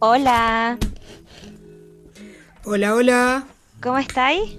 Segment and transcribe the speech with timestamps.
[0.00, 0.78] Hola,
[2.64, 3.46] Hola, hola.
[3.82, 4.56] ¿cómo estáis?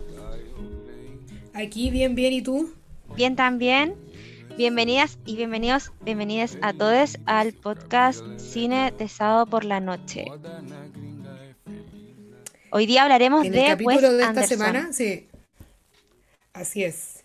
[1.53, 2.73] Aquí bien, bien, ¿y tú?
[3.15, 3.95] Bien también.
[4.57, 10.25] Bienvenidas y bienvenidos, bienvenidas a todos al podcast Cine de sábado por la noche.
[12.71, 14.57] Hoy día hablaremos En el de capítulo de esta Anderson.
[14.57, 15.27] semana, sí.
[16.53, 17.23] Así es.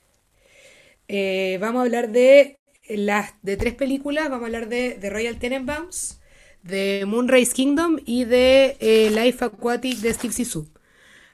[1.08, 4.24] Eh, vamos a hablar de las de tres películas.
[4.30, 6.20] Vamos a hablar de, de Royal Tenenbaums,
[6.64, 10.66] de Moonrise Kingdom y de eh, Life Aquatic de Steve Zissou.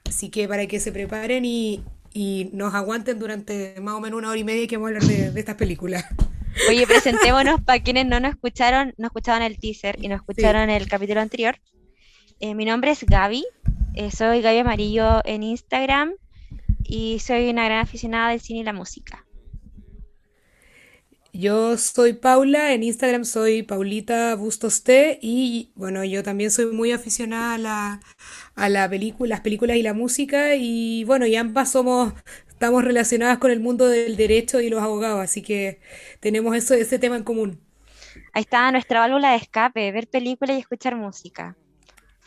[0.05, 4.31] Así que para que se preparen y, y nos aguanten durante más o menos una
[4.31, 6.05] hora y media que vamos a hablar de, de estas películas.
[6.69, 10.43] Oye, presentémonos para quienes no nos escucharon, no escuchaban el teaser y no Sí.
[10.43, 11.57] escucharon el capítulo anterior.
[12.41, 13.45] Eh, mi nombre es Gaby,
[13.95, 16.13] eh, soy Gaby Amarillo en Instagram
[16.85, 19.27] y soy una gran aficionada del cine y la música.
[21.33, 26.91] Yo soy Paula, en Instagram soy Paulita Bustos T y bueno, yo también soy muy
[26.91, 28.01] aficionada a la,
[28.57, 32.15] a la película, las películas y la música y bueno, y ambas somos,
[32.49, 35.81] estamos relacionadas con el mundo del derecho y los abogados, así que
[36.19, 37.61] tenemos eso, ese tema en común.
[38.33, 41.57] Ahí está nuestra válvula de escape, ver películas y escuchar música.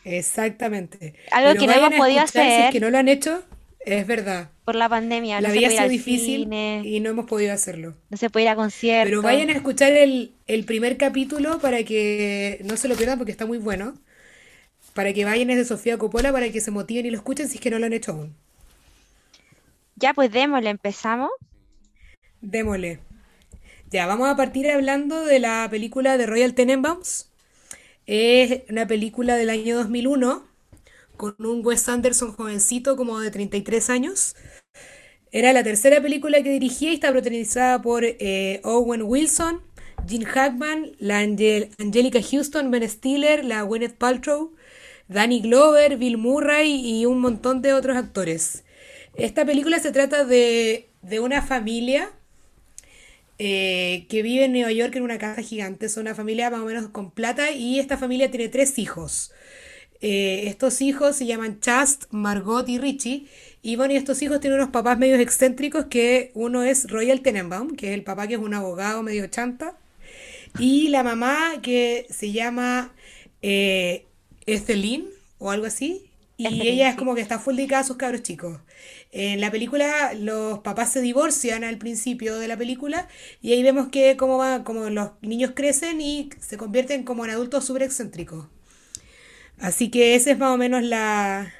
[0.05, 1.15] Exactamente.
[1.31, 3.43] Algo que no hemos podido escuchar, si es hacer que no lo han hecho,
[3.79, 4.52] es verdad.
[4.63, 7.95] Por la pandemia, La no vida ha sido difícil cine, y no hemos podido hacerlo.
[8.09, 8.55] no se puede ir a
[9.01, 9.21] Pero conciertos.
[9.21, 13.45] vayan a escuchar el, el primer capítulo para que no se lo pierdan porque está
[13.45, 13.95] muy bueno.
[14.93, 17.55] Para que vayan es de Sofía Coppola para que se motiven y lo escuchen si
[17.57, 18.35] es que no lo han hecho aún.
[19.95, 21.31] Ya pues démosle, empezamos.
[22.41, 22.99] Démosle.
[23.91, 27.31] Ya, vamos a partir hablando de la película de Royal Tenenbaums.
[28.07, 30.47] Es una película del año 2001
[31.17, 34.35] con un Wes Anderson jovencito como de 33 años.
[35.31, 39.61] Era la tercera película que dirigía y está protagonizada por eh, Owen Wilson,
[40.07, 44.53] Gene Hackman, la Angel- Angelica Houston, Ben Stiller, la Gwyneth Paltrow,
[45.07, 46.71] Danny Glover, Bill Murray
[47.01, 48.63] y un montón de otros actores.
[49.15, 52.11] Esta película se trata de, de una familia
[53.39, 55.85] eh, que vive en Nueva York en una casa gigante.
[55.87, 59.31] Es una familia más o menos con plata y esta familia tiene tres hijos.
[60.05, 63.25] Eh, estos hijos se llaman Chast, Margot y Richie.
[63.61, 67.77] Y bueno, y estos hijos tienen unos papás medios excéntricos que uno es Royal Tenenbaum,
[67.77, 69.77] que es el papá que es un abogado medio chanta.
[70.59, 72.93] Y la mamá que se llama
[73.41, 74.05] eh,
[74.45, 75.07] Ethelyn
[75.39, 76.09] o algo así.
[76.35, 78.59] Y ella es como que está full dedicada a sus cabros chicos.
[79.13, 83.07] En la película los papás se divorcian al principio de la película
[83.41, 87.31] y ahí vemos que cómo va, como los niños crecen y se convierten como en
[87.31, 88.47] adultos súper excéntricos.
[89.63, 91.53] Así que ese es más o menos la,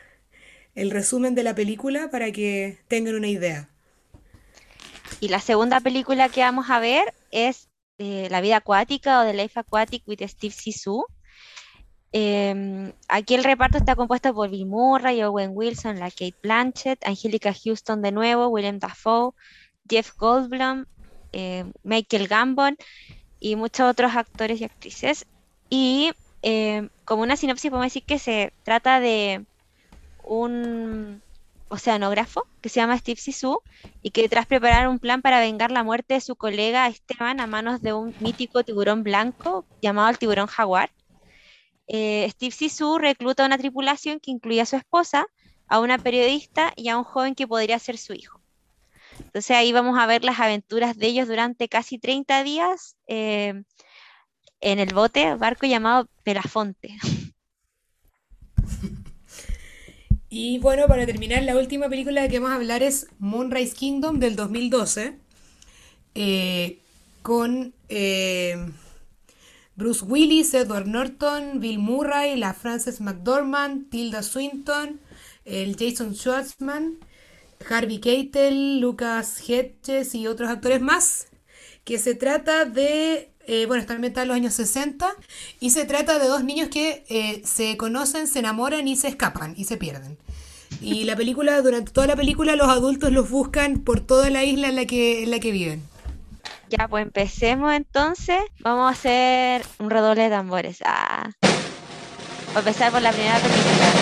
[0.75, 3.69] el resumen de la película para que tengan una idea.
[5.21, 7.69] Y la segunda película que vamos a ver es
[7.99, 11.05] eh, La vida acuática o The Life Aquatic with Steve Zissou.
[12.11, 17.53] Em, aquí el reparto está compuesto por Bill Murray, Owen Wilson, la Kate Blanchett, Angelica
[17.53, 19.31] Houston de nuevo, William Dafoe,
[19.89, 20.83] Jeff Goldblum,
[21.31, 22.75] eh, Michael Gambon
[23.39, 25.25] y muchos otros actores y actrices.
[25.69, 26.11] Y
[26.43, 29.45] em, como una sinopsis podemos decir que se trata de
[30.23, 31.21] un
[31.69, 33.61] oceanógrafo que se llama Steve Zissou
[34.03, 37.47] y que tras preparar un plan para vengar la muerte de su colega Esteban a
[37.47, 40.91] manos de un mítico tiburón blanco llamado el tiburón jaguar,
[41.87, 45.25] eh, Steve Zissou recluta una tripulación que incluye a su esposa,
[45.67, 48.39] a una periodista y a un joven que podría ser su hijo.
[49.19, 53.63] Entonces ahí vamos a ver las aventuras de ellos durante casi 30 días eh,
[54.63, 56.97] en el bote, barco llamado Pelafonte.
[60.35, 64.17] Y bueno, para terminar, la última película de que vamos a hablar es Moonrise Kingdom
[64.19, 65.19] del 2012,
[66.15, 66.79] eh,
[67.21, 68.57] con eh,
[69.75, 74.99] Bruce Willis, Edward Norton, Bill Murray, la Frances McDormand, Tilda Swinton,
[75.45, 76.97] el Jason Schwartzman,
[77.69, 81.27] Harvey Keitel, Lucas Hedges y otros actores más,
[81.83, 85.13] que se trata de, eh, bueno, está ambientada en los años 60
[85.59, 89.53] y se trata de dos niños que eh, se conocen, se enamoran y se escapan
[89.57, 90.17] y se pierden.
[90.81, 94.69] Y la película, durante toda la película, los adultos los buscan por toda la isla
[94.69, 95.83] en la que, en la que viven.
[96.69, 98.41] Ya, pues empecemos entonces.
[98.59, 100.79] Vamos a hacer un redoble de tambores.
[100.85, 101.29] Ah.
[101.41, 103.93] Voy a empezar por la primera película.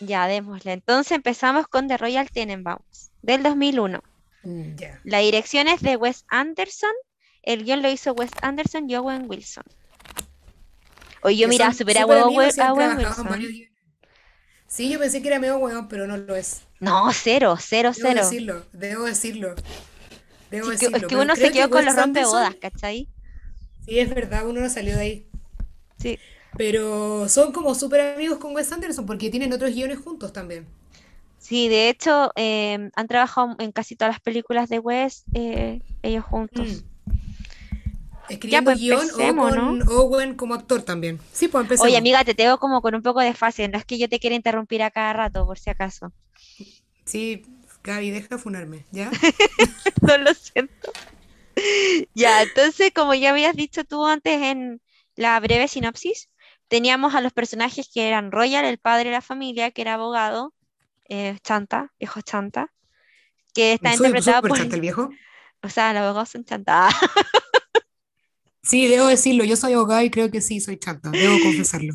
[0.00, 0.72] Ya, démosle.
[0.72, 4.02] Entonces empezamos con The Royal Tenenbaums, del 2001.
[4.44, 4.74] Mm.
[5.04, 6.90] La dirección es de Wes Anderson.
[7.42, 9.64] El guion lo hizo Wes Anderson y Owen Wilson.
[11.22, 12.76] Oye, yo son super a Owen Wilson.
[14.66, 16.62] Sí, yo pensé que era medio hueón, pero no lo es.
[16.80, 18.22] No, cero, cero, Debo cero.
[18.24, 19.54] decirlo, debo decirlo.
[20.50, 20.96] Debo Sí, que- decirlo.
[20.96, 23.08] es que uno se quedó que con los rompebodas, ¿cachai?
[23.84, 25.26] Sí, es verdad, uno no salió de ahí.
[25.98, 26.18] Sí.
[26.56, 30.66] Pero son como súper amigos con Wes Anderson porque tienen otros guiones juntos también.
[31.52, 36.24] Sí, de hecho, em, han trabajado en casi todas las películas de Wes, eh, ellos
[36.24, 36.66] juntos.
[36.66, 37.10] Mm.
[37.10, 37.14] Ya,
[38.30, 41.20] Escribiendo pues guion Owen como actor también.
[41.30, 41.98] Sí, pues Oye, empecemos.
[41.98, 44.34] amiga, te tengo como con un poco de fase, no es que yo te quiera
[44.34, 46.10] interrumpir a cada rato, por si acaso.
[47.04, 47.42] Sí,
[47.84, 49.10] Gaby, deja de funarme, ¿ya?
[50.00, 50.90] No lo siento.
[52.14, 54.80] Ya, entonces, como ya habías dicho tú antes en
[55.16, 56.30] la breve sinopsis,
[56.68, 60.54] teníamos a los personajes que eran Royal, el padre de la familia, que era abogado,
[61.12, 62.72] eh, Chanta, viejo Chanta,
[63.54, 65.10] que está Súper interpretado súper por, chanta el viejo.
[65.62, 66.88] o sea, los abogados son Chanta.
[68.64, 71.94] Sí, debo decirlo, yo soy abogada y creo que sí, soy chanta, debo confesarlo.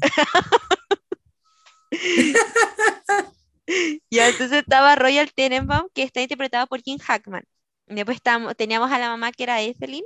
[4.12, 7.44] Ya, entonces estaba Royal Tenenbaum, que está interpretado por Jim Hackman.
[7.86, 10.04] Después estábamos- teníamos a la mamá, que era Ethelyn,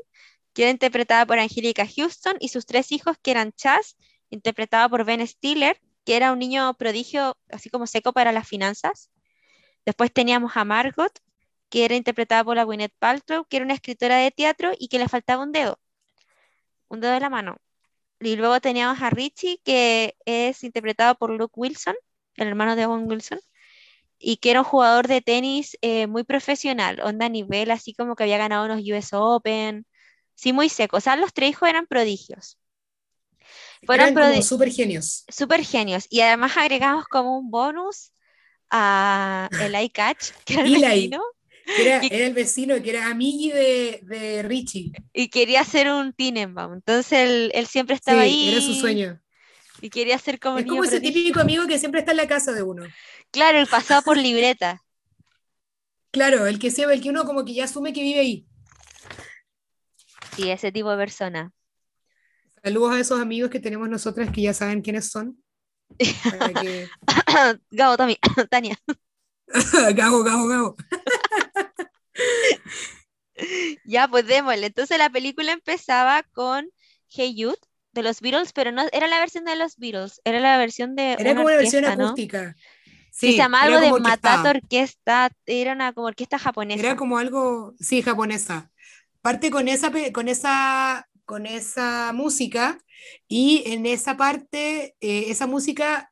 [0.54, 3.98] que era interpretada por Angelica Houston, y sus tres hijos, que eran Chas,
[4.30, 9.12] interpretado por Ben Stiller, que era un niño prodigio, así como seco para las finanzas.
[9.86, 11.12] Después teníamos a Margot,
[11.70, 15.00] que era interpretada por la Gwyneth Paltrow, que era una escritora de teatro y que
[15.00, 15.80] le faltaba un dedo,
[16.90, 17.58] un dedo de la mano.
[18.20, 21.96] Y luego teníamos a Richie, que es interpretado por Luke Wilson,
[22.36, 23.40] el hermano de Owen Wilson
[24.22, 28.24] y que era un jugador de tenis eh, muy profesional, onda nivel, así como que
[28.24, 29.86] había ganado unos US Open,
[30.36, 30.98] sí, muy seco.
[30.98, 32.60] O sea, los tres hijos eran prodigios.
[33.86, 35.26] Fueron súper genios.
[35.28, 36.08] súper genios.
[36.10, 38.12] Y además agregamos como un bonus
[38.72, 40.82] a el eye catch, que era el Eli.
[41.08, 41.24] vecino,
[41.76, 44.94] Era, Y- era el vecino, que era amigui de, de Richie.
[45.14, 46.74] y quería ser un Tenenbaum.
[46.74, 49.22] Entonces él, él siempre Sí, estaba ahí era su sueño.
[49.82, 51.14] y quería ser como Es como ese prodigio.
[51.14, 52.84] típico amigo que siempre está en la casa de uno.
[53.32, 54.84] Claro, él pasaba por libreta.
[56.12, 58.48] Claro, el que siempre, el que uno como que ya asume que vive ahí.
[60.36, 61.54] Sí, ese tipo de persona.
[62.64, 65.42] Saludos a esos amigos que tenemos nosotras que ya saben quiénes son.
[66.24, 66.88] Para que...
[67.72, 68.18] Gabo, Tami,
[68.50, 68.78] Tania.
[69.94, 70.76] Gago, gago, gago.
[73.86, 74.68] Ya, pues démosle.
[74.68, 76.70] Entonces la película empezaba con
[77.08, 77.58] Hey Jude
[77.94, 81.14] de los Beatles, pero no era la versión de los Beatles, era la versión de
[81.14, 82.56] Era una como una versión acústica.
[83.12, 83.92] Sí, se algo de.
[84.00, 86.80] Matata Orquesta, era una como orquesta japonesa.
[86.80, 88.72] Era como algo, sí, japonesa.
[89.22, 92.78] Parte con esa, con esa, con esa música
[93.26, 96.12] y en esa parte, eh, esa música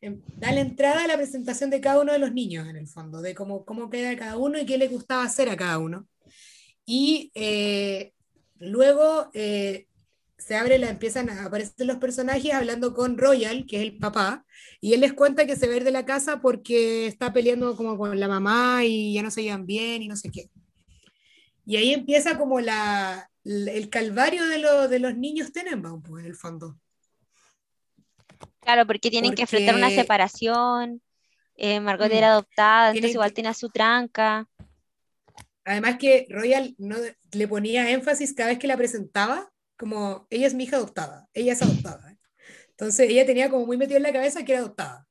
[0.00, 2.86] em, da la entrada a la presentación de cada uno de los niños, en el
[2.86, 6.06] fondo, de cómo, cómo queda cada uno y qué le gustaba hacer a cada uno.
[6.86, 8.12] Y eh,
[8.60, 9.88] luego eh,
[10.38, 14.46] se abre, la, empiezan a aparecer los personajes hablando con Royal, que es el papá,
[14.80, 18.20] y él les cuenta que se va de la casa porque está peleando como con
[18.20, 20.48] la mamá y ya no se llevan bien y no sé qué.
[21.66, 26.30] Y ahí empieza como la, el calvario de, lo- de los niños Tenenbaum, pues, en
[26.30, 26.78] el fondo.
[28.60, 31.02] Claro, porque tienen que enfrentar una separación.
[31.56, 34.48] eh, Margot mm, era adoptada, entonces tienen igual tenía su tranca.
[35.64, 36.96] además que Royal no,
[37.32, 41.52] le ponía énfasis cada vez que la presentaba, como ella es mi hija adoptada, ella
[41.52, 42.16] es adoptada.
[42.70, 45.06] Entonces ella tenía como muy metido en la cabeza que era adoptada.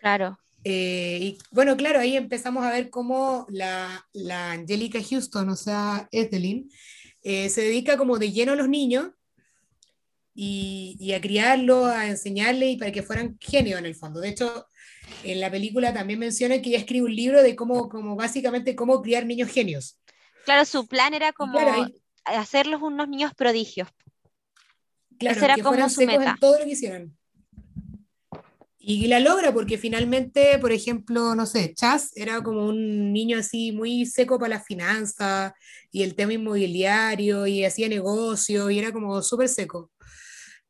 [0.00, 5.56] Claro, Eh, y bueno, claro, ahí empezamos a ver cómo la, la Angelica Houston, o
[5.56, 6.70] sea, Ethelyn,
[7.22, 9.10] eh, se dedica como de lleno a los niños
[10.34, 14.20] y, y a criarlos, a enseñarles y para que fueran genios en el fondo.
[14.20, 14.66] De hecho,
[15.24, 19.02] en la película también menciona que ella escribe un libro de cómo, como básicamente cómo
[19.02, 19.98] criar niños genios.
[20.44, 21.86] claro, su plan era como claro,
[22.24, 23.88] hacerlos unos niños prodigios.
[25.18, 26.30] Claro, era que como fueran su secos meta.
[26.30, 27.16] en todo lo que hicieran.
[28.82, 33.72] Y la logra porque finalmente, por ejemplo, no sé, Chas era como un niño así
[33.72, 35.52] muy seco para las finanzas
[35.92, 39.90] y el tema inmobiliario y hacía negocio y era como súper seco.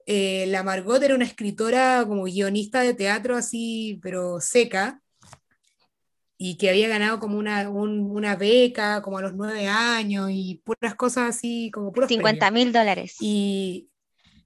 [0.06, 5.00] Eh, la Margot era una escritora como guionista de teatro así, pero seca,
[6.36, 10.60] y que había ganado como una, un- una beca como a los nueve años y
[10.64, 12.64] puras cosas así, como puros 50 premios.
[12.66, 13.16] mil dólares.
[13.20, 13.89] Y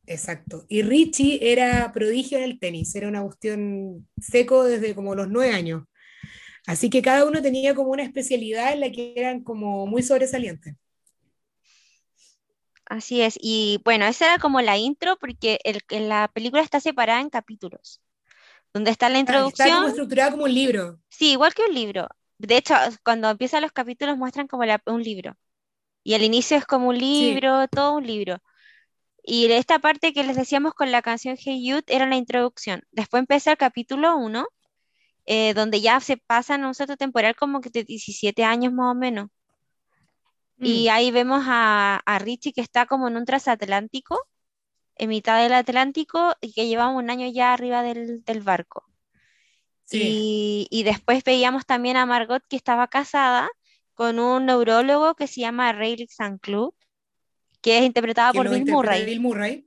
[0.07, 0.65] exacto.
[0.69, 5.53] Y Richie era prodigio en el tenis, era una cuestión seco desde como los nueve
[5.55, 5.85] años.
[6.67, 10.77] Así que cada uno tenía como una especialidad en la que eran como muy sobresalientes.
[12.87, 13.39] Así es.
[13.41, 18.01] Y bueno, esa era como la intro porque el, la película está separada en capítulos.
[18.75, 20.99] Donde está la Ah, Está como introducción, estructurada como un libro.
[21.09, 22.09] sí, igual que un libro.
[22.39, 25.37] De hecho, cuando empiezan los capítulos muestran como la- un libro.
[26.05, 28.39] Y el inicio es como un Sí, libro, todo un libro.
[29.25, 32.83] Y esta parte que les decíamos con la canción Hey Jude era la introducción.
[32.93, 34.47] Después empieza el capítulo 1,
[35.55, 38.95] donde ya se pasan a un salto temporal como que de 17 años más o
[38.95, 39.29] menos.
[40.61, 44.19] Y Mm, ahí vemos a, a Richie que está como en un transatlántico
[44.97, 48.85] en mitad del Atlántico y que llevamos un año ya arriba del, del barco.
[49.85, 53.49] Sí, Y, y después veíamos también a Margot que estaba casada
[53.95, 56.07] con un neurólogo que se llama Ray
[56.41, 56.75] Club,
[57.65, 59.07] que es interpretada que por Bill Murray.
[59.07, 59.67] Bill Murray.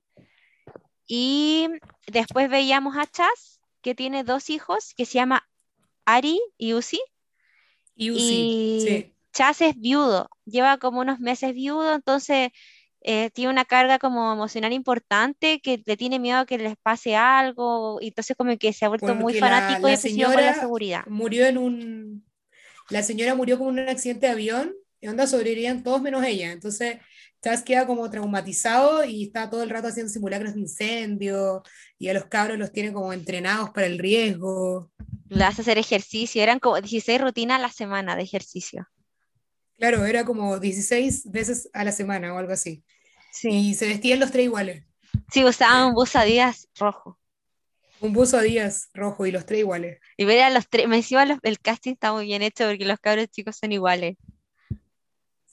[1.08, 1.68] Y
[2.06, 5.50] después veíamos a Chas, que tiene dos hijos, que se llama
[6.06, 7.02] Ari y Uzi.
[7.96, 9.14] Y Uzi, Y sí.
[9.34, 12.52] Chas es viudo, lleva como unos meses viudo, entonces
[13.02, 17.16] eh, tiene una carga como emocional importante, que le tiene miedo a que les pase
[17.16, 20.32] algo, y entonces como que se ha vuelto muy Porque la, fanático y la obsesivo
[20.34, 21.04] con la seguridad.
[21.08, 22.26] murió en un.
[22.92, 26.52] La señora murió con un accidente de avión, y onda sobrevivían todos menos ella.
[26.52, 26.98] Entonces,
[27.48, 31.64] Chas queda como traumatizado y está todo el rato haciendo simulacros de incendio,
[31.98, 34.92] y a los cabros los tiene como entrenados para el riesgo.
[35.30, 38.86] Le hace hacer ejercicio, eran como 16 rutinas a la semana de ejercicio.
[39.78, 42.84] Claro, era como 16 veces a la semana o algo así.
[43.32, 43.48] Sí.
[43.48, 44.84] Y se vestían los tres iguales.
[45.32, 47.18] Sí, usaban un buzo Adidas rojo.
[48.02, 50.00] Un buzo a días rojo y los tres iguales.
[50.18, 52.84] Y ver a los tres, me encima los- el casting está muy bien hecho porque
[52.84, 54.18] los cabros chicos son iguales.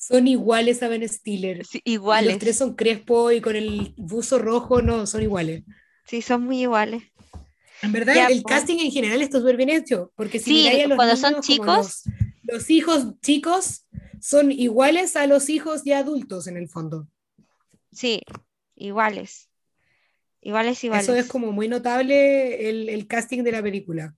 [0.06, 1.64] Son iguales a Ben Stiller.
[1.64, 2.30] Sí, iguales.
[2.32, 5.62] los tres son crespo y con el buzo rojo, no, son iguales.
[6.06, 7.02] Sí, son muy iguales.
[7.82, 8.49] En verdad, Ya, el po.
[8.50, 11.46] casting en general está súper bien hecho, porque si Sí, a los cuando son niños
[11.46, 11.76] como chicos.
[11.76, 12.02] los,
[12.42, 13.87] los hijos chicos
[14.20, 17.08] son iguales a los hijos ya adultos en el fondo.
[17.92, 18.20] Sí,
[18.75, 19.49] iguales.
[20.42, 21.04] Iguales, iguales.
[21.08, 24.14] Eso es como muy notable el, el casting de la película.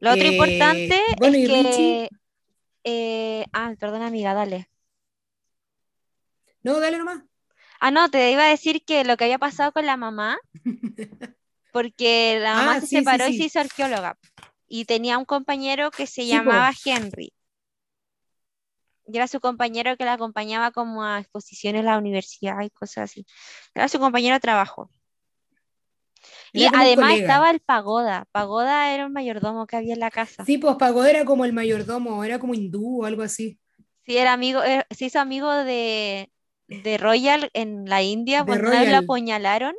[0.00, 1.52] Lo otro Eh, importante bueno, es que.
[1.62, 2.08] Richie-
[2.90, 4.68] eh, ah, perdón, amiga, dale.
[6.62, 7.22] No, dale nomás.
[7.80, 10.38] Ah, no, te iba a decir que lo que había pasado con la mamá,
[11.72, 14.18] porque la mamá Ah, se sí, sí, separó y se hizo arqueóloga.
[14.66, 17.32] Y tenía un compañero que se llamaba Henry.
[19.06, 23.10] Y era su compañero que la acompañaba como a exposiciones en la universidad y cosas
[23.10, 23.24] así.
[23.74, 24.90] Era su compañero de trabajo.
[26.52, 28.26] Y Era además estaba el Pagoda.
[28.32, 30.44] Pagoda era un mayordomo que había en la casa.
[30.44, 33.58] Sí, pues Pagoda era como el mayordomo, era como hindú o algo así.
[34.06, 36.30] Sí, era amigo, eh, se hizo amigo de,
[36.66, 39.74] de Royal en la India cuando lo apuñalaron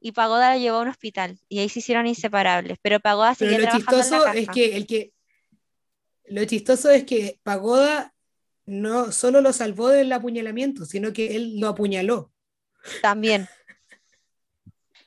[0.00, 2.78] y Pagoda lo llevó a un hospital y ahí se hicieron inseparables.
[2.82, 5.12] Pero Pagoda Pero lo trabajando en la chistoso es que el que
[6.26, 8.14] lo chistoso es que Pagoda
[8.66, 12.32] no solo lo salvó del apuñalamiento, sino que él lo apuñaló.
[13.00, 13.48] También,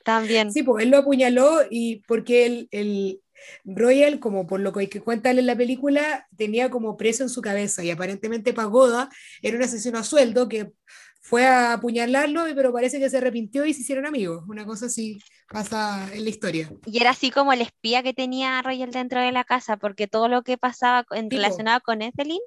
[0.06, 0.52] también.
[0.52, 3.20] Sí, pues él lo apuñaló y porque el, el
[3.64, 7.84] Royal, como por lo que cuenta en la película, tenía como preso en su cabeza
[7.84, 9.10] y aparentemente Pagoda
[9.42, 10.72] era un asesino a sueldo que
[11.20, 14.44] fue a apuñalarlo, pero parece que se arrepintió y se hicieron amigos.
[14.48, 15.18] Una cosa así
[15.50, 16.70] pasa en la historia.
[16.86, 20.28] Y era así como el espía que tenía Royal dentro de la casa, porque todo
[20.28, 22.38] lo que pasaba en Sí, relacionado con Ethelyn,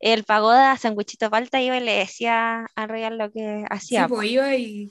[0.00, 4.08] el Pagoda, Sanguichito Palta, iba y le decía a Royal lo que Sí, hacía.
[4.08, 4.16] po.
[4.16, 4.90] pues iba y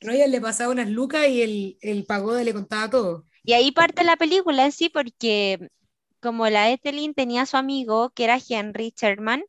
[0.00, 3.24] Royal le pasaba unas lucas y el, el Pagoda le contaba todo.
[3.42, 5.70] Y ahí parte la película en sí, porque
[6.20, 9.44] como la Ethelyn tenía a su amigo, que era Henry Sherman,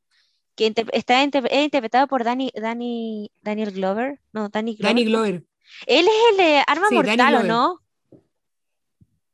[0.56, 4.96] que inter- está inter- interpretado por Danny, Danny, Daniel Glover, no, Danny Glover.
[4.96, 5.06] Danny.
[5.06, 5.44] Glover.
[5.86, 7.80] Él es el de Arma Sí, Mortal, ¿o no?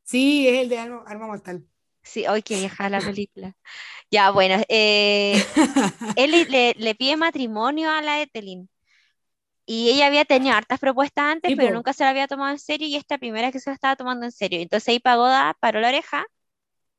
[0.03, 1.65] Sí, es el de Arma, Arma Mortal.
[2.03, 3.55] Sí, hoy que vieja la película.
[4.11, 5.43] Ya, bueno, eh,
[6.15, 8.69] él le pide matrimonio a la Ethelyn.
[9.65, 11.73] Y ella había tenido hartas propuestas antes, Sí, pero po.
[11.73, 14.25] nunca se la había tomado en serio y esta primera que se la estaba tomando
[14.25, 14.59] en serio.
[14.61, 16.25] Entonces ahí Pagoda paró la oreja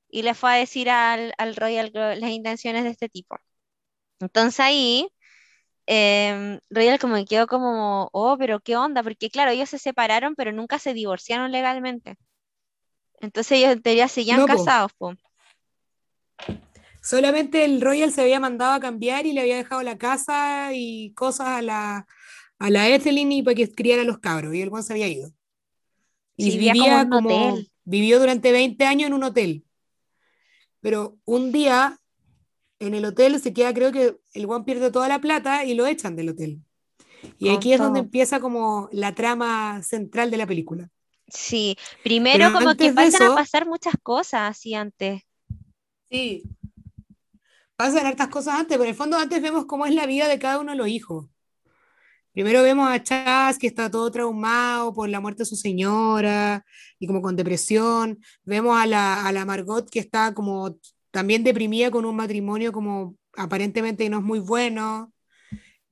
[0.08, 3.38] y le fue a decir al, al Royal las intenciones de este tipo.
[4.20, 5.08] Entonces ahí
[5.86, 10.34] em, Royal como que quedó como, oh, pero qué onda, porque claro, ellos se separaron,
[10.36, 12.16] pero nunca se divorciaron legalmente.
[13.20, 15.14] Entonces ellos en teoría seguían No, casados, po.
[17.00, 21.12] Solamente el Royal se había mandado a cambiar y le había dejado la casa y
[21.14, 22.06] cosas a la,
[22.58, 24.54] a la Ethelyn y para que criara a los cabros.
[24.54, 25.32] Y el buen se había ido.
[26.36, 27.70] Y Sí, vivía como hotel.
[27.84, 29.64] vivió durante 20 años en un hotel.
[30.80, 32.00] Pero un día
[32.80, 35.86] en el hotel se queda, creo que el buen pierde toda la plata y lo
[35.86, 36.62] echan del hotel.
[37.38, 40.90] Y Con aquí es donde empieza como la trama central de la película.
[41.28, 45.22] Sí, primero Pero como que pasan a pasar muchas cosas así antes.
[46.10, 46.42] sí,
[47.76, 50.38] pasan hartas cosas antes, pero en el fondo antes vemos cómo es la vida de
[50.38, 51.26] cada uno de los hijos.
[52.36, 56.66] Primero vemos a Chas que está todo traumado por la muerte de su señora
[56.98, 58.18] y como con depresión.
[58.44, 60.76] Vemos a la, a la Margot que está como
[61.10, 65.14] también deprimida con un matrimonio como aparentemente no es muy bueno.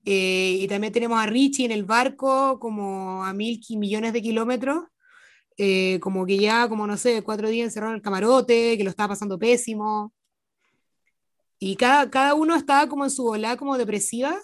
[0.05, 4.85] Eh, y también tenemos a Richie en el barco como a mil millones de kilómetros.
[5.57, 8.91] eh, como que ya, como no sé, cuatro días encerrado en el camarote, que lo
[8.91, 10.13] estaba pasando pésimo.
[11.59, 14.39] Y cada, cada uno estaba como en su volada como depresiva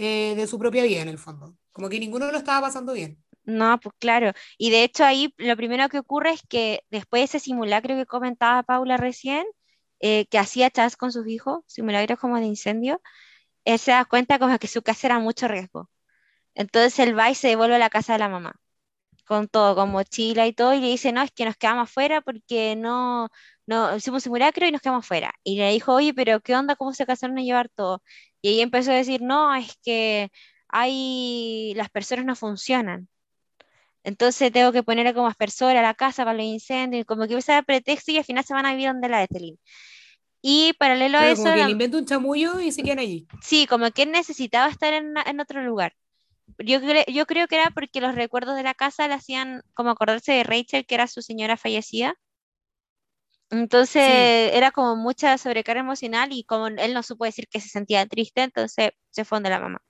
[0.00, 1.56] eh, de su propia vida en el fondo.
[1.72, 3.20] Como que ninguno lo estaba pasando bien.
[3.44, 4.32] No, pues claro.
[4.56, 8.06] Y de hecho ahí lo primero que ocurre es que después de ese simulacro que
[8.06, 9.44] comentaba Paula recién,
[10.00, 13.02] eh, que hacía Chas con sus hijos, simulacros como de incendio,
[13.64, 15.90] él se da cuenta como que su casa era mucho riesgo.
[16.54, 18.54] Entonces él va y se devuelve a la casa de la mamá,
[19.26, 22.20] con todo, con mochila y todo, y le dice, no, es que nos quedamos afuera
[22.22, 23.30] porque no,
[23.66, 25.34] no, hicimos simulacro y nos quedamos afuera.
[25.44, 26.76] Y le dijo, oye, pero ¿qué onda?
[26.76, 28.02] ¿Cómo se casaron a llevar todo?
[28.42, 30.30] Y ella empezó a decir, no, es que
[30.68, 33.08] hay, las personas no funcionan.
[34.04, 37.36] Entonces tengo que poner como aspersor a la casa para los incendios, y como que
[37.36, 39.58] usa pretexto y al final se van a vivir donde la Ethelyn.
[40.40, 43.26] Y paralelo a eso, como que la- inventa un chamullo y se quedan allí.
[43.42, 45.94] sí, como que necesitaba estar en, una- en otro lugar.
[46.58, 49.90] Yo, cre- yo creo que era porque los recuerdos de la casa le hacían como
[49.90, 52.14] acordarse de Rachel, que era su señora fallecida.
[53.50, 57.68] Entonces Sí, era como mucha sobrecarga emocional y como él no supo decir que se
[57.68, 59.80] sentía triste, entonces se fue donde la mamá.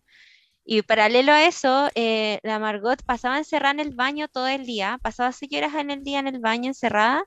[0.65, 4.99] Y paralelo a eso, eh, la Margot pasaba encerrada en el baño todo el día,
[5.03, 7.25] pasaba seis horas en el día en el baño encerrada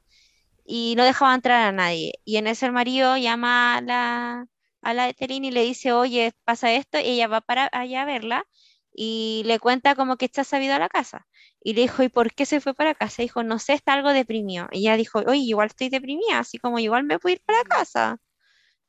[0.65, 2.13] y no dejaba entrar a nadie.
[2.25, 4.45] Y en eso el marido llama a la,
[4.81, 8.05] a la Etelín y le dice, oye, pasa esto, y ella va para allá a
[8.05, 8.45] verla
[8.93, 11.27] y le cuenta como que está sabido a la casa.
[11.63, 13.21] Y le dijo, ¿y por qué se fue para casa?
[13.23, 14.67] Dijo, no sé, está algo deprimido.
[14.71, 18.17] Y ella dijo, oye, igual estoy deprimida, así como igual me puedo ir para casa.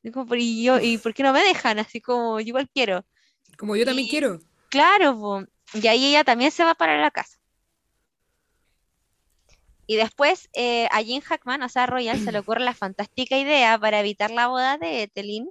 [0.03, 1.79] Dijo, "Pero ¿y yo, ¿y por qué no me dejan?
[1.79, 3.05] Así como, "Yo igual quiero.
[3.59, 4.41] como yo también Y quiero.
[4.71, 5.43] claro, po,
[5.75, 7.39] y ahí ella también se va para la casa.
[9.87, 13.37] Y después eh, a Jim Hackman, o sea, a Royal, se le ocurre la fantástica
[13.37, 15.51] idea para evitar la boda de Etelyn,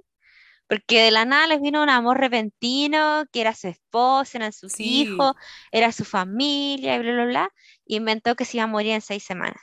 [0.72, 4.80] porque de la nada les vino un amor repentino, que era su esposa, eran sus
[4.80, 5.34] hijos,
[5.70, 7.50] era su familia, y bla, bla, bla,
[7.84, 9.60] y inventó que se iba a morir en seis semanas.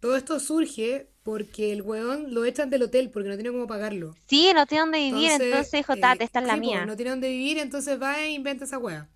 [0.00, 4.14] todo esto surge porque el weón lo echan del hotel porque no tiene cómo pagarlo.
[4.28, 6.86] Sí, no tiene dónde vivir, Entonces, entonces dijo, eh, Tate, esta es la sí, mía.
[6.86, 9.10] no tiene dónde vivir, entonces va e inventa esa wea.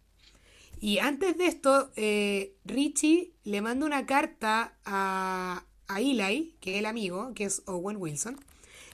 [0.80, 6.78] Y antes de esto, eh, Richie le manda una carta a, a Eli, que es
[6.78, 8.38] el amigo, que es Owen Wilson.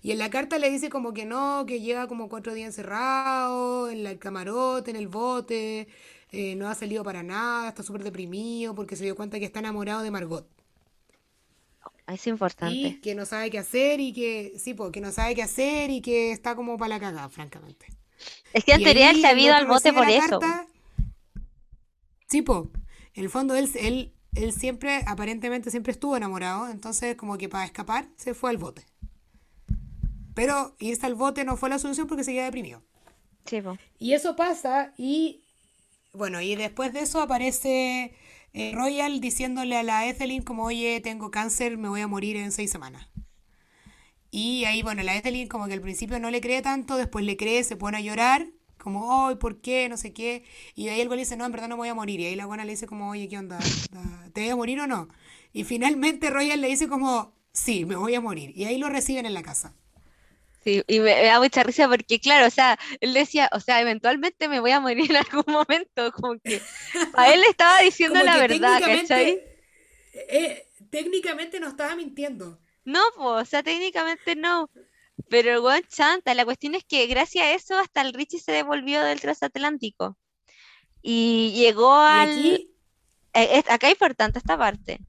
[0.02, 3.90] Y en la carta le dice como que no, que lleva como cuatro días encerrado,
[3.90, 5.88] en la- el camarote, en el bote,
[6.32, 9.60] eh, no ha salido para nada, está súper deprimido porque se dio cuenta que está
[9.60, 10.46] enamorado de Margot.
[12.06, 12.74] Es importante.
[12.88, 15.90] Y que no sabe qué hacer y que, sí, pues, que no sabe qué hacer
[15.90, 17.86] y que está como para la cagada, francamente.
[18.52, 20.38] Es que en teoría él se ha ido al bote por eso.
[20.38, 20.66] carta.
[22.28, 22.70] Sí, po.
[23.14, 27.64] En el fondo él, él, él siempre, aparentemente siempre estuvo enamorado, entonces como que para
[27.64, 28.84] escapar se fue al bote.
[30.36, 32.82] Pero irse al bote no fue la solución porque seguía deprimido.
[33.44, 33.78] Sí, po.
[33.98, 35.42] Y eso pasa y
[36.12, 38.14] bueno, y después de eso aparece
[38.54, 42.52] eh, Royal diciéndole a la Ethelyn como, oye, tengo cáncer, me voy a morir en
[42.52, 43.08] seis semanas.
[44.30, 47.36] Y ahí, bueno, la Ethelyn como que al principio no le cree tanto, después le
[47.36, 49.88] cree, se pone a llorar, como, ay, ¿por qué?
[49.88, 50.44] No sé qué.
[50.74, 52.20] Y ahí el güey le dice, no, en verdad no me voy a morir.
[52.20, 53.58] Y ahí la buena le dice como, oye, ¿qué onda?
[53.90, 55.08] Da- ¿Te voy a morir o no?
[55.52, 58.52] Y finalmente Royal le dice como, sí, me voy a morir.
[58.56, 59.74] Y ahí lo reciben en la casa.
[60.66, 63.80] Sí, y me, me da mucha risa porque, claro, o sea, él decía, o sea,
[63.80, 66.68] eventualmente me voy a morir en algún momento, como que
[67.14, 69.40] a él le estaba diciendo la verdad, ¿cachai?
[69.40, 69.64] técnicamente,
[70.12, 72.60] eh, técnicamente no estaba mintiendo.
[72.84, 74.70] No, pues, o sea, técnicamente no,
[75.28, 78.52] pero el weón chanta, la cuestión es que gracias a eso hasta el Richie se
[78.52, 80.18] devolvió del transatlántico
[81.02, 82.20] y llegó Y al...
[82.20, 82.74] aquí,
[83.34, 85.00] eh, es- acá es importante esta parte.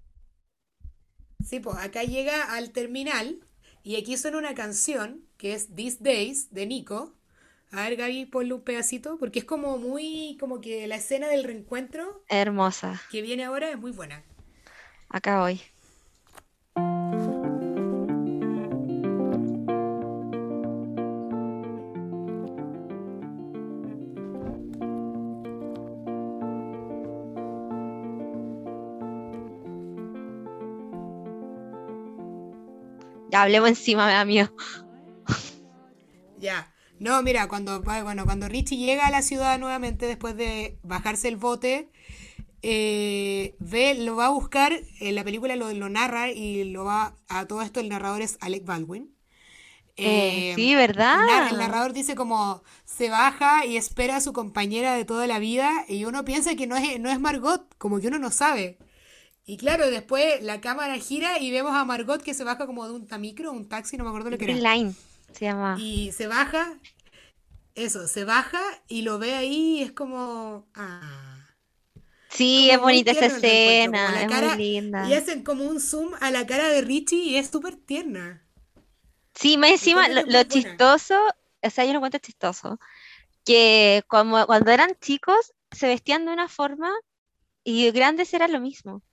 [1.44, 3.47] sí, pues acá llega al terminal
[3.88, 7.14] y aquí suena una canción que es These Days de Nico.
[7.72, 11.46] A ver, Gaby, ponle un pedacito porque es como muy, como que la escena del
[11.46, 14.26] reencuentro Hermosa, que viene ahora es muy buena.
[15.08, 15.62] acá voy.
[33.42, 34.52] Hablemos encima, me da miedo.
[36.36, 36.74] Ya.
[37.00, 41.36] No, mira, cuando, bueno, cuando Richie llega a la ciudad nuevamente después de bajarse el
[41.38, 41.92] bote,
[42.64, 47.16] eh, ve, lo va a buscar, en la película lo, lo narra y lo va
[47.30, 49.16] a todo esto el narrador es Alec Baldwin.
[49.98, 50.76] Eh, Eh, sí,
[51.12, 51.60] nar- el ¿verdad?
[51.60, 56.06] narrador dice como se baja y espera a su compañera de toda la vida y
[56.06, 58.78] uno piensa que no es, no es Margot, como que uno no sabe.
[59.50, 62.94] Y claro, después la cámara gira y vemos a Margot que se baja como de
[62.94, 64.76] un tamicro, un taxi, no me acuerdo lo que Green era.
[64.76, 64.94] Line
[65.32, 65.78] se llama.
[65.80, 66.78] Y se baja,
[67.74, 71.46] eso, se baja y lo ve ahí y es como, ah,
[72.30, 75.04] Sí, es como bonita esa escena, es muy cara, y linda.
[75.18, 78.44] hacen como un zoom a la cara de Richie y es súper tierna.
[79.34, 81.16] Sí, más encima, lo, chistoso,
[81.62, 82.82] o sea, yo lo encuentro chistoso,
[83.46, 86.92] que como cuando eran chicos se vestían de una forma
[87.64, 89.04] y grandes era lo mismo.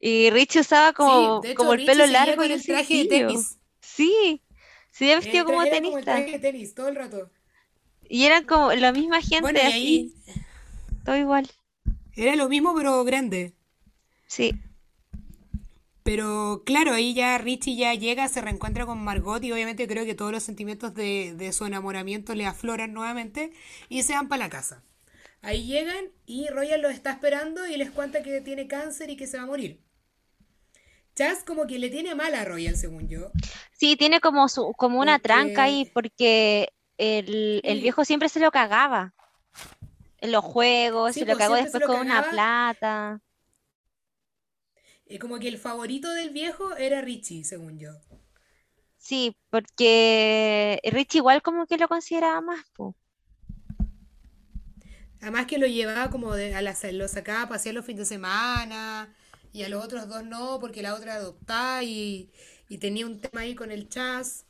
[0.00, 3.06] Y Richie usaba Sí, como, hecho como el pelo Richie largo y el traje de
[3.06, 3.58] tenis.
[3.80, 4.42] Sí,
[4.90, 6.08] se había El vestido como era como el tenista.
[6.08, 7.30] traje de tenis todo el rato.
[8.08, 10.14] Y eran como la misma Bueno, gente así, ahí
[11.04, 11.48] todo igual.
[12.16, 13.54] era lo mismo pero grande.
[14.26, 14.60] Sí,
[16.02, 20.14] Pero claro, ahí ya Richie ya llega, se reencuentra con Margot y obviamente creo que
[20.14, 23.52] todos los sentimientos de, de su enamoramiento le afloran nuevamente
[23.88, 24.82] y se van para la casa.
[25.42, 29.26] Ahí llegan y Royal los está esperando y les cuenta que tiene cáncer y que
[29.26, 29.80] se va a morir.
[31.18, 33.32] Chas como que le tiene mal a Royal, según yo,
[33.72, 38.52] sí, tiene como su, como una tranca ahí porque el, el viejo siempre se lo
[38.52, 39.12] cagaba
[40.20, 43.20] en los juegos, sí, se lo pues cagó después lo con una plata.
[45.06, 47.90] eh, como que el favorito del viejo era Richie, según yo.
[48.98, 52.94] Sí, porque Rich igual como que lo consideraba más, po.
[55.20, 58.14] Además que lo llevaba como de, a la, lo sacaba a pasear los fines de
[58.14, 59.12] semana
[59.52, 62.30] y a los otros dos no, porque la otra adoptaba y,
[62.68, 64.46] y tenía un tema ahí con el Chas.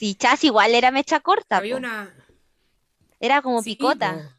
[0.00, 1.76] Y Chas igual era mecha corta, Había po.
[1.76, 2.14] una...
[3.20, 4.08] Era como Sí, po.
[4.08, 4.38] picota,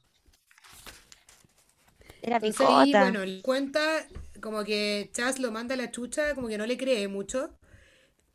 [2.22, 2.96] era Entonces picota.
[2.98, 4.08] bueno, le cuenta
[4.42, 7.52] como que Chas lo manda a la chucha, como que no le cree mucho.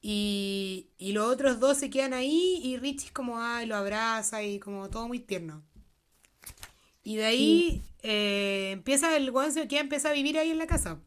[0.03, 4.43] Y, y los otros dos se quedan ahí y Richie es como, ay, lo abraza
[4.45, 5.65] y como todo muy tierno.
[7.05, 10.67] Y de Sí, ahí eh, empieza el weón queda, empieza a vivir ahí en la
[10.67, 11.01] casa.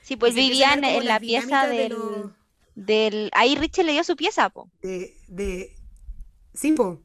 [0.00, 2.30] sí, pues vivían en la pieza dinámicas de los...
[2.74, 3.30] del.
[3.34, 4.70] Ahí Richie le dio su pieza, po.
[4.82, 5.74] De, de...
[6.54, 7.02] Sí, po.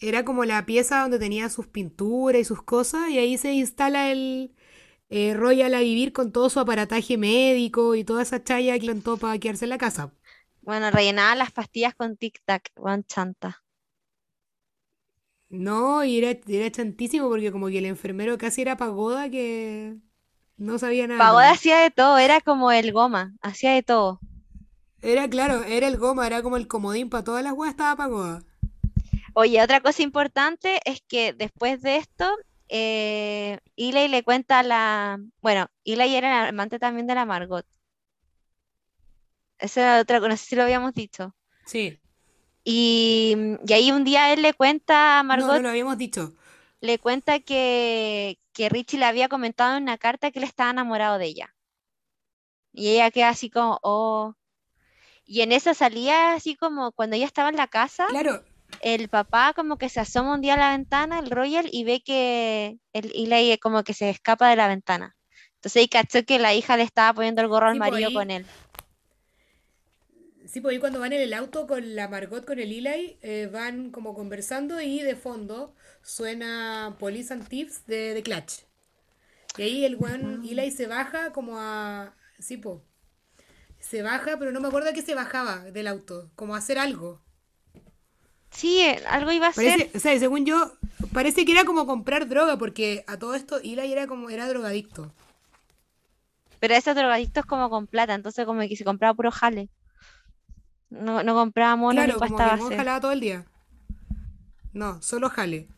[0.00, 4.10] Era como la pieza donde tenía sus pinturas y sus cosas, y ahí se instala
[4.10, 4.54] el
[5.10, 8.92] eh, Royal a vivir con todo su aparataje médico y toda esa chaya que le
[8.92, 10.14] entró para quedarse en la casa.
[10.62, 13.62] Bueno, rellenaba las pastillas con tic-tac, one chanta.
[15.50, 19.96] No, y era, era chantísimo porque como que el enfermero casi era pagoda que
[20.56, 24.20] no sabía nada Pagoda hacía de todo, era como el goma, hacía de todo.
[25.02, 28.44] Era claro, era el goma, era como el comodín para todas las weas, estaba pagoda.
[29.34, 32.30] Oye, otra cosa importante es que después de esto,
[32.68, 35.18] eh, Eli le cuenta a la...
[35.40, 37.66] Bueno, Eli era el amante también de la Margot.
[39.58, 41.34] Esa era otra cosa, no sé si lo habíamos dicho.
[41.64, 41.98] Sí.
[42.64, 46.34] Y, y ahí un día él le cuenta a No, no Margot, lo habíamos dicho.
[46.80, 51.18] le cuenta que, que Richie le había comentado en una carta que él estaba enamorado
[51.18, 51.54] de ella.
[52.72, 54.34] Y ella queda así como, oh.
[55.24, 58.44] Y en esa salía así como cuando ella estaba en la casa, Claro,
[58.80, 62.02] el papá como que se asoma un día a la ventana, el Royal, y ve
[62.02, 65.16] que el Eli como que se escapa de la ventana.
[65.56, 68.12] Entonces ahí cachó que la hija le estaba poniendo el gorro al sí, pues marido
[68.12, 68.46] con él.
[70.50, 73.48] Sí, pues ahí cuando van en el auto con la Margot, con el Eli, eh,
[73.52, 78.64] van como conversando y de fondo suena Police and Thieves de, de Clutch.
[79.56, 80.46] Y ahí el weón Ah.
[80.50, 82.14] Eli se baja como a...
[82.38, 82.82] Sí, po.
[83.78, 86.78] Se baja, pero no me acuerdo a qué se bajaba del auto, como a hacer
[86.78, 87.20] algo.
[88.50, 90.72] Sí, algo iba a ser, Parece, o sea, según yo,
[91.12, 95.14] parece que era como comprar droga, porque a todo esto Eli era como, era drogadicto.
[96.60, 99.68] pero ese drogadicto es como con plata, entonces como que se compraba puro jale.
[100.90, 102.76] No, no compraba mono ni Claro, como que base.
[102.76, 103.46] jalaba todo el día.
[104.72, 105.68] No, solo jale.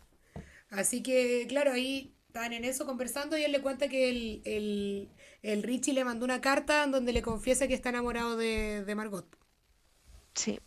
[0.70, 5.12] Así que, claro, ahí están en eso conversando y él le cuenta que el, el,
[5.42, 8.94] el Richie le mandó una carta en donde le confiesa que está enamorado de, de
[8.94, 9.26] Margot.
[10.34, 10.58] Sí.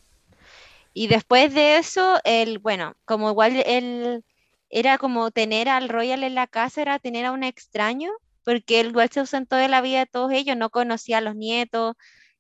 [0.94, 4.24] Y después de eso, él, bueno, como igual él
[4.70, 8.12] era como tener al Royal en la casa, era tener a un extraño,
[8.44, 11.36] porque él igual se ausentó de la vida de todos ellos, no conocía a los
[11.36, 11.96] nietos,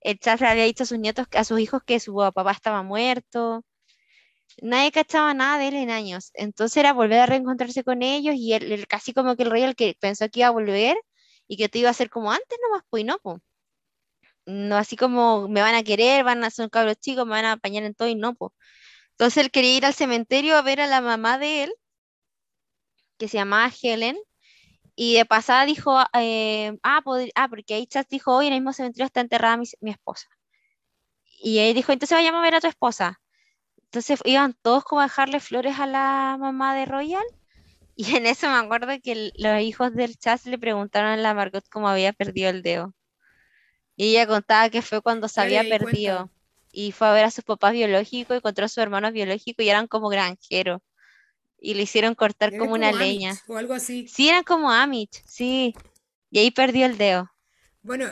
[0.06, 3.65] el le había dicho a sus nietos, a sus hijos que su papá estaba muerto,
[4.62, 8.54] nadie cachaba nada de él en años, entonces era volver a reencontrarse con ellos y
[8.54, 10.98] él, casi como que el Royal que pensó que iba a volver
[11.48, 13.39] y que todo iba a ser como antes nomás, pues y no, pues.
[14.46, 17.54] No así como me van a querer, van a ser cabros chicos, me van a
[17.54, 18.52] apañar en todo y no, pues.
[19.12, 21.74] Entonces él quería ir al cementerio a ver a la mamá de él,
[23.18, 24.18] que se llamaba Helen,
[24.96, 27.02] y de pasada dijo, eh, ah,
[27.36, 30.28] ah, porque ahí Chas dijo, hoy en el mismo cementerio está enterrada mi, mi esposa.
[31.40, 33.22] Y él dijo, entonces vayamos a ver a tu esposa.
[33.86, 37.24] Entonces iban todos como a dejarle flores a la mamá de Royal,
[37.96, 41.34] y en eso me acuerdo que el- los hijos del Chas le preguntaron a la
[41.36, 42.94] Margot cómo había perdido el dedo.
[43.98, 45.80] Y ella contaba que fue cuando se había cuenta.
[45.80, 46.32] perdido.
[46.72, 49.88] Y fue a ver a sus papás biológicos, encontró a sus hermanos biológicos y eran
[49.88, 50.82] como granjeros.
[51.65, 53.36] Y le hicieron cortar como una leña.
[53.47, 54.08] O algo así.
[54.08, 55.73] Sí, eran como Amish, sí.
[56.30, 57.32] Y ahí perdió el dedo.
[57.82, 58.06] Bueno,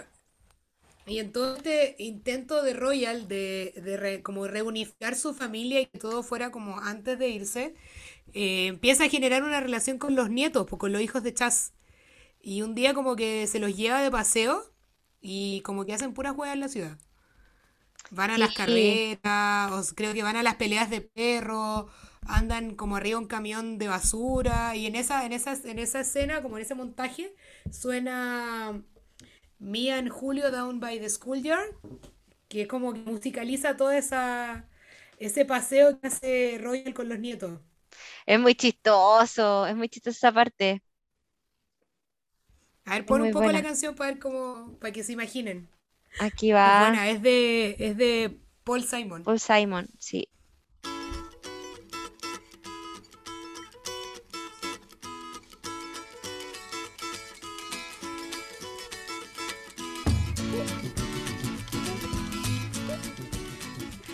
[1.05, 5.85] y en todo este intento de Royal de, de re- como reunificar su familia y
[5.85, 7.75] que todo fuera como antes de irse,
[8.33, 11.73] eh, empieza a generar una relación con los nietos, con los hijos de Chas.
[12.41, 14.63] Y un día como que se los lleva de paseo
[15.21, 16.97] y como que hacen puras huevas en la ciudad.
[18.09, 21.85] Van a las carreras, o creo que van a las peleas de perros,
[22.27, 26.41] andan como arriba un camión de basura y en esa, en esa, en esa escena,
[26.41, 27.35] como en ese montaje,
[27.71, 28.81] suena
[29.59, 31.75] Mia and Julio Down by the Schoolyard,
[32.49, 34.67] que como que musicaliza todo esa,
[35.19, 37.59] ese paseo que hace Royal con los nietos.
[38.25, 40.81] es muy chistoso, es muy chistosa esa parte,
[42.85, 45.69] A ver, es pon un poco la canción para ver cómo, para que se imaginen.
[46.17, 49.25] Aquí Es va buena, es de, es de Paul Simon.
[49.25, 50.29] Paul Simon, sí.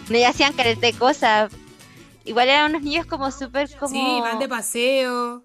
[0.09, 1.51] No, y hacían careta de cosas.
[2.25, 4.49] Igual eran unos niños como súper Sí, van de como...
[4.49, 5.43] paseo.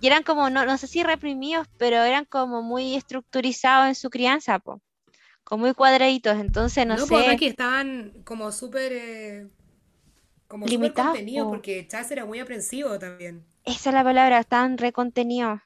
[0.00, 4.10] Y eran como, no, no sé si reprimidos, pero eran como muy estructurizados en su
[4.10, 4.80] crianza, po.
[5.44, 6.36] Como muy cuadraditos.
[6.38, 9.46] Entonces, no No, pues sé, que estaban como súper eh,
[10.48, 11.56] como limitados, contenidos po.
[11.56, 13.44] porque Chas era muy aprensivo también.
[13.64, 15.60] Esa es la palabra, estaban recontenidos.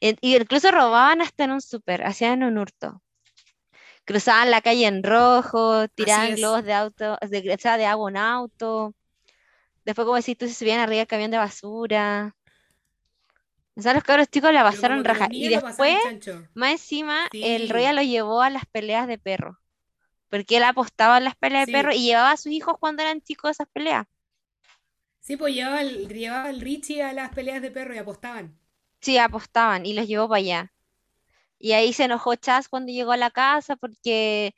[0.00, 3.02] E- Y incluso robaban hasta en un súper, hacían un hurto.
[4.04, 8.16] Cruzaban la calle en rojo, tiraban globos de auto, de, o sea, de agua un
[8.16, 8.94] auto.
[9.84, 12.34] Después, como decís tú, se subían arriba del camión de basura.
[13.76, 15.28] O sea, los cabros chicos la pasaron raja.
[15.30, 15.98] Y después,
[16.54, 19.56] más encima, el Roya Sí, lo llevó a las peleas de perros.
[20.28, 22.00] Porque él apostaba en las peleas de perros sí.
[22.00, 24.06] y llevaba a sus hijos cuando eran chicos a esas peleas.
[25.20, 28.58] Sí, pues llevaba el, llevaba el Richie a las peleas de perro y apostaban.
[29.00, 30.73] Sí, apostaban y los llevó para allá.
[31.64, 34.54] Y ahí se enojó Chas cuando llegó a la casa porque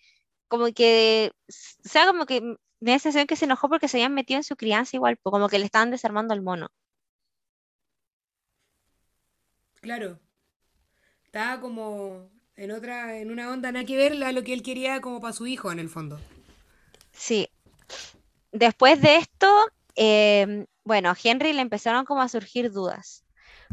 [0.49, 3.99] como que, o sea, como que me da la sensación que se enojó porque se
[3.99, 6.69] habían metido en su crianza igual, como que le estaban desarmando al mono.
[9.81, 10.19] Claro.
[11.27, 15.01] Estaba como en otra, en una onda nada que ver a lo que él quería
[15.01, 16.21] como para su hijo en el fondo.
[17.13, 17.49] Sí.
[18.51, 19.47] Después de esto,
[19.95, 23.25] em, bueno, a Henry le empezaron como a surgir dudas,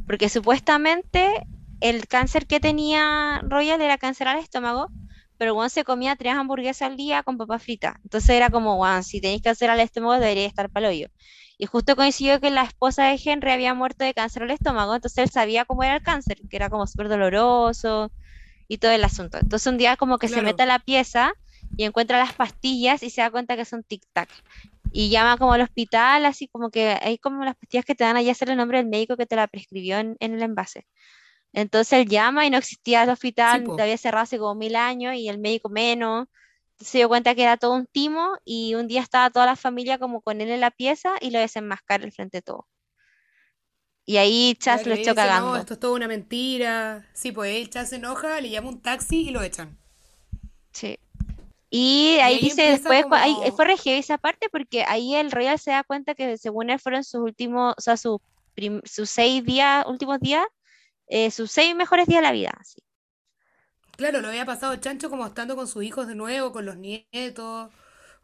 [0.05, 1.47] porque supuestamente
[1.83, 4.87] el cáncer que tenía Royal era cáncer al estómago,
[5.37, 7.99] pero Juan se comía tres hamburguesas al día con papa frita.
[8.03, 11.07] Entonces era como, Juan, si tenéis cáncer al estómago debería estar pa'l hoyo.
[11.57, 15.17] Y justo coincidió que la esposa de Henry había muerto de cáncer al estómago, entonces
[15.25, 18.13] él sabía cómo era el cáncer, que era como súper doloroso
[18.69, 19.37] y todo el asunto.
[19.37, 21.33] Entonces un día como que se mete a la pieza
[21.75, 24.29] y encuentra las pastillas y se da cuenta que son tic-tac.
[24.93, 28.15] Y llama como al hospital, así como que hay como las pastillas que te dan
[28.15, 30.85] allá hacer el nombre del médico que te la prescribió en, en el envase.
[31.53, 33.77] Entonces él llama y no existía el Sí, hospital, po.
[33.79, 36.27] había cerrado hace como mil años y el médico menos.
[36.73, 39.55] Entonces se dio cuenta que era todo un timo y un día estaba toda la
[39.55, 42.67] familia como con él en la pieza y lo desenmascara al frente de todo.
[44.05, 45.55] Y ahí Chas lo echó no, cagando.
[45.57, 47.05] esto es toda una mentira.
[47.13, 49.77] Sí, pues él ya se enoja, le llama un taxi y lo echan.
[50.71, 50.97] Sí.
[51.69, 55.57] Y Y ahí dice después, ahí fue re heavy esa parte porque ahí el Royal
[55.59, 58.19] se da cuenta que según él fueron sus últimos, o sea, sus,
[58.85, 60.45] sus seis días, últimos días,
[61.07, 62.51] eh, sus seis mejores días de la vida.
[62.59, 62.81] así.
[63.95, 67.71] Claro, lo había pasado chancho como estando con sus hijos de nuevo, con los nietos,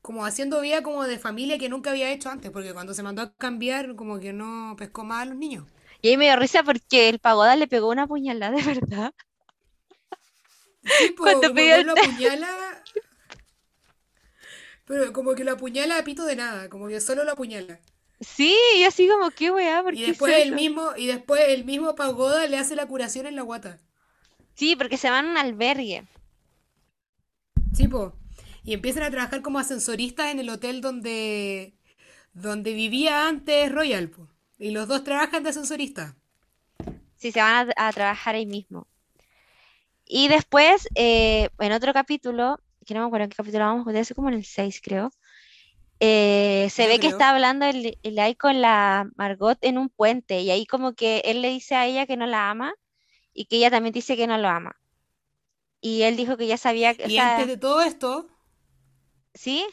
[0.02, 3.22] como haciendo vida como de familia que nunca había hecho antes, porque cuando se mandó
[3.22, 5.66] a cambiar como que no pescó más a los niños.
[6.02, 9.14] Y ahí me dio risa porque el pagoda le pegó una puñalada de verdad.
[10.84, 12.84] Sí, Cuando como pidió el apuñala,
[14.86, 17.80] pero como que lo apuñala a pito de nada, como que solo lo apuñala.
[18.22, 19.82] Sí, y así como, ¿qué weá?
[19.82, 23.36] ¿Por Y después el mismo, y después el mismo Pagoda le hace la curación en
[23.36, 23.80] la guata.
[24.56, 26.06] Sí, porque se van a un albergue.
[27.74, 28.18] Sí, po.
[28.64, 31.78] Y empiezan a trabajar como ascensoristas en el hotel donde,
[32.34, 34.28] donde vivía antes Royal, po.
[34.58, 36.16] Y los dos trabajan de ascensoristas.
[37.16, 38.88] Sí, se van a, a trabajar ahí mismo.
[40.06, 44.04] Y después, eh, en otro capítulo, que no me acuerdo en qué capítulo vamos, debe
[44.04, 45.12] ser como en el 6 creo,
[46.00, 50.52] eh, se ve que está hablando el, Eli con la Margot en un puente y
[50.52, 52.74] ahí como que él le dice a ella que no la ama
[53.34, 54.80] y que ella también dice que no lo ama.
[55.82, 58.28] Y él dijo que ya sabía, que- o Y antes de todo esto,
[59.34, 59.66] ¿sí?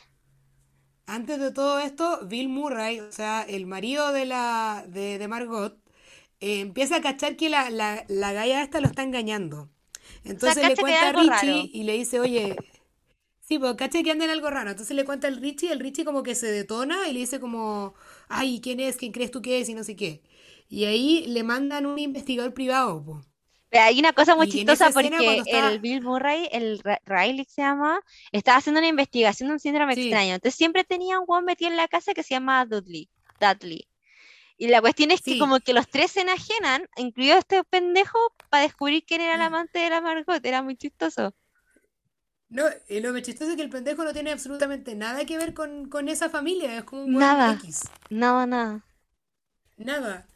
[1.07, 5.79] antes de todo esto, Bill Murray, o sea, el marido de la de, de Margot,
[6.41, 9.63] eh, empieza a cachar que la, la, la galla esta lo está engañando.
[9.63, 11.13] O sea, Entonces le cuenta a.
[11.13, 12.57] Richie y le dice, oye,
[13.47, 14.71] sí, pues caché que anda en algo raro.
[14.71, 17.95] Entonces le cuenta al Richie, el Richie como que se detona y le dice como,
[18.29, 18.97] ay, ¿quién es?
[18.97, 19.69] ¿Quién crees tú que es?
[19.69, 20.23] Y no sé qué.
[20.69, 23.23] Y ahí le mandan un investigador privado, po.
[23.71, 25.11] Pero hay una cosa muy Y chistosa porque
[25.51, 28.01] cuando el Bill Murray, el Riley se llama,
[28.33, 30.35] estaba haciendo una investigación de un síndrome sí, extraño.
[30.35, 33.09] Entonces siempre tenía un hueón metido en la casa que se llama Dudley,
[33.41, 33.89] Dudley.
[34.59, 35.39] Y la cuestión es que Sí.
[35.39, 38.19] como que los tres se enajenan, incluido este pendejo,
[38.51, 39.43] para descubrir quién era el Mm.
[39.43, 40.45] amante de la Margot.
[40.47, 41.35] Era muy chistoso.
[42.57, 45.89] No, y lo chistoso es que el pendejo no tiene absolutamente nada que ver con,
[45.89, 47.83] con esa familia, es como un Nada, X.
[48.11, 48.83] nada, nada.
[49.77, 50.27] Nada.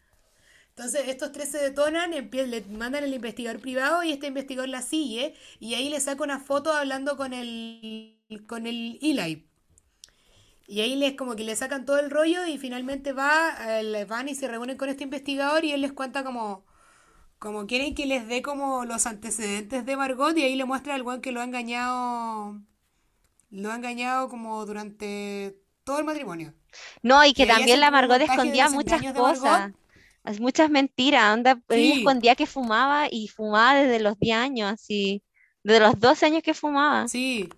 [0.71, 5.35] Entonces estos tres se detonan, le mandan al investigador privado y este investigador la sigue
[5.61, 9.49] y ahí le saca una foto hablando con el, con el Eli.
[10.67, 14.29] Y ahí les como que le sacan todo el rollo y finalmente va, eh, van
[14.29, 16.65] y se reúnen con este investigador y él les cuenta como,
[17.41, 21.03] como quieren que les dé como los antecedentes de Margot y ahí le muestra al
[21.03, 22.61] weón que lo ha engañado,
[23.51, 26.55] lo ha engañado como durante todo el matrimonio.
[27.03, 29.73] No, y que también la Margot escondía muchas cosas,
[30.23, 31.35] as- muchas mentiras.
[31.35, 35.23] Onda, ella escondía que fumaba y fumaba desde los 10 años, así,
[35.65, 37.09] desde los 12 años que fumaba.
[37.09, 37.49] sí.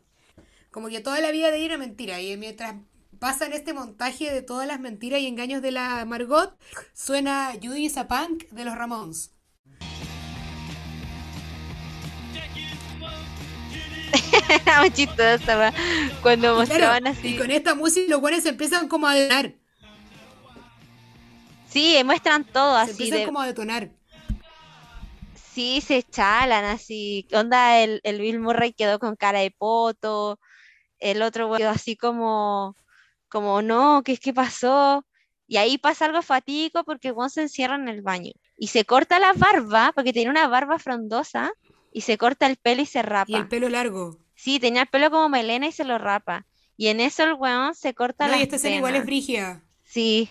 [0.71, 2.23] Como que toda la vida de ella era mentira.
[2.23, 2.77] Y mientras
[3.19, 6.57] pasan este montaje de todas las mentiras y engaños de la Margot,
[6.95, 9.33] suena Judy is a Punk de los Ramones.
[14.49, 15.73] Era muy chistosa,
[16.23, 17.37] cuando Y claro, mostraban y así.
[17.37, 19.55] con esta música los buenos empiezan como a detonar.
[21.69, 23.91] Sí, muestran todo Se así empiezan de, como a detonar.
[25.35, 27.27] sí, se chalan así.
[27.33, 30.39] Onda, el, el Bill Murray quedó con cara de poto,
[30.99, 32.77] el otro quedó así como,
[33.29, 35.07] como no, ¿qué, qué pasó?
[35.47, 39.19] Y ahí pasa algo fatídico porque Juan se encierra en el baño y se corta
[39.19, 41.51] la barba, porque tiene una barba frondosa,
[41.93, 43.49] y se corta el pelo y se Y el rapa.
[43.49, 44.19] pelo largo.
[44.35, 46.47] Sí, tenía el pelo como melena y se lo rapa.
[46.77, 49.07] Y en eso el weón se corta No, y esta escena igual es venas.
[49.07, 49.63] brígida.
[49.85, 50.31] Sí,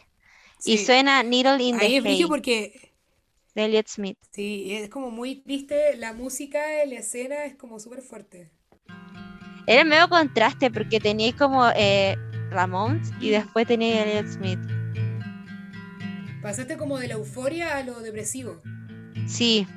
[0.66, 0.86] y Sí.
[0.86, 2.92] suena Needle in the Ahí es brígido Hay porque
[3.56, 4.18] de Elliott Smith.
[4.32, 5.96] sí, es como muy triste.
[5.98, 8.52] La música de la escena es como súper fuerte.
[9.68, 12.16] Era medio contraste porque teníais como eh,
[12.50, 14.60] Ramones y después teníais Elliott Smith.
[16.42, 18.60] Pasaste como de la euforia a lo depresivo.
[19.28, 19.68] Sí.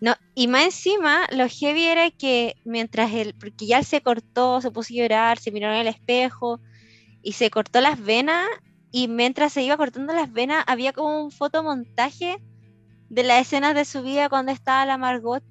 [0.00, 4.60] No, y más encima, lo heavy era que mientras él, porque ya él se cortó,
[4.60, 6.60] se puso a llorar, se miró en el espejo
[7.22, 8.46] y se cortó las venas,
[8.92, 12.38] y mientras se iba cortando las venas, había como un fotomontaje
[13.10, 15.42] de las escenas de su vida cuando estaba la Margot.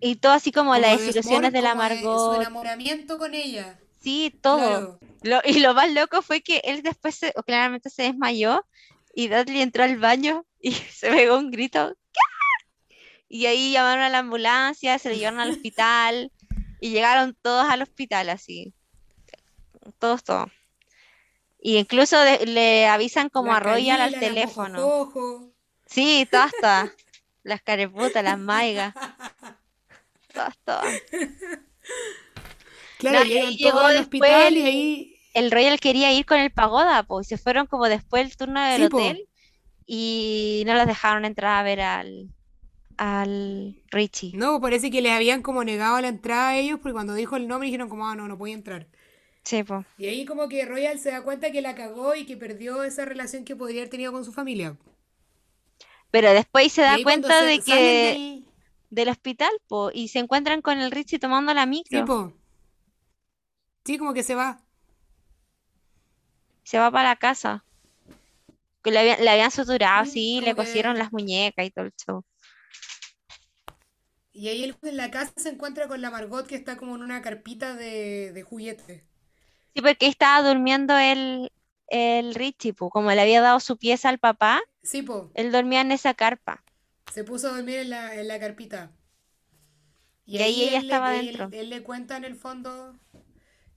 [0.00, 2.40] Y todo así como Como las de desilusiones de la de su Margot.
[2.40, 3.78] enamoramiento con ella.
[4.00, 4.58] Sí, todo.
[4.58, 4.98] Claro.
[5.22, 8.64] Lo- y lo más loco fue que él después se- claramente se desmayó
[9.14, 11.94] y Dudley entró al baño y se pegó un grito.
[13.28, 16.30] Y ahí llamaron a la ambulancia, se lo llevaron al hospital
[16.80, 18.72] y llegaron todos al hospital así.
[19.98, 20.50] Todos, todos.
[21.60, 24.80] Y incluso de- le avisan como La a Royal al teléfono.
[24.80, 25.52] Mojojojo.
[25.86, 26.90] Sí, todas, todas.
[27.42, 28.92] Las careputas, las maigas,
[30.34, 31.00] todas, todas.
[32.98, 35.20] Claro, No, y llegan todos llegó al hospital y ahí.
[35.34, 38.82] el Royal quería ir con el pagoda, pues, se fueron como después del turno del
[38.82, 38.96] Sí, po.
[38.96, 39.28] hotel
[39.86, 42.30] y no los dejaron entrar a ver al,
[42.98, 44.32] al Richie.
[44.34, 47.46] No, parece que les habían como negado la entrada a ellos porque cuando dijo el
[47.48, 48.86] nombre dijeron como, ah, no, no podía entrar.
[49.44, 49.84] Sí, po.
[49.98, 53.04] Y ahí como que Royal se da cuenta que la cagó y que perdió esa
[53.04, 54.76] relación que podría haber tenido con su familia.
[56.10, 58.44] Pero después se da cuenta se- de que del...
[58.90, 62.04] del hospital, po, y se encuentran con el Richie tomando la Sí, micro.
[62.04, 62.32] po.
[63.84, 64.60] Sí, como que se va.
[66.64, 67.64] Se va para la casa.
[68.82, 72.24] Que le habían, le habían suturado, sí, le cosieron las muñecas y todo el show.
[74.36, 77.02] Y ahí él en la casa se encuentra con la Margot que está como en
[77.02, 79.02] una carpita de, de juguete.
[79.74, 81.50] Sí, porque estaba durmiendo el,
[81.88, 85.30] el Richie, po, como le había dado su pieza al papá, Sí, po.
[85.34, 86.62] él dormía en esa carpa.
[87.12, 88.92] Se puso a dormir en la, en la carpita.
[90.26, 91.48] Y ahí ella le- estaba él- dentro.
[91.52, 92.98] Él, le cuenta en el fondo,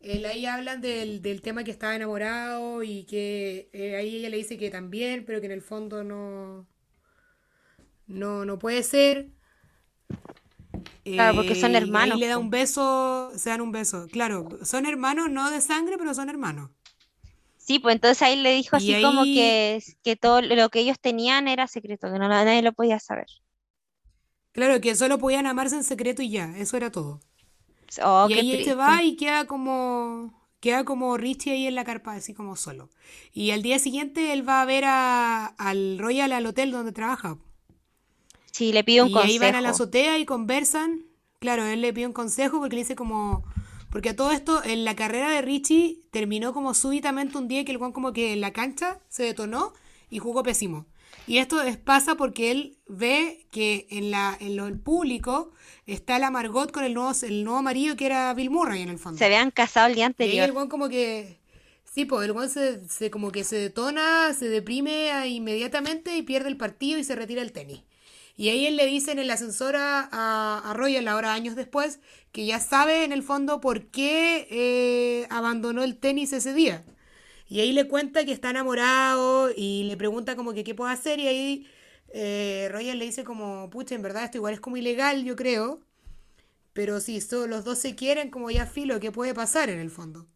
[0.02, 4.38] él, ahí hablan del, del tema que estaba enamorado y que eh, ahí ella le
[4.38, 6.68] dice que también, pero que en el fondo no,
[8.07, 9.30] no, no puede ser.
[11.15, 14.07] Claro, porque son Eh, y hermanos, ahí le da un beso, se dan un beso.
[14.11, 16.71] Claro, son hermanos, no de sangre, pero son hermanos.
[17.57, 20.99] Sí, pues entonces ahí le dijo Y así como que, que todo lo que ellos
[20.99, 23.27] tenían era secreto, que no, nadie lo podía saber.
[24.51, 27.19] claro, que solo podían amarse en secreto y ya, eso era todo.
[28.01, 28.75] Oh, Y qué ahí triste.
[28.75, 32.89] va y queda como, queda como Richie ahí en la carpa, así como solo.
[33.34, 37.38] Y al día siguiente él va a ver a, al Royal al hotel donde trabaja.
[38.52, 39.84] Sí, le pido un Y ahí van a la consejo.
[39.84, 41.06] azotea y conversan.
[41.39, 43.43] Claro, él le pide un consejo porque le dice como...
[43.89, 47.72] Porque a todo esto, en la carrera de Richie terminó como súbitamente un día que
[47.72, 49.74] el Juan como que en la cancha se detonó
[50.12, 50.86] y jugó pésimo.
[51.26, 55.52] Y esto es, pasa porque él ve que en la en lo, el público
[55.88, 59.00] está la Margot con el nuevo, el nuevo marido que era Bill Murray en el
[59.00, 59.26] Se fondo.
[59.26, 60.52] habían casado el día Y ahí el anterior.
[60.52, 61.39] Juan como que...
[61.84, 66.50] Sí, pues el weón se, se como que se detona, se deprime inmediatamente y pierde
[66.50, 67.82] el partido y se retira el tenis.
[68.39, 71.99] Y ahí él le dice en el ascensor a, a, a Royal, ahora años después,
[72.31, 76.85] que ya sabe en el fondo por qué eh, abandonó el tenis ese día.
[77.47, 81.19] Y ahí le cuenta que está enamorado y le pregunta como que qué puede hacer
[81.19, 81.67] y ahí
[82.13, 85.81] eh, Royal le dice como, pucha, en verdad esto igual es como ilegal, yo creo.
[86.73, 89.91] Pero si so- los dos se quieren, como ya filo, ¿qué puede pasar en el
[89.91, 90.27] fondo?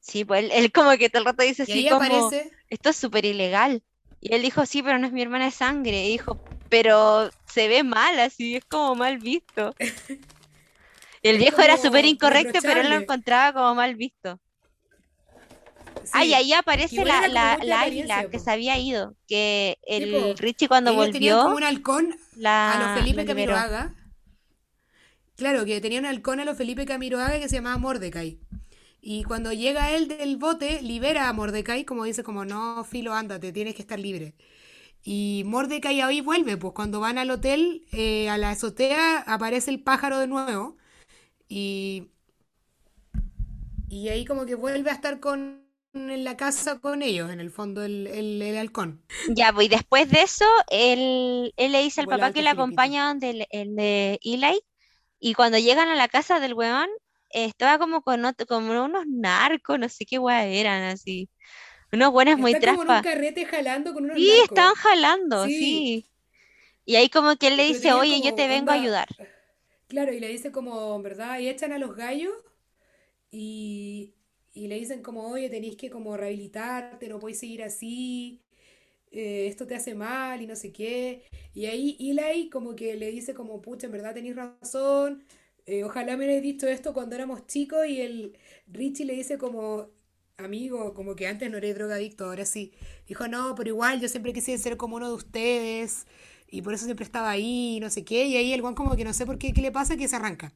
[0.00, 2.52] Sí, pues él, él como que todo el rato dice Y así ahí como, aparece,
[2.68, 3.82] esto es súper ilegal.
[4.24, 6.06] Y él dijo, sí, pero no es mi hermana de sangre.
[6.06, 9.74] Y dijo, pero se ve mal así, es como mal visto.
[9.78, 14.40] Y el viejo era súper incorrecto, pero él lo encontraba como mal visto.
[16.12, 19.92] Ah, y Sí, ahí aparece la, la, la águila que se había ido, que Sí,
[19.98, 20.38] el.
[20.38, 22.14] Richie cuando ellos tenían como volvió un halcón
[22.46, 23.26] a los Felipe.
[23.26, 23.94] Camiroaga.
[25.36, 28.38] Claro, que tenía un halcón a los Felipe Camiroaga que se llamaba Mordecai.
[29.06, 33.52] Y cuando llega él del bote, libera a Mordecai, como dice, como no, Filo, ándate,
[33.52, 34.34] tienes que estar libre.
[35.02, 39.82] Y Mordecai ahí vuelve, pues cuando van al hotel, eh, a la azotea, aparece el
[39.82, 40.78] pájaro de nuevo.
[41.48, 42.12] Y,
[43.90, 47.50] y ahí como que vuelve a estar con en la casa con ellos, en el
[47.50, 49.02] fondo, el, el, el halcón.
[49.28, 52.48] Ya, pues y después de eso, él, él le dice al Vuela papá que le
[52.48, 54.62] acompaña donde el, el de Eli,
[55.20, 56.88] y cuando llegan a la casa del weón,
[57.34, 61.28] estaba como con otro- como unos narcos, no sé qué weá eran, así,
[61.92, 63.06] unos buenos muy como en un traspas.
[63.06, 64.44] carrete jalando con unos Sí, narcos.
[64.44, 66.10] estaban jalando, Sí, sí.
[66.86, 69.08] Y ahí como que él le pero dice, oye, yo te vengo a ayudar.
[69.88, 71.38] claro, y le dice como, ¿verdad?
[71.40, 72.32] Y echan a los gallos
[73.30, 74.14] y,
[74.54, 78.42] y le dicen como, oye, tenéis que como rehabilitarte, no podéis seguir así,
[79.12, 81.24] eh, esto te hace mal y no sé qué.
[81.54, 85.24] Y ahí Eli como que le dice como, pucha, en verdad tenéis razón,
[85.66, 89.88] eh, ojalá me hubierais dicho esto cuando éramos chicos y el Richie le dice como,
[90.36, 92.72] amigo, como que antes no eres drogadicto, ahora sí.
[93.06, 96.06] Dijo, no, pero igual yo siempre quise ser como uno de ustedes
[96.50, 98.26] y por eso siempre estaba ahí, no sé qué.
[98.26, 100.16] Y ahí el guan como que no sé por qué, qué le pasa, que se
[100.16, 100.52] arranca.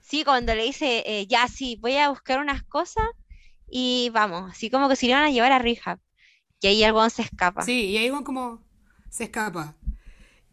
[0.00, 3.04] Sí, cuando le dice, eh, ya, sí, voy a buscar unas cosas
[3.68, 5.98] y vamos, así como que se iban a llevar a rehab.
[6.60, 7.62] Y ahí el weón se escapa.
[7.62, 8.64] Sí, y ahí Gon como
[9.10, 9.76] se escapa.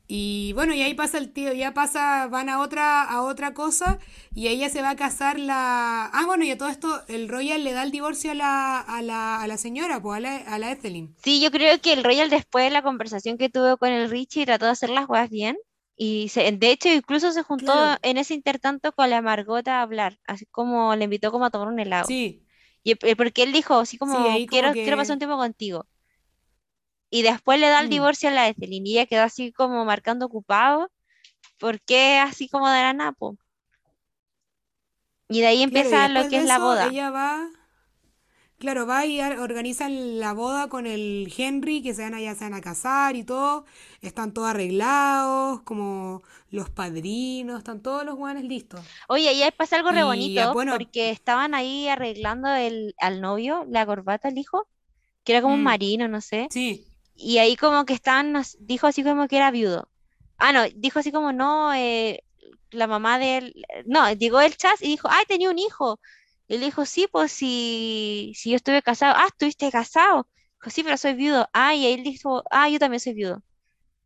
[0.07, 3.97] Y bueno, y ahí pasa el tío, ya pasa, van a otra, a otra cosa,
[4.35, 6.05] y ya se va a casar la.
[6.13, 9.01] Ah, bueno, y a todo esto, el Royal le da el divorcio a la, a
[9.01, 11.15] la, a la señora, pues a la, a la Ethelyn.
[11.23, 14.45] Sí, yo creo que el Royal después de la conversación que tuvo con el Richie
[14.45, 15.57] trató de hacer las cosas bien
[15.97, 19.81] y se, de hecho incluso se juntó Claro, en ese intertanto con la Margot a
[19.81, 22.15] hablar, así como le invitó como a tomar un helado.
[22.17, 22.45] sí,
[22.83, 25.87] Y el- porque él dijo así sí, como quiero quiero pasar un tiempo contigo
[27.15, 29.85] y después le da el mm, divorcio a la Ethelyn y ella quedó así como
[29.85, 30.91] marcando ocupado
[31.57, 33.37] porque así como de la napo.
[35.29, 36.89] Y de ahí claro, empieza lo que es la boda.
[36.89, 37.47] ella va.
[38.57, 42.43] Claro, va y organizan la boda con el Henry, que se van a, ya se
[42.43, 43.63] van a casar y todo.
[44.01, 48.81] Están todos arreglados, como los padrinos, están todos los guanes listos.
[49.07, 53.21] Oye, y ahí pasa algo re Y bonito bueno, porque estaban ahí arreglando el, al
[53.21, 54.67] novio, la corbata al hijo,
[55.23, 56.47] que era como un mm, marino, no sé.
[56.49, 56.85] sí,
[57.15, 59.89] Y ahí como que estaban, nos- dijo así como que era viudo.
[60.37, 62.21] Ah, no, dijo así como no, eh,
[62.71, 65.99] la mamá de él, no, llegó el chas y dijo, ay, tenía un hijo.
[66.47, 70.27] Y le dijo, sí, pues si, si yo estuve casado, ah, estuviste casado.
[70.61, 71.47] Dijo, sí, pero soy viudo.
[71.53, 73.43] Ah, y él dijo, ah, yo también soy viudo.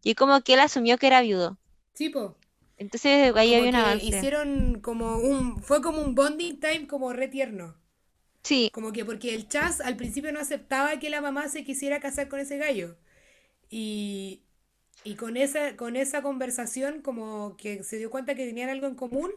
[0.03, 1.59] Y como que él asumió que era viudo.
[1.93, 2.35] sí, po.
[2.77, 4.07] Entonces ahí Como había un que avance.
[4.07, 7.75] hicieron como un, fue como un bonding time como re tierno.
[8.49, 11.99] Sí, Como que porque el Chas al principio no aceptaba que la mamá se quisiera
[11.99, 12.97] casar con ese gallo.
[13.69, 14.43] Y,
[15.03, 18.95] y con esa, con esa conversación como que se dio cuenta que tenían algo en
[18.95, 19.31] común,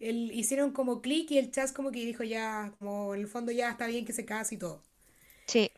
[0.00, 3.52] el, hicieron como clic y el Chas como que dijo ya, como en el fondo
[3.52, 4.82] ya está bien que se case y todo.
[5.46, 5.70] sí.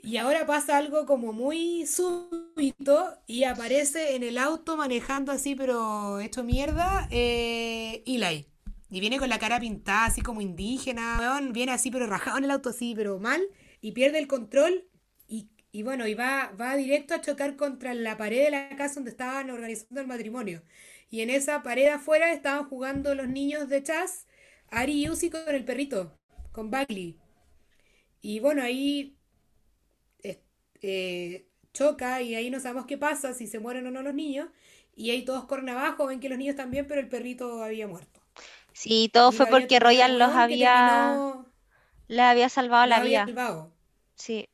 [0.00, 6.20] Y ahora pasa algo como muy súbito y aparece en el auto manejando así, pero
[6.20, 8.46] hecho mierda, eh, Eli.
[8.90, 12.44] Y viene con la cara pintada así como indígena, weón, viene así pero rajado en
[12.44, 13.42] el auto así, pero mal,
[13.80, 14.84] y pierde el control
[15.26, 18.94] y, y bueno, y va, va directo a chocar contra la pared de la casa
[18.96, 20.62] donde estaban organizando el matrimonio.
[21.10, 24.26] Y en esa pared afuera estaban jugando los niños de Chas,
[24.70, 26.18] Ari y Uzi con el perrito,
[26.52, 27.18] con Bagley.
[28.20, 29.16] Y bueno, ahí
[30.22, 30.38] es-
[30.82, 34.48] eh, choca y ahí no sabemos qué pasa, si se mueren o no los niños.
[34.96, 38.17] Y ahí todos corren abajo, ven que los niños también, pero el perrito había muerto.
[38.78, 41.46] Sí, todo fue había porque Royal los había, terminó,
[42.06, 43.26] les había salvado la había vida.
[43.26, 43.72] salvado.
[44.14, 44.48] Sí,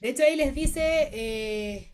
[0.00, 1.92] De hecho, ahí les dice, eh,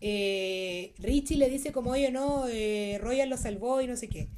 [0.00, 4.28] eh, Richie le dice como, oye, no, eh, Royal lo salvó y no sé qué.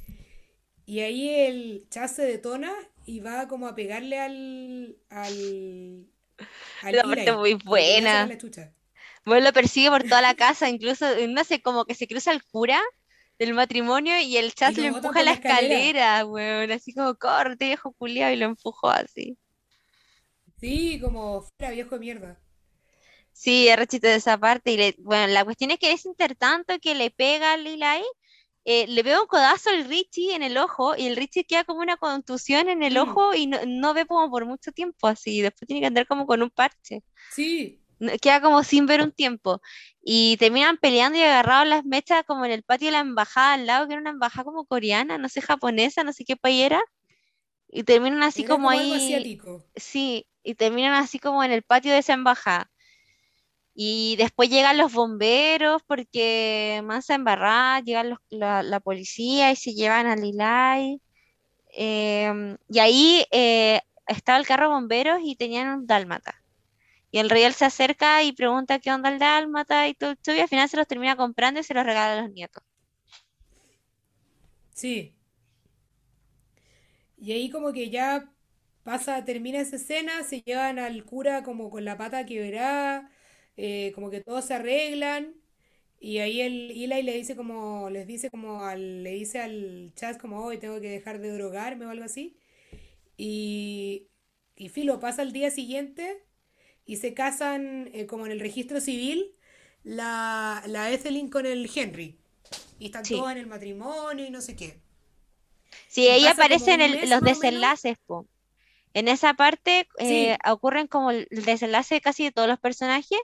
[0.85, 2.73] Y ahí el Chas se detona
[3.05, 4.97] y va como a pegarle al.
[5.09, 6.07] al.
[6.81, 8.29] al La parte muy buena.
[9.25, 12.43] Bueno, lo persigue por toda la casa, incluso, no sé, como que se cruza el
[12.43, 12.81] cura
[13.39, 16.25] del matrimonio y el Y chas le lo empuja por la escalera.
[16.25, 19.37] weón, así como, corte, viejo culiao, y lo empujó así.
[20.59, 22.39] Sí, como fuera viejo de mierda.
[23.31, 24.71] Sí, es rechito de esa parte.
[24.73, 27.83] Y le, bueno, la cuestión es que es intertanto que le pega al Eli,
[28.65, 31.79] eh, le pega un codazo al Richie en el ojo y el Richie queda como
[31.81, 35.41] una contusión en el Mm, ojo y no, no ve como por mucho tiempo así.
[35.41, 37.03] Después tiene que andar como con un parche.
[37.27, 37.81] sí,
[38.21, 39.61] Queda como sin ver un tiempo.
[40.01, 43.65] Y terminan peleando y agarrados las mechas como en el patio de la embajada al
[43.67, 46.81] lado, que era una embajada como coreana, no sé, japonesa, no sé qué país era.
[47.69, 49.65] Y terminan así era como como algo ahí, asiático.
[49.75, 52.71] sí, y terminan así como en el patio de esa embajada.
[53.73, 59.73] Y después llegan los bomberos porque mansa embarrada, llegan los- la, la policía y se
[59.73, 60.99] llevan a Lilay.
[61.73, 66.35] Em, y ahí eh, estaba el carro de bomberos y tenían un dálmata.
[67.11, 70.47] Y el real se acerca y pregunta qué onda el dálmata y todo y al
[70.49, 72.63] final se los termina comprando y se los regala a los nietos.
[74.73, 75.13] Sí.
[77.17, 78.31] Y ahí como que ya
[78.83, 83.11] pasa, termina esa escena, se llevan al cura como con la pata quebrada,
[83.57, 85.35] eh, como que todos se arreglan,
[85.99, 90.43] y ahí el le dice como, les dice como al, le dice al Chas como
[90.43, 92.37] hoy tengo que dejar de drogarme o algo así.
[93.17, 94.09] Y,
[94.55, 96.26] y Filo pasa al día siguiente
[96.87, 99.35] y se casan eh, como en el registro civil
[99.83, 102.17] la, la Ethelyn con el Henry.
[102.79, 103.15] Y están Sí.
[103.15, 104.79] todos en el matrimonio y no sé qué.
[105.87, 108.27] Sí, Y como aparecen un el- los desenlaces, po.
[108.93, 113.19] En esa parte eh, Sí, ocurren como el desenlace de casi de todos los personajes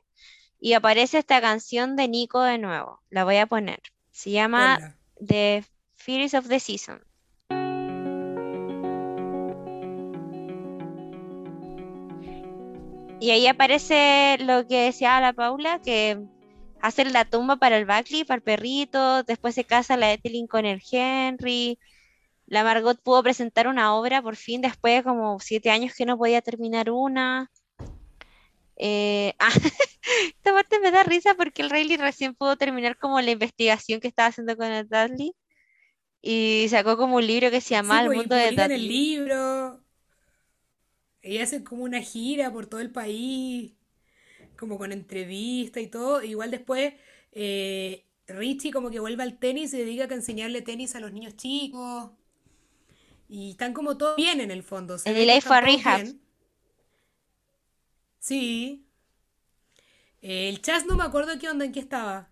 [0.60, 3.02] y aparece esta canción de Nico de nuevo.
[3.10, 3.80] La voy a poner.
[4.12, 4.96] Se llama.
[5.26, 5.64] The
[5.96, 7.02] Fears of the Season.
[13.24, 16.20] Y ahí aparece lo que decía la Paula, que
[16.82, 20.66] hacen la tumba para el Buckley, para el perrito, después se casa la Ethelyn con
[20.66, 21.80] el Henry,
[22.48, 26.18] la Margot pudo presentar una obra por fin después de como siete años que no
[26.18, 27.50] podía terminar una.
[28.78, 29.50] Eh, ah,
[30.28, 34.08] esta parte me da risa porque el Rayleigh recién pudo terminar como la investigación que
[34.10, 35.34] estaba haciendo con el Dudley
[36.22, 38.88] y sacó como un libro que se Sí, llama El pues mundo de publican el
[38.88, 38.88] Dudley.
[38.88, 39.83] libro.
[41.24, 43.72] Y hacen como una gira por todo el país,
[44.58, 46.22] como con entrevista y todo.
[46.22, 46.94] Igual después
[47.32, 51.14] eh, Richie como que vuelve al tenis y se dedica a enseñarle tenis a los
[51.14, 52.12] niños chicos.
[53.30, 54.98] Y están como todos bien en el fondo.
[55.06, 56.04] El delay fue a.
[58.20, 58.86] Sí.
[60.22, 62.30] Eh, el Chas no me acuerdo qué onda, en qué estaba.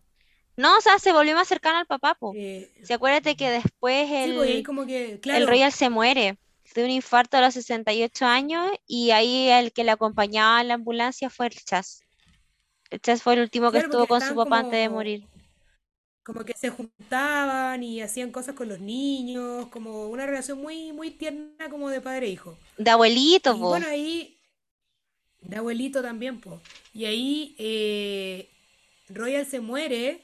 [0.55, 2.33] No, o sea, se volvió más cercano al papá, po.
[2.35, 6.37] Eh, Si acuérdate que después sí, pues el, como que, el Royal se muere
[6.73, 10.75] de un infarto a los 68 años y ahí el que le acompañaba en la
[10.75, 12.03] ambulancia fue el Chas.
[12.89, 15.27] El Chas fue el último que claro, estuvo con su papá antes de morir.
[16.23, 21.11] como que se juntaban y hacían cosas con los niños, como una relación muy, muy
[21.11, 22.57] tierna como de padre e hijo.
[22.77, 23.69] De abuelito, Y po.
[23.69, 24.37] bueno, ahí,
[25.41, 26.59] de abuelito también, pues.
[26.93, 28.49] Y ahí eh,
[29.09, 30.21] Royal se muere,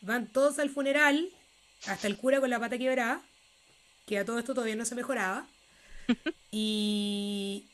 [0.00, 1.30] van todos al funeral,
[1.86, 3.22] hasta el cura con la pata quebrada,
[4.06, 5.46] que a todo esto todavía no se mejoraba.
[6.50, 7.70] Y,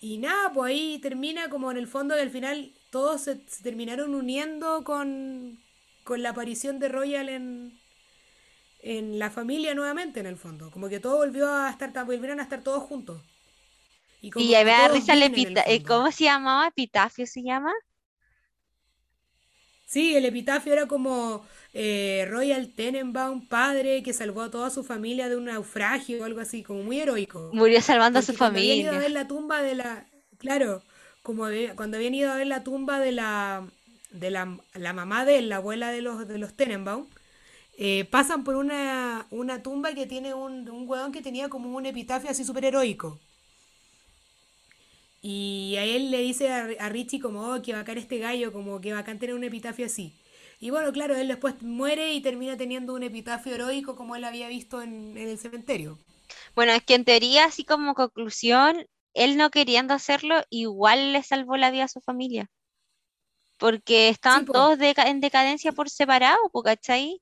[0.00, 3.62] y nada, pues ahí termina como en el fondo que al final todos se, se
[3.62, 5.64] terminaron uniendo con,
[6.04, 7.80] con la aparición de Royal en,
[8.80, 10.70] en la familia nuevamente, en el fondo.
[10.70, 13.22] Como que todo volvió a estar, volvieron a estar todos juntos.
[14.20, 15.82] Y Y como me da todos risa el bien en el epita- eh.
[15.82, 16.68] ¿cómo se llamaba?
[16.68, 17.72] Epitafio se llama.
[19.86, 25.28] Sí, el epitafio era como eh, Royal Tenenbaum, padre que salvó a toda su familia
[25.28, 27.40] de un naufragio o algo así, como muy heroico.
[27.52, 28.98] Murió salvando a su habían ido a familia.
[28.98, 30.06] ver la tumba de la...
[30.38, 30.82] Claro,
[31.22, 31.46] como
[31.76, 33.66] cuando habían ido a ver la tumba de la,
[34.10, 37.06] de la, la mamá de él, la abuela de los, de los Tenenbaum,
[37.78, 41.86] eh, pasan por una, una tumba que tiene un, un hueón que tenía como un
[41.86, 43.20] epitafio así súper heroico.
[45.22, 48.80] Y a él le dice a, a Richie como, oh, que bacán este gallo, como
[48.80, 50.12] que bacán tener un epitafio así.
[50.64, 54.48] Y bueno, claro, él después muere y termina teniendo un epitafio heroico como él había
[54.48, 55.98] visto en, en el cementerio.
[56.54, 61.58] Bueno, es que en teoría, así como conclusión, él no queriendo hacerlo, igual le salvó
[61.58, 62.50] la vida a su familia.
[63.58, 67.20] Porque Sí, estaban todos deca- en decadencia por separado, ¿cachai?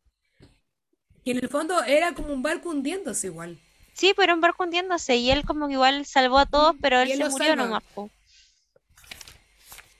[1.24, 3.58] Y en el fondo era como un barco hundiéndose igual.
[3.92, 7.08] Sí, pero un barco hundiéndose y él como que igual salvó a todos, pero él
[7.08, 7.64] se murió salva.
[7.64, 8.08] nomás, po.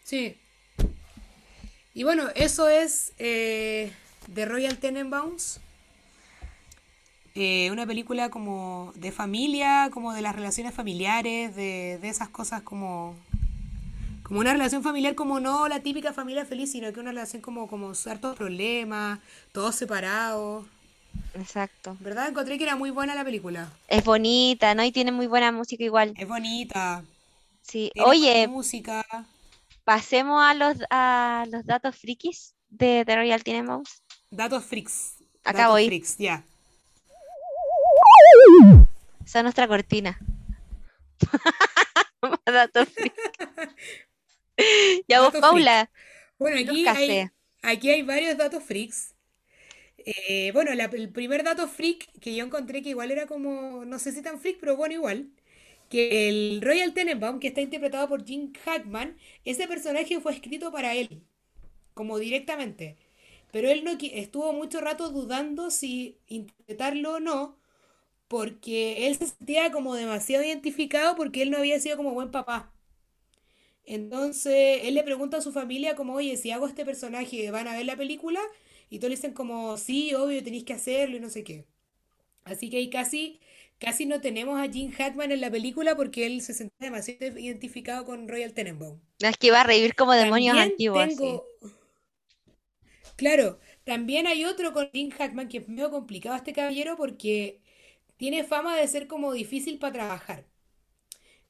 [0.05, 0.39] Sí.
[1.95, 3.93] Y bueno, eso es eh,
[4.27, 5.61] de Royal Tenenbaums.
[7.35, 12.63] eh, una película como de familia, como de las relaciones familiares, de, de esas cosas
[12.63, 13.17] como
[14.23, 17.69] como una relación familiar como no la típica familia feliz, sino que una relación como,
[17.69, 19.21] como hartos problemas,
[19.53, 20.67] todos separados.
[21.35, 21.97] Exacto.
[22.01, 22.29] ¿Verdad?
[22.29, 23.79] Encontré que era muy buena la película.
[23.87, 24.83] Es bonita, ¿no?
[24.85, 26.17] Y tiene muy buena música igual.
[26.17, 27.05] Es bonita.
[27.63, 27.91] Sí.
[27.93, 29.05] Tiene Oye, música.
[29.85, 34.03] Pasemos a los, a los datos frikis de The Royal Tenenbaums.
[34.31, 35.17] Datos freaks.
[35.45, 35.87] Acá Datos voy.
[35.87, 36.45] freaks, ya.
[39.25, 40.19] Esa es nuestra cortina.
[42.47, 43.23] datos frikis.
[45.09, 45.91] Ya vos, Paula.
[46.39, 47.29] Bueno, aquí hay,
[47.63, 49.15] aquí hay varios datos freaks.
[49.97, 53.99] Eh, bueno, la- el primer dato freak que yo encontré que igual era como, no
[53.99, 55.31] sé si tan freak, pero bueno, igual,
[55.93, 60.95] que el Royal Tenenbaum, que está interpretado por Jim Hackman, ese personaje fue escrito para
[60.95, 61.23] él,
[61.93, 62.97] como directamente.
[63.53, 67.59] Pero él no estuvo mucho rato dudando si interpretarlo o no,
[68.27, 72.73] porque él se sentía como demasiado identificado porque él no había sido como buen papá.
[73.85, 77.77] Entonces, él le pregunta a su familia como, oye, si hago este personaje, ¿van a
[77.77, 78.41] ver la película?
[78.89, 81.67] Y todos le dicen como, sí, obvio, tenéis que hacerlo y no sé qué.
[82.45, 83.41] Así que ahí casi,
[83.83, 88.05] casi no tenemos a Jim Hackman en la película porque él se sentía demasiado identificado
[88.07, 89.01] con Royal Tenenbaum.
[89.21, 91.43] No, es que iba a revivir como demonios También antiguos, así.
[93.17, 97.61] claro, también hay otro con Jim Hackman que es medio complicado este caballero porque
[98.17, 100.47] tiene fama de ser como difícil para trabajar.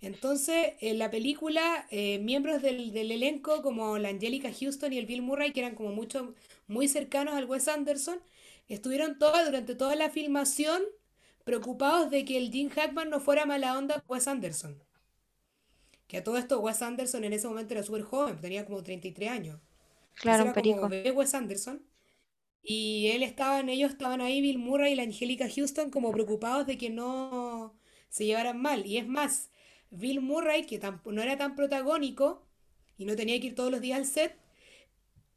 [0.01, 5.07] Entonces, en la película, eh, miembros del, del elenco como la Angelica Houston y el
[5.07, 6.35] Bill Murray, que eran como mucho,
[6.67, 8.21] muy cercanos al Wes Anderson,
[8.69, 10.83] estuvieron todas durante toda la filmación
[11.45, 14.83] preocupados de que el Jim Hackman no fuera mala onda con Wes Anderson.
[16.07, 19.31] Que a todo esto Wes Anderson en ese momento era súper joven, tenía como 33
[19.31, 19.61] años.
[20.15, 20.89] Claro, un era como perico.
[20.89, 21.83] bebé Wes Anderson.
[22.63, 26.79] Y él estaban, ellos estaban ahí, Bill Murray y la Angelica Houston, como preocupados de
[26.79, 27.75] que no
[28.09, 28.87] se llevaran mal.
[28.87, 29.51] Y es más,
[29.91, 32.47] Bill Murray, que no era tan protagónico
[32.97, 34.39] y no tenía que ir todos los días al set,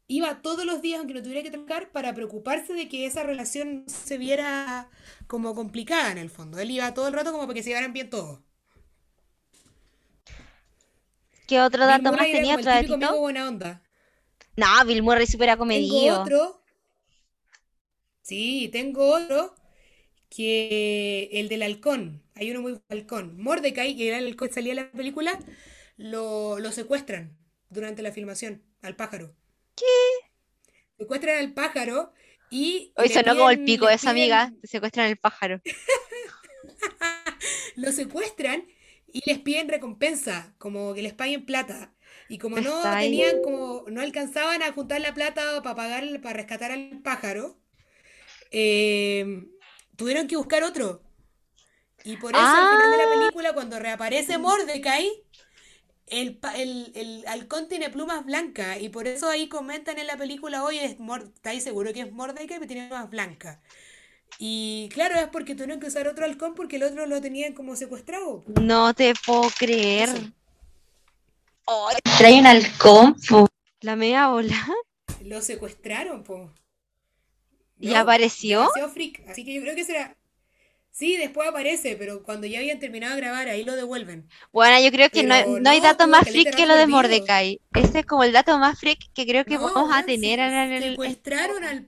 [0.08, 3.84] iba todos los días, aunque no tuviera que trabajar, para preocuparse de que esa relación
[3.88, 4.90] se viera
[5.26, 6.58] como complicada en el fondo.
[6.58, 8.40] Él iba todo el rato como para que se llevaran bien todos.
[11.46, 12.54] ¿Qué otro dato más tenía?
[12.54, 13.20] como el ¿Otro típico amigo datito?
[13.20, 13.82] buena onda.
[14.56, 16.16] No, Bill Murray super Tengo acomedido.
[16.16, 16.62] otro,
[18.22, 19.54] sí, tengo otro
[20.30, 22.22] que el del halcón.
[22.34, 23.38] Hay uno muy halcón.
[23.40, 25.38] Mordecai, que era el halcón que salía en la película,
[25.98, 27.38] lo, lo secuestran
[27.70, 29.36] durante la filmación al pájaro.
[30.98, 32.12] Secuestran al pájaro
[32.50, 34.52] y Hoy sonó como el pico de esa amiga.
[34.60, 35.60] Te secuestran el pájaro.
[37.76, 38.66] lo secuestran
[39.12, 41.92] y les piden recompensa, como que les paguen plata.
[42.28, 43.10] Y como no Está ahí.
[43.10, 47.58] tenían, como no alcanzaban a juntar la plata para pagar, para rescatar al pájaro,
[48.50, 49.44] eh,
[49.96, 51.02] tuvieron que buscar otro.
[52.04, 55.10] Y por eso al final de la Ah, película, cuando reaparece Mordecai,
[56.06, 58.80] el, el, el halcón tiene plumas blancas.
[58.80, 62.12] Y por eso ahí comentan en la película, oye, es Mor- ¿estáis seguro que es
[62.12, 62.58] Mordecai?
[62.58, 63.58] Pero tiene plumas blancas.
[64.38, 67.74] Y claro, es porque tuvieron que usar otro halcón porque el otro lo tenían como
[67.76, 68.44] secuestrado.
[68.60, 70.10] no te puedo creer.
[71.64, 71.88] Oh,
[72.18, 73.48] trae un halcón, po.
[73.80, 74.66] La media bola.
[75.22, 76.50] Lo secuestraron, po.
[77.78, 78.68] ¿Y apareció?
[78.92, 79.22] freak.
[79.28, 80.16] Así que yo creo que será.
[80.98, 84.26] Sí, después aparece, pero cuando ya habían terminado de grabar, ahí lo devuelven.
[84.52, 86.86] Bueno, yo creo que no, no hay dato más freak que lo de.
[86.86, 87.60] Mordecai.
[87.74, 90.72] Ese es como el dato más freak que creo que No, vamos a tener en
[90.72, 90.82] el...
[90.82, 91.86] secuestraron al.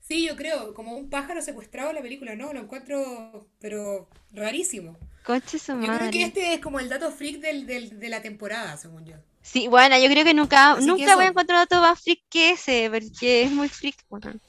[0.00, 4.96] Sí, yo creo, como un pájaro secuestrado en la película, no, lo encuentro, pero rarísimo.
[5.24, 6.24] Conche su Yo creo que madre.
[6.24, 9.16] este es como el dato freak del, del- de la temporada, según yo.
[9.42, 12.20] Sí, bueno, yo creo que nunca, Así que nunca voy a encontrar dato más freak
[12.30, 13.96] que ese, porque es muy freak.
[14.08, 14.40] weón.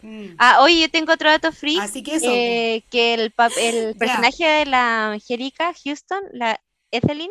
[0.00, 0.36] Mm.
[0.38, 5.12] Ah, oye, yo tengo otro dato Así que eso, eh, que el, personaje de la
[5.12, 7.30] Angélica Houston, la Ethelyn,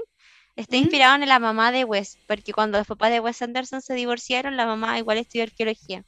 [0.56, 0.80] está ¿Mm?
[0.80, 4.58] inspirado en la mamá de Wes, porque cuando los papás de Wes Anderson se divorciaron,
[4.58, 6.04] la mamá igual estudió arqueología,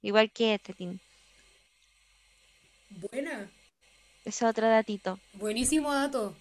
[0.00, 1.00] igual que Ethelyn.
[2.88, 3.50] Buena,
[4.24, 5.18] Ese es otro datito.
[5.34, 6.34] buenísimo dato.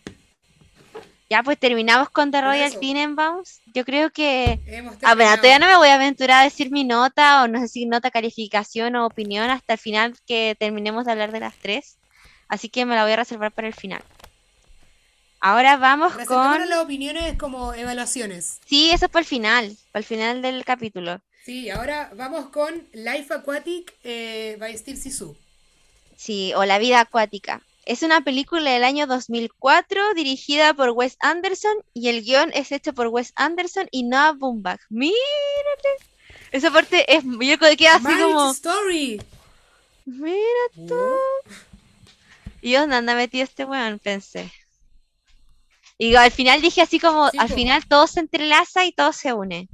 [1.36, 3.60] Ya, pues terminamos con The Con Royal Tenenbaums.
[3.74, 4.58] Yo creo que
[5.04, 7.68] Ah, bueno, todavía no me voy a aventurar a decir mi nota o no sé
[7.68, 11.98] si nota, calificación o opinión hasta el final que terminemos de hablar de las tres.
[12.48, 14.02] Así que me la voy a reservar para el final.
[15.42, 16.20] Ahora vamos con...
[16.20, 18.62] Reservémonos las opiniones como evaluaciones.
[18.66, 21.20] Sí, eso es para el final, para el final del capítulo.
[21.44, 25.36] Sí, ahora vamos con Life Aquatic eh, by Steve Zissou.
[26.16, 27.62] Sí, o La vida acuática.
[27.86, 32.94] Es una película del año 2004 dirigida por Wes Anderson y el guion es hecho
[32.94, 34.82] por Wes Anderson y Noah Baumbach.
[34.90, 35.16] Mírate.
[36.52, 37.24] Esa parte es...
[37.24, 38.52] Yo quedé así como...
[38.52, 39.22] Story.
[40.06, 41.00] Mira tú.
[42.62, 44.00] ¿Y dónde anda metido este weón?
[44.00, 44.52] Pensé.
[46.00, 49.70] Y al final dije así como, al final todo se entrelaza y todo se une.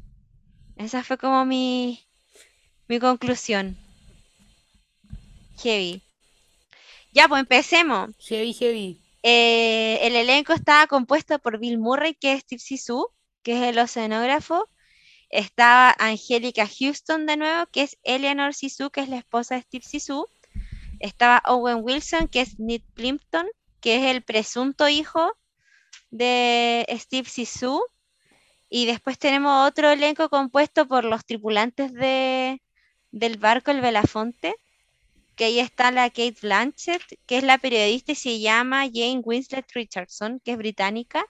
[0.75, 2.05] Esa fue como mi,
[2.87, 3.77] mi conclusión.
[5.59, 6.01] Heavy.
[7.11, 8.11] Ya, pues empecemos.
[8.19, 9.01] Heavy, heavy.
[9.23, 13.09] Eh, el elenco estaba compuesto por Bill Murray, que es Steve Sisu,
[13.43, 14.67] que es el oceanógrafo.
[15.29, 19.83] Estaba Angélica Houston de nuevo, que es Eleanor Sisu, que es la esposa de Steve
[19.85, 20.25] Sisu.
[20.99, 23.47] Estaba Owen Wilson, que es Nick Plimpton,
[23.81, 25.33] que es el presunto hijo
[26.11, 27.81] de Steve Sisu.
[28.69, 32.61] Y después tenemos otro elenco compuesto por los tripulantes de,
[33.11, 34.55] del barco El Belafonte,
[35.41, 39.65] que ahí está la Kate Blanchett, que es la periodista y se llama Jane Winslet
[39.73, 41.25] Richardson, que es británica.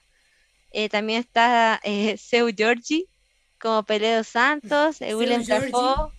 [0.70, 3.06] Eh, también está eh, Seu Georgie,
[3.58, 6.12] como Peleo Santos, eh, William Dafoe.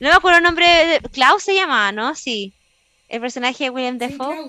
[0.00, 2.16] No me acuerdo el nombre, Klaus se llamaba, ¿no?
[2.16, 2.52] Sí.
[3.08, 4.48] El personaje de William Dafoe.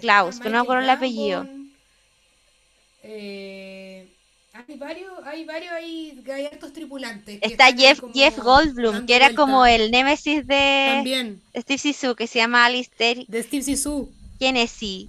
[0.00, 1.46] Klaus, pero no me acuerdo el apellido.
[3.04, 3.87] Eh,
[4.68, 7.38] hay varios, hay varios, hay, hay hartos tripulantes.
[7.40, 12.66] Está Jeff, Jeff Goldblum, que era como el némesis de Steve Sisu, que se llama
[12.66, 13.26] Alistair.
[13.26, 14.12] De Steve Sisu.
[14.38, 15.08] ¿Quién es sí?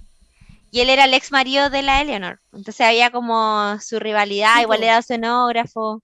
[0.70, 2.40] Y él era el ex marido de la Eleanor.
[2.52, 6.02] Entonces había como su rivalidad, igual era oceanógrafo.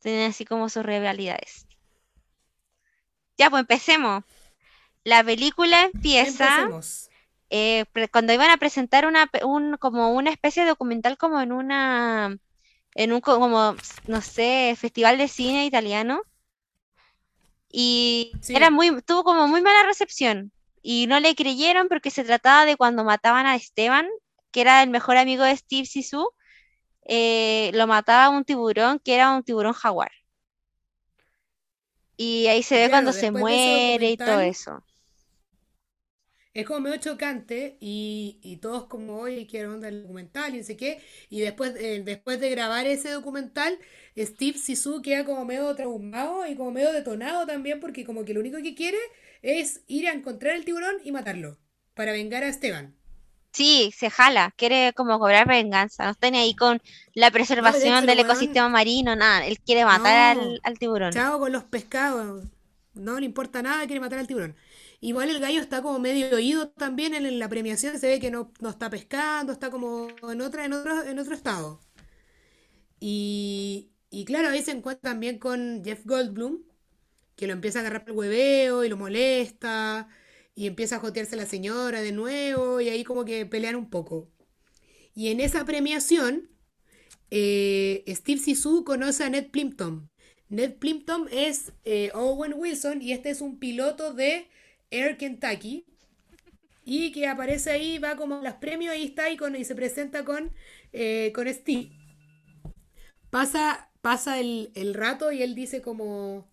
[0.00, 1.66] Tenía así como sus rivalidades.
[3.38, 4.24] Ya, pues empecemos.
[5.04, 6.68] La película empieza
[7.50, 12.36] eh, cuando iban a presentar una, un, como una especie de documental como en una,
[12.94, 13.76] en un, como,
[14.06, 16.22] no sé, festival de cine italiano.
[17.72, 20.52] Y era muy, tuvo como muy mala recepción.
[20.82, 24.08] Y no le creyeron porque se trataba de cuando mataban a Esteban,
[24.50, 26.30] que era el mejor amigo de Steve Sisu,
[27.04, 30.10] eh, lo mataba un tiburón que era un tiburón jaguar.
[32.16, 34.82] Y ahí se ve cuando se muere y todo eso.
[36.60, 40.64] Es como medio chocante y, y todos como, oye, quiero onda el documental y no
[40.64, 41.00] sé qué.
[41.30, 43.78] Y después, eh, después de grabar ese documental,
[44.16, 48.40] Steve Sisu queda como medio traumado y como medio detonado también porque como que lo
[48.40, 48.98] único que quiere
[49.40, 51.58] es ir a encontrar el tiburón y matarlo
[51.94, 52.94] para vengar a Esteban.
[53.52, 56.80] Sí, se jala, quiere como cobrar venganza, no está ahí con
[57.14, 61.12] la preservación del ecosistema marino, nada, él quiere matar al, al, tiburón.
[61.12, 62.44] Chao con los pescados,
[62.94, 64.54] no le importa nada, quiere matar al tiburón.
[65.00, 68.52] Igual el gallo está como medio oído también en la premiación, se ve que no,
[68.68, 71.80] está pescando, está como en otra, en otro, en otro estado.
[73.00, 76.62] Y, y claro, ahí se encuentra también con Jeff Goldblum,
[77.36, 80.08] que lo empieza a agarrar el hueveo y lo molesta,
[80.54, 84.30] y empieza a jotearse la señora de nuevo, y ahí como que pelean un poco.
[85.14, 86.50] Y en esa premiación,
[87.30, 90.10] eh, Steve Sisu conoce a Ned Plimpton.
[90.48, 94.48] Ned Plimpton es eh, Owen Wilson y este es un piloto de
[94.90, 95.86] Air Kentucky.
[96.84, 100.52] Y que aparece ahí, va como a los premios, ahí está y, se presenta con,
[100.92, 101.90] eh, con Steve.
[103.30, 106.50] Pasa, pasa el, rato y él dice como,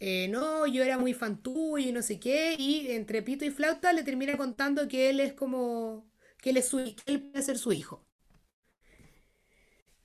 [0.00, 2.54] eh, no, yo era muy fan tuyo y no sé qué.
[2.58, 6.10] Y entre pito y flauta le termina contando que él es como,
[6.42, 8.04] que él, su, que él puede ser su hijo.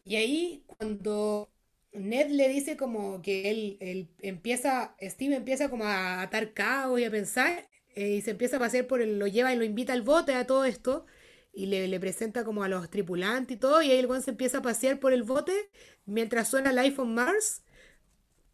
[0.06, 1.50] Y ahí cuando
[1.94, 7.06] Ned le dice como que él, él, empieza, Steve empieza como a atar caos y
[7.06, 9.94] a pensar, eh, y se empieza a pasear por el, lo lleva y lo invita
[9.94, 11.06] al bote a todo esto,
[11.54, 14.58] y le, presenta como a los tripulantes y todo, y ahí el buen se empieza
[14.58, 15.70] a pasear por el bote
[16.06, 17.62] mientras suena Life on Mars,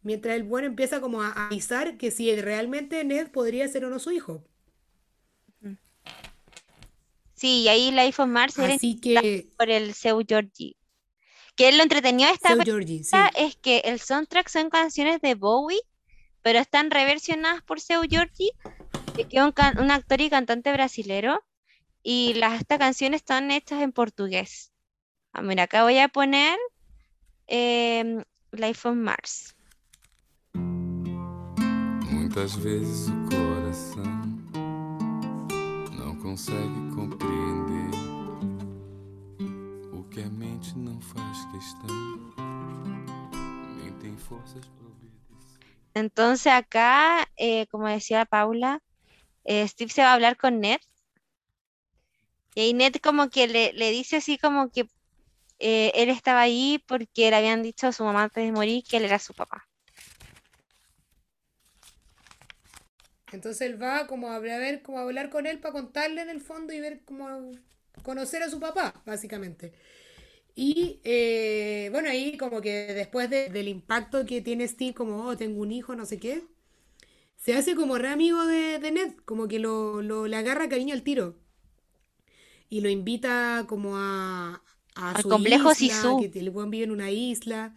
[0.02, 3.98] mientras el buen empieza como a avisar que si realmente Ned podría ser o no
[3.98, 4.44] su hijo.
[7.34, 9.48] Sí, y ahí Life on Mars Así que...
[9.56, 10.76] por el Seu Georgie.
[11.56, 15.80] Que lo entretenido de esta película es que el soundtrack son canciones de Bowie,
[16.42, 18.52] pero están reversionadas por Seu Georgie
[19.28, 21.44] que es un, actor y cantante brasilero
[22.02, 24.72] y las, estas canciones están hechas en portugués.
[25.32, 26.58] Ah, mira, acá voy a poner
[27.46, 29.54] eh, Life on Mars.
[32.10, 34.20] Muitas vezes o coração
[35.92, 37.90] não consegue compreender
[39.92, 42.32] o que a mente não faz questão,
[43.76, 45.58] nem tem forças para obedecer.
[45.94, 48.80] Entonces acá, eh, como decía Paula,
[49.44, 50.80] eh, Steve se va a hablar con Ned.
[52.54, 54.88] Y ahí Ned como que le, dice así como que
[55.58, 58.96] eh, él estaba ahí porque le habían dicho a su mamá antes de morir que
[58.96, 59.66] él era su papá.
[63.32, 66.40] Entonces él va como a ver, como a hablar con él para contarle en el
[66.40, 67.52] fondo y ver cómo
[68.02, 69.72] conocer a su papá, básicamente.
[70.54, 75.60] Y eh, bueno, ahí como que después del impacto que tiene Steve, como, oh, tengo
[75.60, 76.42] un hijo, no sé qué,
[77.40, 80.94] se hace como re amigo de, de Ned, como que lo, lo- le agarra cariño
[80.94, 81.36] al tiro.
[82.68, 84.62] Y lo invita como a,
[84.94, 86.18] a Al su complejo isla, Sisu.
[86.18, 87.74] que el buen vive en una isla.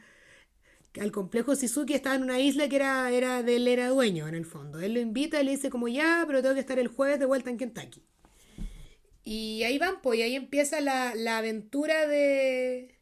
[1.00, 4.28] Al complejo Sisu que estaba en una isla que era, era de él era dueño
[4.28, 4.80] en el fondo.
[4.80, 7.26] Él lo invita y le dice como ya, pero tengo que estar el jueves de
[7.26, 8.02] vuelta en Kentucky.
[9.24, 13.00] Y ahí van, pues, y ahí empieza la, la aventura de,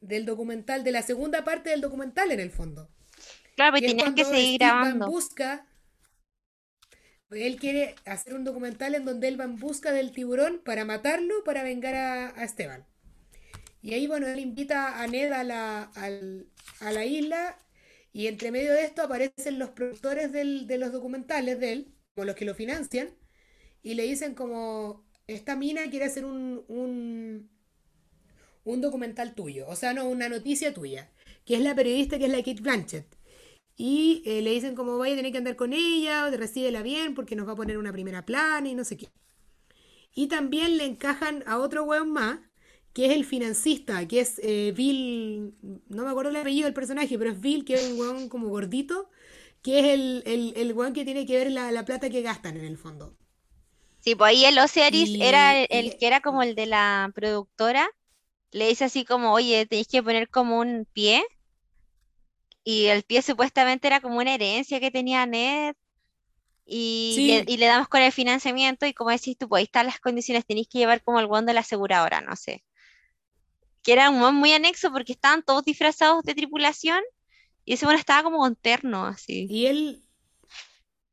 [0.00, 2.90] del documental, de la segunda parte del documental en el fondo.
[3.56, 5.14] Claro, porque Que es tenían que seguir Steve grabando.
[7.34, 11.42] Él quiere hacer un documental en donde él va en busca del tiburón para matarlo,
[11.44, 12.86] para vengar a, Esteban.
[13.82, 15.90] Y ahí, bueno, él invita a Ned a la,
[16.80, 17.58] a la isla
[18.12, 22.26] y entre medio de esto aparecen los productores del- de los documentales de él, como
[22.26, 23.10] los que lo financian,
[23.82, 27.50] y le dicen como, esta mina quiere hacer un, un,
[28.64, 31.10] un documental tuyo, o sea, no, una noticia tuya,
[31.44, 33.06] que es la periodista que es la Kate Blanchett.
[33.84, 37.16] Y eh, le dicen como vaya a tener que andar con ella, o recíbela bien
[37.16, 39.08] porque nos va a poner una primera plana y no sé qué.
[40.14, 42.38] Y también le encajan a otro weón más,
[42.92, 45.56] que es el financista, que es eh, Bill,
[45.88, 48.46] no me acuerdo el apellido del personaje, pero es Bill, que es un weón como
[48.50, 49.10] gordito,
[49.62, 52.56] que es el, el, el weón que tiene que ver la, la plata que gastan
[52.58, 53.16] en el fondo.
[53.98, 57.90] Sí, pues ahí el Osiris era el, el que era como el de la productora.
[58.52, 61.24] Le dice así como, oye, tenéis que poner como un pie.
[62.64, 65.74] Y el pie supuestamente era como una herencia que tenía Ned.
[66.64, 68.86] Y le, y le damos con el financiamiento.
[68.86, 70.46] Y como decís tú, pues ahí están las condiciones.
[70.46, 72.64] Tenéis que llevar como el guion de la aseguradora, no sé.
[73.82, 77.00] Que era un muy anexo porque estaban todos disfrazados de tripulación.
[77.64, 79.54] Y ese bueno estaba como con terno, así.
[79.54, 80.02] y él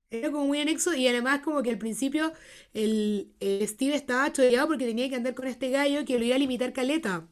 [0.09, 2.33] era como muy anexo y además como que al principio
[2.73, 6.35] el, el Steve estaba chodeado porque tenía que andar con este gallo que lo iba
[6.35, 7.27] a limitar caleta.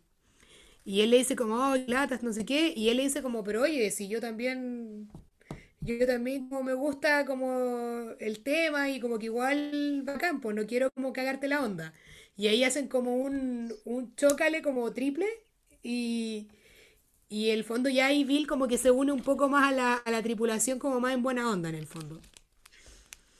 [0.87, 2.73] Y él le dice como, oh, latas, no sé qué.
[2.75, 5.09] Y él le dice como, pero oye, si yo también,
[5.81, 10.67] yo también como me gusta como el tema y como que igual bacán, pues no
[10.67, 11.93] quiero como cagarte la onda.
[12.37, 15.27] Y ahí hacen como un, un chócale como triple
[15.83, 16.49] y,
[17.29, 19.95] y el fondo ya ahí Bill como que se une un poco más a la,
[19.95, 22.21] a la tripulación como más en buena onda en el fondo.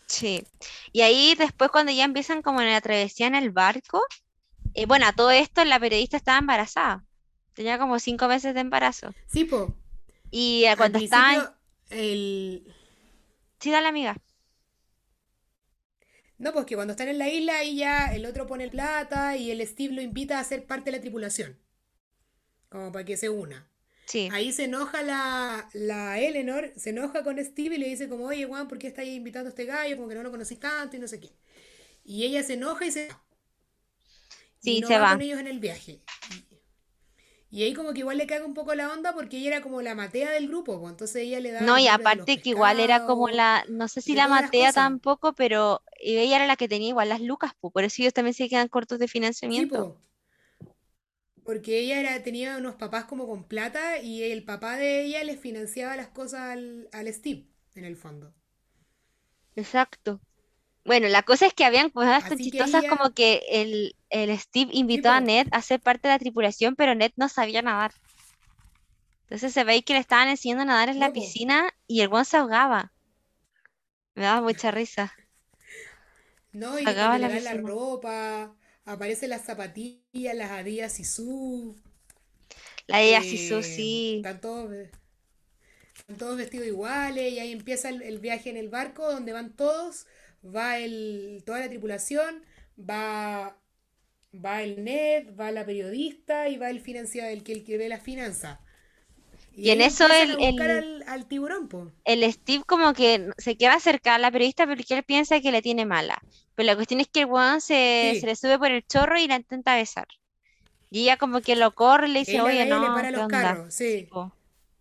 [0.07, 0.43] Sí.
[0.91, 4.01] Y ahí después cuando ya empiezan como en la travesía en el barco.
[4.75, 7.06] eh, bueno, a todo esto la periodista estaba embarazada.
[7.57, 9.15] Tenía como cinco meses de embarazo.
[9.25, 9.73] Sí, po,
[10.29, 11.51] Y cuando principio
[11.89, 12.71] el...
[13.59, 14.15] Sí, dale amiga.
[16.37, 19.49] No, pues que cuando están en la isla y ya el otro pone plata y
[19.49, 21.57] el Steve lo invita a ser parte de la tripulación,
[22.69, 23.67] como para que se una.
[24.05, 24.29] Sí.
[24.31, 28.45] Ahí se enoja la, la Eleanor, se enoja con Steve y le dice como, oye,
[28.45, 29.95] Juan, ¿por qué estás invitando a este gallo?
[29.95, 31.31] Como que no lo conocís tanto y no sé qué.
[32.05, 33.23] Y ella se enoja y se va.
[34.61, 36.01] Y Sí, no se va con ellos en el viaje.
[37.49, 39.81] Y, ahí como que igual le caga un poco la onda porque ella era como
[39.81, 43.05] la matea del grupo, pues entonces ella le daba No, y aparte que igual era
[43.05, 43.63] como la...
[43.69, 47.53] No sé si la matea tampoco, pero ella era la que tenía igual las lucas,
[47.61, 49.97] pues, por eso ellos también se quedan cortos de Sí, financiamiento.
[50.59, 50.73] pues.
[51.45, 55.39] Porque ella era, tenía unos papás como con plata y el papá de ella les
[55.39, 58.33] financiaba las cosas al, al Steve, en el fondo.
[59.55, 60.19] Exacto.
[60.83, 64.71] Bueno, la cosa es que habían cosas tan chistosas ella, como que el, el Steve
[64.73, 67.91] invitó a po, Ned a ser parte de la tripulación, pero Ned no sabía nadar.
[69.23, 71.13] Entonces se ve que le estaban enseñando a nadar en la po.
[71.13, 72.93] piscina y el guan se ahogaba.
[74.15, 75.13] Me daba mucha risa.
[76.53, 78.55] No, y le la la ropa,
[78.85, 81.75] aparecen las zapatillas, las Adidas Sisu,
[82.87, 84.15] La de ella Sisu, eh, sí.
[84.17, 84.71] están todos,
[85.95, 89.55] están todos vestidos iguales y ahí empieza el, el viaje en el barco donde van
[89.55, 90.07] todos,
[90.43, 92.43] va el, toda la tripulación,
[92.77, 93.57] va,
[94.33, 97.89] va el Ned, va la periodista y va el financiado, el que, el que ve
[97.89, 98.59] las finanzas.
[99.51, 101.91] Y Y en eso el, el, al, al tiburón, po.
[102.05, 105.61] el Steve como que se quiere acercar a la periodista porque él piensa que le
[105.61, 106.21] tiene mala.
[106.55, 109.27] Pero la cuestión es que el guan se, se le sube por el chorro y
[109.27, 110.07] la intenta besar.
[110.91, 112.93] Y ella como que lo corre y le dice, él oye, a ella le no,
[112.93, 114.09] para ¿qué los carros, Sí.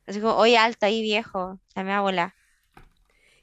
[0.06, 2.34] Así como, oye, alto ahí, viejo, la me va a volar.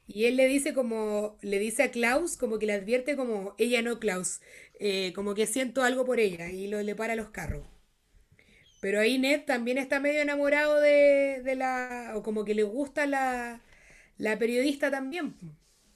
[0.06, 3.80] Y él le dice como, le dice a Klaus, como que le advierte como, ella
[3.82, 4.40] no Klaus,
[4.80, 7.66] eh, como que siento algo por ella y lo, le para los carros.
[8.80, 13.06] Pero ahí Ned también está medio enamorado de, de la, o como que le gusta
[13.06, 13.62] la,
[14.18, 15.36] la periodista también,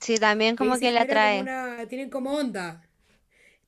[0.01, 1.49] Sí, también que como se que la atrae.
[1.49, 2.83] una, tienen como onda.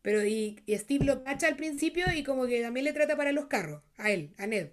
[0.02, 3.32] Pero y, y Steve lo cacha al principio y como que también le trata para
[3.32, 4.70] los carros, a él, a Ned.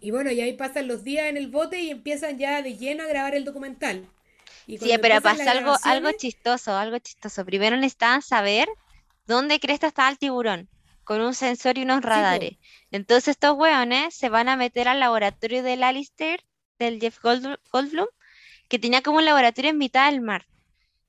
[0.00, 3.04] Y bueno, y ahí pasan los días en el bote y empiezan ya de lleno
[3.04, 4.08] a grabar el documental.
[4.66, 7.44] Y Sí, pero pasa algo, algo chistoso, algo chistoso.
[7.44, 8.68] Primero necesitaban saber
[9.26, 10.68] dónde cresta estaba el tiburón,
[11.04, 12.58] con un sensor y unos sí, radares.
[12.90, 16.44] Entonces estos hueones se van a meter al laboratorio del Alistair,
[16.78, 18.06] del Jeff Goldblum, Goldblum,
[18.68, 20.46] que tenía como un laboratorio en mitad del mar.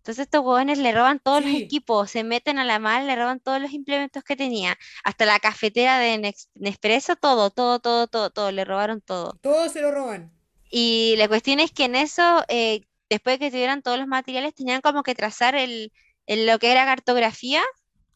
[0.04, 3.40] Entonces estos hueones le roban todos los equipos, se meten a la mar, le roban
[3.40, 8.52] todos los implementos que tenía, hasta la cafetera de Nespresso, todo, todo, todo, todo, todo,
[8.52, 9.40] le robaron todo.
[9.42, 10.30] todos se lo roban.
[10.70, 14.54] Y la cuestión es que en eso, eh, después de que tuvieran todos los materiales,
[14.56, 15.92] tenían como que trazar el,
[16.26, 17.62] el- lo que era cartografía,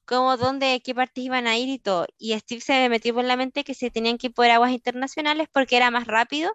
[0.05, 2.07] como dónde, qué partes iban a ir y todo.
[2.17, 5.47] Y Steve se metió por la mente que se tenían que ir por aguas internacionales
[5.51, 6.51] porque era más rápido,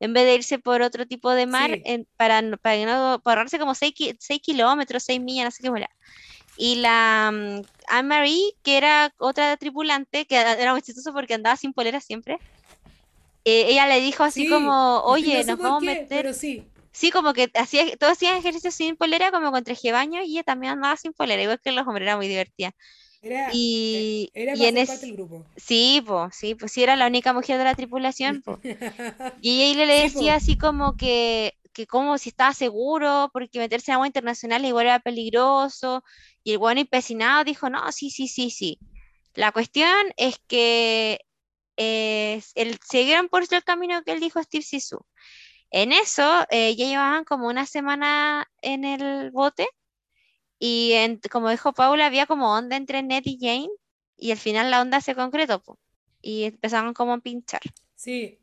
[0.00, 3.40] en vez de irse por otro tipo de mar, Sí, en- para, para, no, para
[3.40, 3.94] ahorrarse como 6
[4.42, 5.88] kilómetros, 6 millas, no sé qué era.
[6.56, 11.72] Y la mm, Anne-Marie, que era otra tripulante, que era muy chistoso porque andaba sin
[11.72, 12.38] polera siempre,
[13.44, 14.50] eh, ella le dijo así sí.
[14.50, 16.62] como, No oye, sé nos vamos a meter pero sí.
[16.96, 20.44] Sí, como que hacía, todos hacían ejercicio sin polera, como con traje baño, y ella
[20.44, 22.72] también andaba sin polera, igual que los hombres, era muy divertida.
[23.20, 25.44] Era, eh, Y, era y en ser parte es, del grupo.
[25.56, 28.42] sí, pues, sí, pues sí, era la única mujer de la tripulación.
[29.42, 33.96] Y ella le decía así como que, que como si estaba seguro, porque meterse en
[33.96, 36.02] agua internacional igual era peligroso,
[36.42, 38.80] y el bueno empecinado dijo, no, sí, sí, sí, sí.
[39.34, 41.20] La cuestión es que
[41.76, 44.98] eh, el, siguieron por el camino que él dijo Steve Sisu.
[45.70, 49.66] En eso, eh, ya llevaban como una semana en el bote
[50.58, 53.68] y en- como dijo Paula, había como onda entre Ned y Jane
[54.16, 55.78] y al final la onda se concretó, po,
[56.22, 57.60] y empezaron como a pinchar.
[57.94, 58.38] Sí.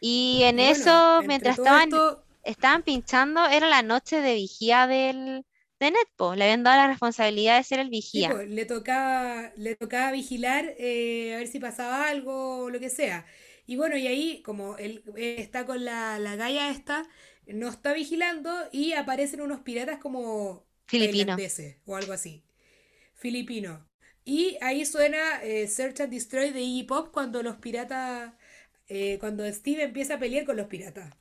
[0.00, 5.44] Y en bueno, eso, mientras estaban, esto, estaban pinchando, era la noche de vigía del,
[5.80, 6.34] de Ned, po.
[6.34, 8.30] Le habían dado la responsabilidad de ser el sí, vigía.
[8.30, 12.90] pues, le tocaba, le tocaba vigilar eh, a ver si pasaba algo o lo que
[12.90, 13.26] sea.
[13.66, 17.08] Y bueno, y ahí, como él está con la, la galla esta,
[17.46, 21.36] no está vigilando y aparecen unos piratas como Filipino.
[21.36, 22.44] tailandeses o algo así,
[23.14, 23.80] filipinos.
[24.24, 28.34] Y ahí suena eh, Search and Destroy de Iggy Pop cuando los piratas,
[28.88, 31.14] eh, cuando Steve empieza a pelear con los piratas.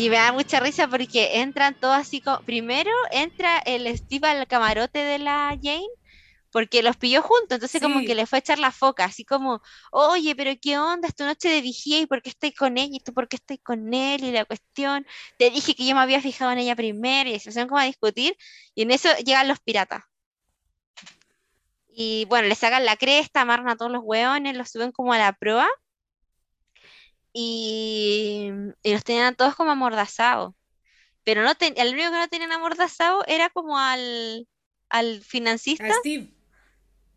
[0.00, 2.40] Y me da mucha risa porque entran todos así como...
[2.40, 5.86] Primero entra el Steve al camarote de la Jane
[6.50, 9.60] porque los pilló juntos, entonces como que le fue a echar la foca, así como,
[9.92, 12.96] oye, pero qué onda, es tu noche de vigía y por qué estoy con ella
[12.96, 15.06] y tú por qué estoy con él y la cuestión,
[15.38, 17.84] te dije que yo me había fijado en ella primero y se empezaron como a
[17.84, 18.36] discutir
[18.74, 20.02] y en eso llegan los piratas.
[21.88, 25.18] Y bueno, le sacan la cresta, amarran a todos los hueones, los suben como a
[25.18, 25.68] la proa
[27.32, 28.50] y,
[28.82, 30.54] y los tenían a todos como amordazados.
[31.24, 34.48] Pero no ten- el único que no tenían amordazado era como al,
[34.90, 35.22] al
[35.80, 36.30] a financista Steve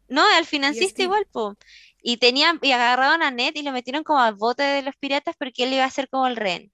[0.08, 1.56] no, al a financista igual, po.
[2.02, 5.36] Y tenían, y agarraron a Ned y lo metieron como al bote de los piratas
[5.38, 6.72] porque él iba a ser como el rehén,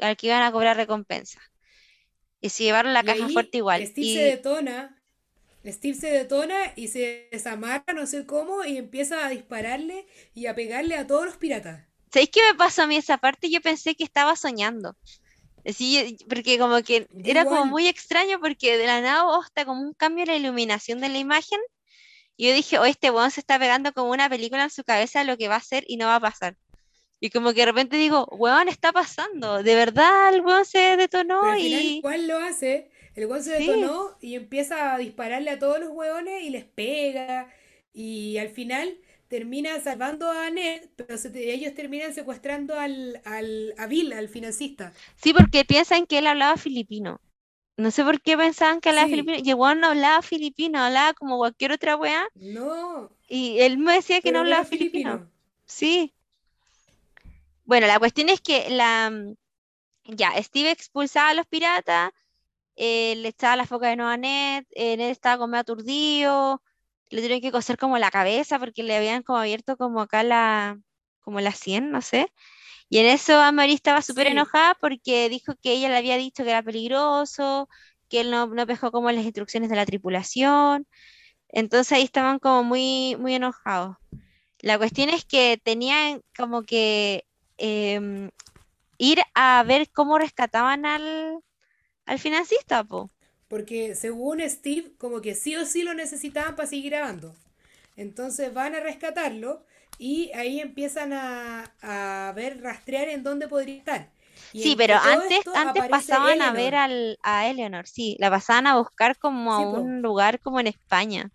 [0.00, 1.40] al que iban a cobrar recompensa.
[2.40, 3.90] Y se llevaron la Y caja ahí fuerte igual.
[3.90, 5.00] Steve se detona,
[5.66, 10.54] Steve se detona y se desamarra, no sé cómo, y empieza a dispararle y a
[10.56, 11.84] pegarle a todos los piratas.
[12.14, 13.50] ¿Sabéis qué me pasó a mí esa parte?
[13.50, 14.96] Yo pensé que estaba soñando.
[15.66, 19.80] Así, porque como que era como muy extraño porque de la nada oh, está como
[19.80, 21.58] un cambio en la iluminación de la imagen.
[22.36, 25.24] Y yo dije, oh, este weón se está pegando como una película en su cabeza
[25.24, 26.56] lo que va a hacer y no va a pasar.
[27.18, 29.62] Y como que de repente digo, weón, está pasando.
[29.62, 32.90] De verdad, el weón se detonó pero al final, y ¿cuál lo hace?
[33.16, 33.66] El weón se sí.
[33.66, 37.52] detonó y empieza a dispararle a todos los hueones y les pega.
[37.92, 38.98] Y al final
[39.36, 44.28] termina salvando a Ned, pero se te- ellos terminan secuestrando al, al, a Bill, al
[44.28, 44.92] financista.
[45.16, 47.20] Sí, porque piensan que él hablaba filipino.
[47.76, 49.56] No sé por qué pensaban que hablaba Sí, filipino.
[49.56, 52.24] Weón no hablaba filipino, hablaba como cualquier otra weá.
[52.34, 55.10] no, Y él me decía que no hablaba filipino.
[55.10, 55.30] filipino.
[55.66, 56.14] Sí.
[57.64, 59.10] Bueno, la cuestión es que la,
[60.06, 62.12] ya, Steve expulsaba a los piratas,
[62.76, 66.62] eh, le echaba la foca de a Ned, eh, Ned estaba como aturdido,
[67.10, 70.78] le tuvieron que coser como la cabeza porque le habían como abierto como acá la,
[71.20, 72.28] como la sien, no sé.
[72.88, 76.44] Y en eso Anne-Marie estaba súper Sí, enojada porque dijo que ella le había dicho
[76.44, 77.68] que era peligroso,
[78.08, 80.86] que él no, no pescó como las instrucciones de la tripulación.
[81.48, 83.96] Entonces ahí estaban como muy, muy enojados.
[84.60, 87.26] La cuestión es que tenían como que
[87.58, 88.30] em,
[88.98, 91.40] ir a ver cómo rescataban al,
[92.06, 93.12] al financista, po.
[93.54, 97.34] Porque según Steve, como que sí o sí lo necesitaban para seguir grabando.
[97.96, 99.64] Entonces van a rescatarlo
[99.98, 104.10] y ahí empiezan a, a ver, rastrear en dónde podría estar.
[104.52, 108.78] Y Sí, pero antes, antes pasaban a ver al, a Eleanor, sí, la pasaban a
[108.78, 109.80] buscar como a po.
[109.80, 111.30] un lugar como en España,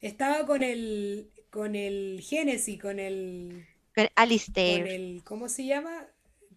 [0.00, 4.08] Estaba con el, con el Genesis, con el, con
[4.64, 4.86] con Alistair.
[4.86, 6.08] el, ¿cómo se llama?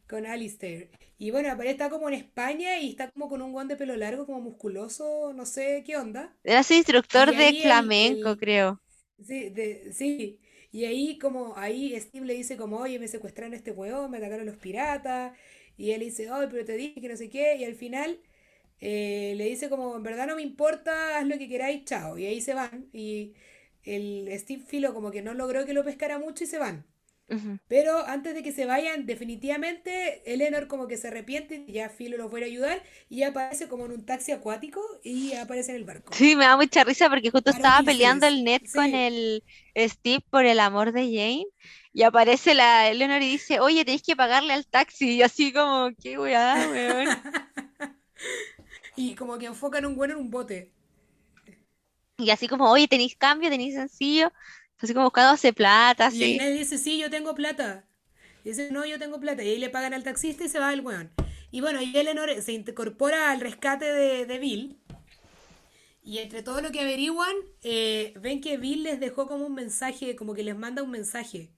[0.07, 0.89] Con Alistair.
[1.17, 3.95] Y bueno, aparece está como en España y está como con un guante de pelo
[3.95, 6.35] largo, como musculoso, no sé qué onda.
[6.43, 8.81] Era su instructor de el, flamenco, el, creo.
[9.23, 10.39] sí, de, sí.
[10.71, 14.17] Y ahí como, ahí Steve le dice como, oye, me secuestraron a este huevón, me
[14.17, 15.37] atacaron los piratas.
[15.77, 17.55] Y él dice, oye, pero te dije que no sé qué.
[17.57, 18.19] Y al final
[18.81, 22.17] eh, le dice como, en verdad no me importa, haz lo que queráis, chao.
[22.17, 22.89] Y ahí se van.
[22.93, 23.33] Y
[23.83, 26.85] el Steve Filo como que no logró que lo pescara mucho y se van.
[27.67, 32.15] Pero antes de que se vayan, definitivamente Eleanor como que se arrepiente y ya Philo
[32.15, 35.83] lo fuera a ayudar y aparece como en un taxi acuático y aparece en el
[35.83, 36.13] barco.
[36.13, 39.43] Sí, me da mucha risa porque justo Para estaba peleando el Ned con el
[39.75, 41.45] Steve por el amor de Jane
[41.93, 45.15] y aparece la Eleanor y dice, oye, tenéis que pagarle al taxi.
[45.15, 47.07] Y así como, qué weá, weón.
[48.95, 50.71] Y como que enfocan un bueno en un bote.
[52.17, 54.31] Y así como, oye, tenéis cambio, tenéis sencillo.
[54.79, 56.35] Así como buscándose plata, Y ahí así.
[56.35, 57.87] nadie dice, sí, yo tengo plata.
[58.43, 59.43] Y dice, no, yo tengo plata.
[59.43, 61.11] Y ahí le pagan al taxista y se va el weón.
[61.51, 64.81] Y bueno, y Eleanor se incorpora al rescate de, de Bill.
[66.03, 70.15] Y entre todo lo que averiguan, eh, ven que Bill les dejó como un mensaje,
[70.15, 71.51] como que les manda un mensaje,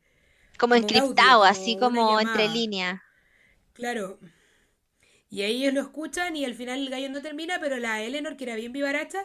[0.59, 3.01] Como como audio, encriptado, como así una como entre líneas.
[3.73, 4.19] Claro.
[5.29, 8.35] Y ahí ellos lo escuchan y al final el gallo no termina, pero la Eleanor,
[8.35, 9.19] que era bien vivaracha,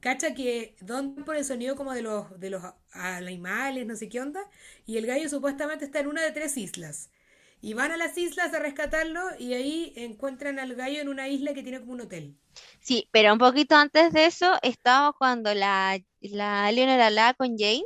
[0.00, 4.20] cacha que don por el sonido como de los, de los animales, no sé qué
[4.20, 4.40] onda,
[4.86, 7.10] y el gallo supuestamente está en una de tres islas.
[7.60, 11.54] Y van a las islas a rescatarlo y ahí encuentran al gallo en una isla
[11.54, 12.36] que tiene como un hotel.
[12.80, 17.82] Sí, pero un poquito antes de eso estaba cuando la, la Eleanor hablaba con Jane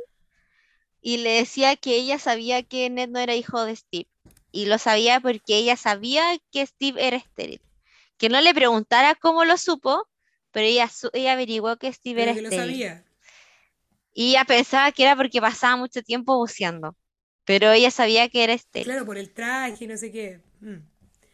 [1.01, 4.07] y le decía que ella sabía que Ned no era hijo de Steve.
[4.51, 7.59] Y lo sabía porque ella sabía que Steve era estéril.
[8.17, 10.07] Que no le preguntara cómo lo supo,
[10.53, 13.03] pero ella, ella averiguó que Steve era que lo sabía.
[14.13, 16.95] Y ella pensaba que era porque pasaba mucho tiempo buceando,
[17.43, 18.85] pero ella sabía que era estéril.
[18.85, 20.39] Claro, por el traje y no sé qué.
[20.61, 20.77] Mm.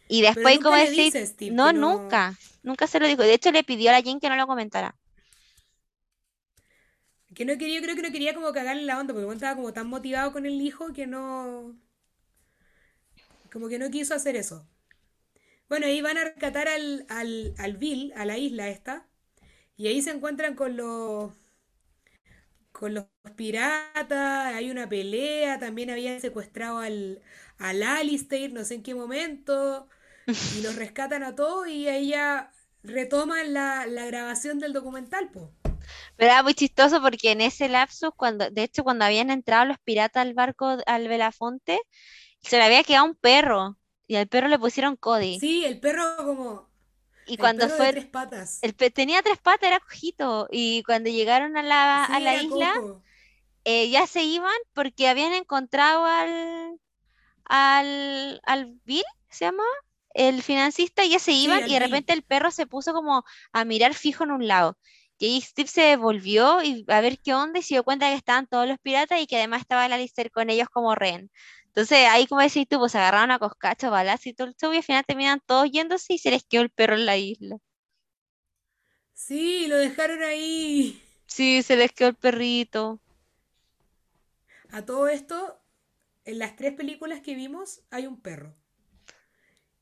[0.08, 1.98] Y después, como decir, Steve no, no...
[1.98, 3.22] nunca, nunca se lo dijo.
[3.22, 4.96] De hecho, le pidió a la Jane que no lo comentara.
[7.34, 9.72] Que no quería, yo creo que no quería como cagarle la onda, porque estaba como
[9.72, 11.78] tan motivado con el hijo que no...
[13.52, 14.66] Como que no quiso hacer eso.
[15.68, 19.06] Bueno, ahí van a rescatar al, al, al Bill, a la isla esta,
[19.80, 21.32] y ahí se encuentran con los,
[22.70, 27.22] con los piratas, hay una pelea, también habían secuestrado al,
[27.56, 29.88] al Alistair, no sé en qué momento,
[30.50, 32.52] y los rescatan a todos y ahí ya
[32.82, 35.50] retoman la, la grabación del documental, po.
[36.16, 39.78] Pero era muy chistoso porque en ese lapsus, cuando, de hecho, cuando habían entrado los
[39.78, 41.80] piratas al barco, al Belafonte,
[42.42, 45.38] se le había quedado un perro y al perro le pusieron Cody.
[45.38, 46.69] Sí, el perro como,
[47.36, 48.60] Y el cuando perro de fue, tres patas.
[48.62, 50.48] el tenía tres patas, era cojito.
[50.50, 52.72] Y cuando llegaron a la, a la isla,
[53.64, 56.80] eh, ya se iban porque habían encontrado al,
[57.44, 59.64] al, al Bill, ¿se llama?
[60.14, 63.24] El financista, y ya se Sí, iban y de repente el perro se puso como
[63.52, 64.78] a mirar fijo en un lado.
[65.18, 68.14] Y ahí Steve se devolvió y a ver qué onda y se dio cuenta que
[68.16, 71.30] estaban todos los piratas y que además estaba la Lister con ellos como rehén.
[71.70, 74.78] Entonces ahí como decís tú, pues agarraron a coscacho, balas y todo el show y
[74.78, 77.56] al final terminan todos yéndose y se les quedó el perro en la isla.
[79.14, 81.00] Sí, lo dejaron ahí.
[81.26, 83.00] Sí, se les quedó el perrito.
[84.70, 85.60] A todo esto,
[86.24, 88.56] en las tres películas que vimos hay un perro.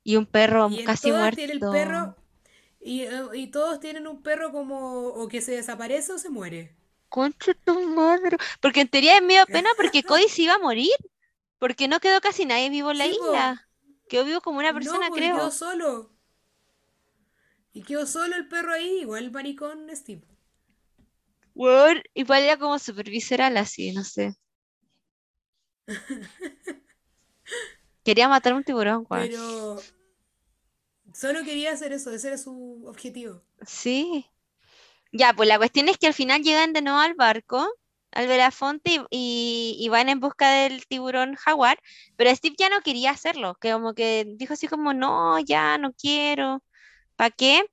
[0.02, 1.69] Y un perro Y casi todas tiene el muerto.
[1.69, 2.15] perro,
[2.81, 3.05] y,
[3.35, 6.77] y todos tienen un perro como o que se desaparece o se muere.
[7.10, 8.36] Concha tu madre.
[8.60, 10.93] Porque en teoría es medio pena porque Cody se iba a morir.
[11.59, 13.30] Porque no quedó casi nadie vivo en la Sí, po.
[13.30, 13.68] isla.
[14.09, 15.51] Quedó vivo como una No, persona, porque quedó creo.
[15.51, 16.10] solo.
[17.72, 20.20] Y quedó solo el perro ahí, igual maricón Steve.
[21.55, 24.32] Weón, igual era como supervisora así, no sé.
[28.05, 29.30] Quería matar un tiburón, weón.
[29.30, 29.82] Pero
[31.12, 33.43] solo quería hacer eso, ese era su objetivo.
[33.66, 34.26] Sí.
[35.12, 37.68] Ya, pues la cuestión es que al final llegan de nuevo al barco,
[38.12, 41.78] al Belafonte, y, y, y van en busca del tiburón jaguar,
[42.16, 45.93] pero Steve ya no quería hacerlo, que como que dijo así como, no, ya no
[45.93, 46.62] quiero,
[47.16, 47.64] ¿para qué?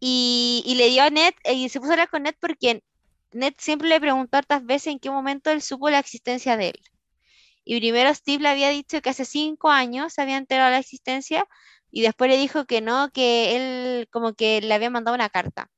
[0.00, 2.82] Y, y le dio a Ned, y se puso a hablar con Ned porque
[3.32, 6.80] Ned siempre le preguntó hartas veces en qué momento él supo la existencia de él.
[7.64, 10.80] Y primero Steve le había dicho que hace cinco años se había enterado de la
[10.80, 11.46] existencia,
[11.90, 15.70] y después le dijo que no, que él como que le había mandado una carta.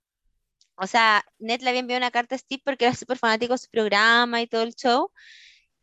[0.76, 3.58] O sea, Ned le había enviado una carta a Steve porque era súper fanático de
[3.58, 5.10] su programa y todo el show,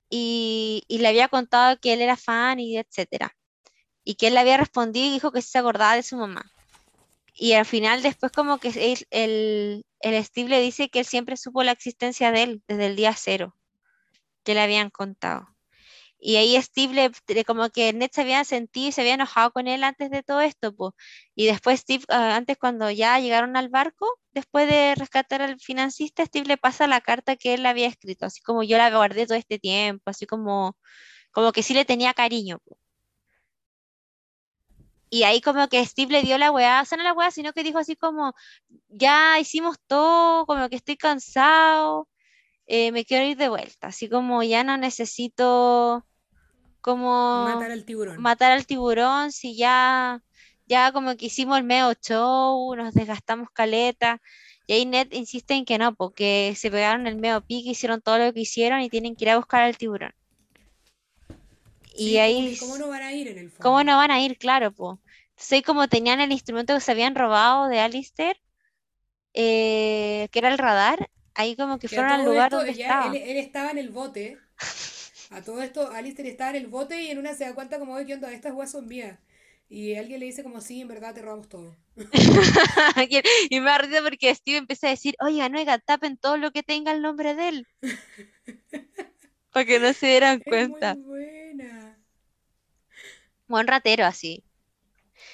[0.09, 3.35] y, y le había contado que él era fan y etcétera.
[4.03, 6.51] Y que él le había respondido y dijo que se acordaba de su mamá.
[7.33, 11.37] Y al final después como que él- el, el Steve le dice que él siempre
[11.37, 13.55] supo la existencia de él desde el día cero,
[14.43, 15.47] que le habían contado.
[16.23, 19.67] Y ahí Steve le, como que Ned se había sentido y se había enojado con
[19.67, 20.93] él antes de todo esto, pues.
[21.35, 26.23] Y después Steve, ah, antes cuando ya llegaron al barco, después de rescatar al financista,
[26.25, 29.37] Steve le pasa la carta que él había escrito, así como yo la guardé todo
[29.37, 30.77] este tiempo, así como,
[31.31, 32.59] como que sí le tenía cariño.
[35.09, 37.79] Y ahí como que Steve le dio la weá, no la weá, sino que dijo
[37.79, 38.33] así como,
[38.89, 42.07] ya hicimos todo, como que estoy cansado,
[42.67, 46.05] eh, me quiero ir de vuelta, así como ya no necesito
[46.81, 48.21] como Matar al tiburón.
[48.21, 50.21] matar al tiburón, si ya,
[50.67, 54.21] ya como que hicimos el medio show, nos desgastamos caleta,
[54.67, 58.17] y ahí Ned insiste en que no, porque se pegaron el medio pique, hicieron todo
[58.17, 60.13] lo que hicieron y tienen que ir a buscar al tiburón.
[61.95, 63.91] Y Sí, ahí, cómo no van a ir en el ¿cómo fondo.
[63.91, 64.37] no van a ir?
[64.37, 64.97] Claro, pues.
[65.31, 68.37] Entonces como tenían el instrumento que se habían robado de Alistair,
[69.33, 73.15] eh, que era el radar, ahí como que fueron al lugar esto, donde ya él,
[73.15, 73.15] estaba.
[73.17, 74.37] él estaba en el bote.
[75.31, 77.93] A todo esto, Alistair estaba en el bote y en una se da cuenta como,
[77.93, 78.31] "Oye, ¿qué onda?
[78.31, 79.17] Estas huevas son mías.
[79.69, 81.75] Y alguien le dice como, sí, en verdad te robamos todo.
[83.49, 86.61] Y me risa porque Steve empieza a decir, oiga, no, oiga, tapen todo lo que
[86.63, 87.67] tenga el nombre de él,
[89.51, 90.95] para que no se dieran Es muy cuenta.
[90.95, 91.97] buena.
[93.47, 94.43] Buen ratero así.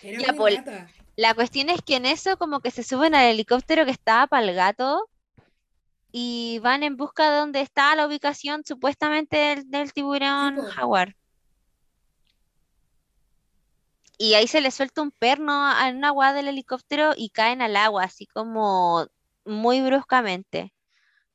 [0.03, 0.87] Era rata.
[1.15, 4.45] la cuestión es que en eso como que se suben al helicóptero que estaba para
[4.47, 5.09] el gato
[6.11, 11.15] y van en busca de donde está la ubicación supuestamente del, tiburón jaguar.
[14.17, 17.75] Y ahí se le suelta un perno a- una agua del helicóptero y caen al
[17.75, 19.05] agua, así como
[19.45, 20.73] muy bruscamente.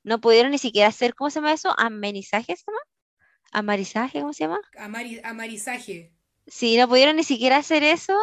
[0.02, 1.72] No pudieron ni siquiera hacer, ¿cómo se llama eso?
[1.78, 2.80] ¿Amenizaje se llama?
[3.52, 4.20] ¿Amarizaje?
[4.20, 4.60] ¿Cómo se llama?
[4.76, 6.12] Amari- amarizaje.
[6.48, 8.18] Sí, no pudieron ni siquiera hacer eso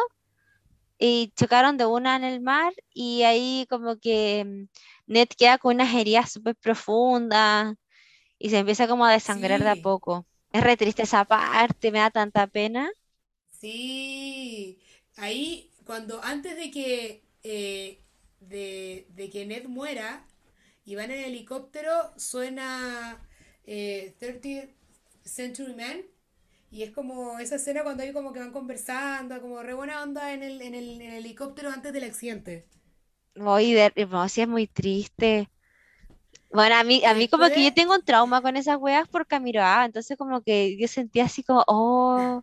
[0.98, 4.68] y chocaron de una en el mar y ahí como que mm,
[5.10, 7.74] Ned queda con unas heridas súper profundas
[8.38, 10.26] y se empieza como a desangrar de a poco.
[10.52, 12.90] Es re triste esa parte, me da tanta pena.
[13.60, 14.80] sí.
[15.16, 18.02] Ahí, cuando antes de que, eh,
[18.40, 20.26] de, de que Ned muera
[20.84, 23.20] y van en el helicóptero, suena
[23.66, 24.70] eh, 30th
[25.24, 26.02] Century Man.
[26.70, 30.32] Y es como esa escena cuando hay como que van conversando, como re buena onda
[30.34, 32.66] en el, en el, en el helicóptero antes del accidente.
[33.34, 35.50] Voy de, no, sí es muy triste.
[36.52, 39.26] Bueno, a mí, a mí como que yo tengo un trauma con esas weas por
[39.26, 42.42] Camiroaga, entonces como que yo sentía así como, oh,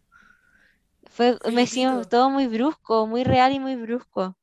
[1.09, 2.05] fue, me Felipito.
[2.07, 4.37] todo muy brusco, muy real y muy brusco.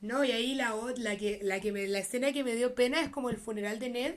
[0.00, 3.00] No, y ahí la, la que, la que me, la escena que me dio pena
[3.02, 4.14] es como el funeral de Ned.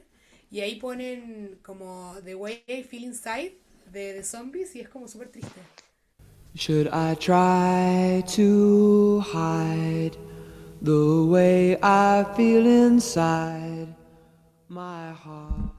[0.52, 3.58] Y ahí ponen como The Way I Feel Inside
[3.92, 5.62] de, de Zombies y es como súper triste.
[6.56, 10.18] Should I try to hide
[10.82, 13.94] the way I feel inside
[14.70, 15.72] my heart?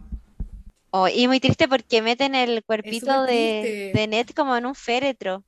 [0.90, 4.06] Oh, y muy triste porque meten el cuerpito de, de.
[4.06, 5.44] Ned como en un féretro.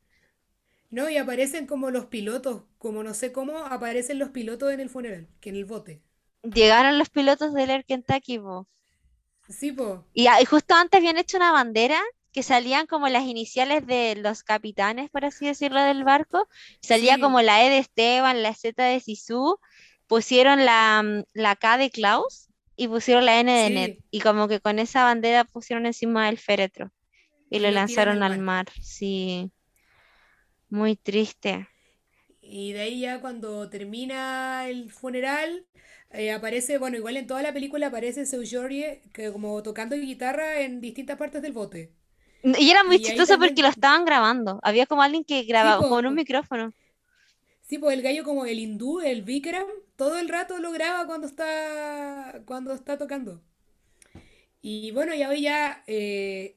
[0.90, 4.90] No, y aparecen como los pilotos, como no sé cómo aparecen los pilotos en el
[4.90, 6.02] funeral, que en el bote.
[6.42, 8.66] Llegaron los pilotos del Air Kentucky, po.
[9.48, 10.04] Sí, po.
[10.12, 12.00] Y, ah, y justo antes habían hecho una bandera
[12.38, 16.48] que salían como las iniciales de los capitanes, por así decirlo, del barco.
[16.80, 19.58] Salía como la E de Esteban, la Z de Sisu,
[20.06, 23.90] pusieron la, mm, la K de Klaus y pusieron la N de Ned.
[23.90, 24.04] sí.
[24.12, 26.92] Y como que con esa bandera pusieron encima del féretro
[27.50, 28.38] y lo lanzaron al al mar.
[28.38, 28.66] mar.
[28.82, 29.52] Sí,
[30.70, 31.68] muy triste.
[32.40, 35.66] Y de ahí ya cuando termina el funeral,
[36.10, 40.60] eh, aparece, bueno, igual en toda la película aparece Seu Jorge que como tocando guitarra
[40.62, 41.94] en distintas partes del bote.
[42.42, 44.58] Y era muy Y chistoso porque lo estaban grabando.
[44.62, 46.72] Había como alguien que sí, grababa con un micrófono.
[47.62, 49.66] sí, po, el gallo como el hindú, el Vikram,
[49.96, 53.40] todo el rato lo graba cuando está, cuando está tocando.
[54.62, 56.56] Y bueno, y hoy ya eh,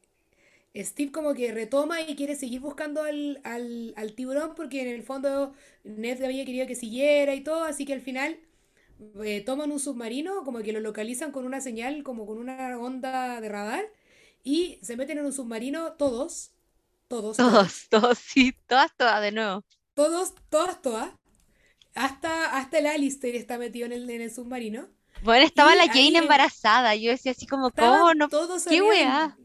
[0.75, 5.03] Steve como que retoma y quiere seguir buscando al, al, al tiburón porque en el
[5.03, 5.53] fondo
[5.83, 8.37] Ned había querido que siguiera y todo, así que al final
[9.23, 13.41] eh, toman un submarino, como que lo localizan con una señal, como con una onda
[13.41, 13.85] de radar,
[14.43, 16.51] y se meten en un submarino todos,
[17.07, 19.65] todos, Todos, todos, sí, todas, todas de nuevo.
[19.93, 21.11] todos, todas, todas,
[21.95, 24.89] hasta, hasta el Alistair está metido en el, en el submarino,
[25.21, 26.95] Bueno, estaba y la Jane embarazada.
[26.95, 28.29] Yo decía así como, ¿cómo no?
[28.29, 29.37] todos ¿Qué weá?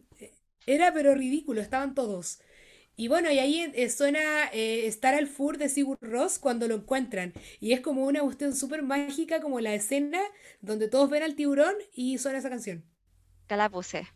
[0.66, 2.40] Era pero ridículo, estaban todos.
[2.96, 6.76] Y bueno, y ahí eh, suena eh, Star al Fur de Sigur Rós cuando lo
[6.76, 7.34] encuentran.
[7.60, 10.20] Y es como una cuestión súper mágica, como la escena
[10.60, 12.84] donde todos ven al tiburón y suena esa canción.
[13.48, 14.06] Ya la puse.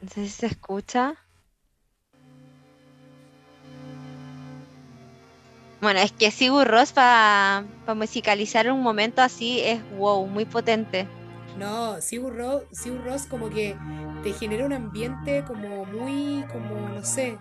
[0.00, 1.16] No sé si se escucha.
[5.80, 7.64] Bueno, es que Sigur Rós para
[7.94, 11.06] musicalizar un momento así es wow, muy potente.
[11.56, 13.76] No, Sigur Rós, Sigur Rós como que
[14.22, 17.38] te genera un ambiente como muy, como, no sé.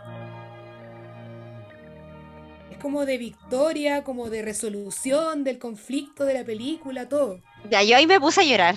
[2.71, 7.39] Es como de victoria, como de resolución del conflicto de la película, todo.
[7.71, 8.75] Ya, yo ahí me puse a llorar.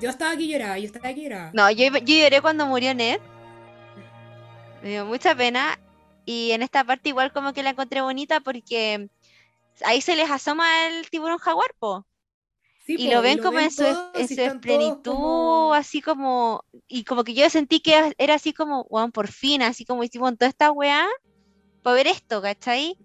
[0.00, 1.50] Yo estaba aquí lloraba, yo estaba aquí lloraba.
[1.54, 3.20] No, yo, yo lloré cuando murió Ned.
[4.82, 5.78] Me dio mucha pena.
[6.26, 9.08] Y en esta parte igual como que la encontré bonita porque
[9.84, 12.06] ahí se les asoma el tiburón jaguar, po.
[12.86, 14.60] Sí, Y po, lo ven como en su, es- todos en y su están todos
[14.60, 19.28] plenitud, como- así como, y como que yo sentí que era así como, weón, por
[19.28, 21.06] fin, así como hicimos toda esta weá,
[21.82, 22.98] para ver esto, ¿cachai?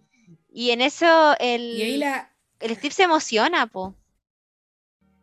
[0.52, 3.96] Y en eso el, Y ahí la, el Steve se emociona, po.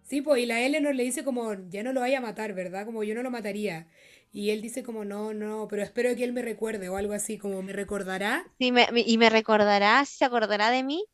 [0.06, 2.86] Sí, pues, y la Eleanor le dice como, ya no lo vaya a matar, ¿verdad?
[2.86, 3.88] Como yo no lo mataría.
[4.32, 7.38] Y él dice como, no, no, pero espero que él me recuerde o algo así,
[7.38, 8.46] como me recordará.
[8.58, 11.04] Sí, me- me- y me recordará, sí se acordará de mí.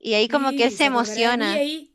[0.00, 0.86] Y ahí como que él Sí, se
[1.36, 1.94] mí emociona ahí,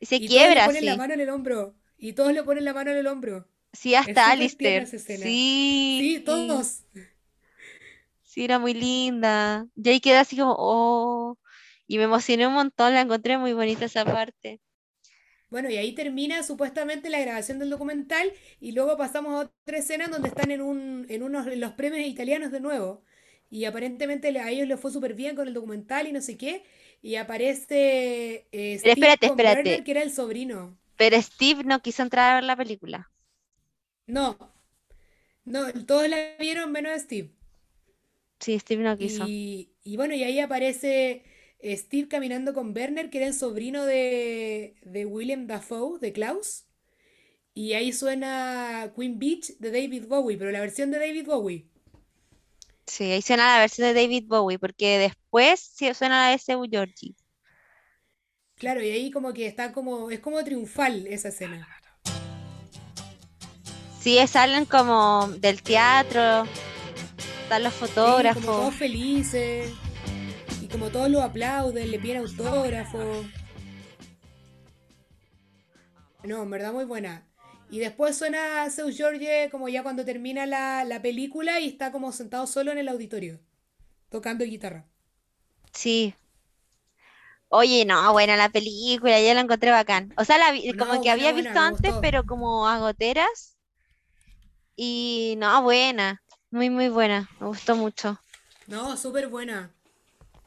[0.00, 0.96] y se y todos le quiebra, ponen la así.
[0.96, 1.76] mano en el hombro.
[1.98, 3.48] Y todos le ponen la mano en el hombro.
[3.72, 4.88] Sí, hasta Alistair.
[5.06, 5.42] Sí,
[5.88, 6.84] Sí, todos.
[8.22, 9.66] Sí, era muy linda.
[9.76, 11.38] Y ahí quedé así como, oh.
[11.86, 14.60] Y me emocioné un montón, la encontré muy bonita esa parte.
[15.48, 20.08] Bueno, y ahí termina supuestamente la grabación del documental y luego pasamos a otra escena
[20.08, 23.02] donde están en un, en unos, en los premios italianos de nuevo.
[23.48, 26.64] Y aparentemente a ellos les fue súper bien con el documental y no sé qué.
[27.00, 29.84] Y aparece eh, Steve espérate, espérate.
[29.84, 30.76] Que era el sobrino.
[30.96, 33.10] Pero Steve no quiso entrar a ver la película.
[34.08, 34.36] No,
[35.44, 37.30] no, todos la vieron menos Steve.
[38.40, 39.24] Sí, Steve no quiso.
[39.28, 41.22] Y, y bueno, y ahí aparece
[41.76, 46.64] Steve caminando con Werner, que era el sobrino de, de William Dafoe, de Klaus.
[47.54, 51.66] Y ahí suena Queen Beach de David Bowie, pero la versión de David Bowie.
[52.86, 56.64] Sí, ahí suena la versión de David Bowie, porque después sí suena la de Seu
[56.70, 57.14] Georgie.
[58.56, 61.70] Claro, y ahí como que está como, es como triunfal esa escena.
[63.98, 66.48] Sí, salen como del teatro,
[67.42, 67.74] están los
[68.14, 68.54] Sí, como fotógrafos.
[68.54, 69.80] todos felices.
[70.66, 72.98] Y como todos lo aplauden, le piden autógrafo.
[76.24, 77.24] No, en verdad muy buena.
[77.70, 82.10] Y después suena Seu George como ya cuando termina la, la película y está como
[82.10, 83.38] sentado solo en el auditorio,
[84.08, 84.88] tocando guitarra.
[85.72, 86.16] Sí.
[87.48, 90.12] Oye, no, buena la película, ya la encontré bacán.
[90.18, 93.56] O sea, la vi- como que había buena, visto antes, pero como a goteras.
[94.76, 98.18] Y no, buena, muy, muy buena, me gustó mucho.
[98.68, 99.75] No, súper buena.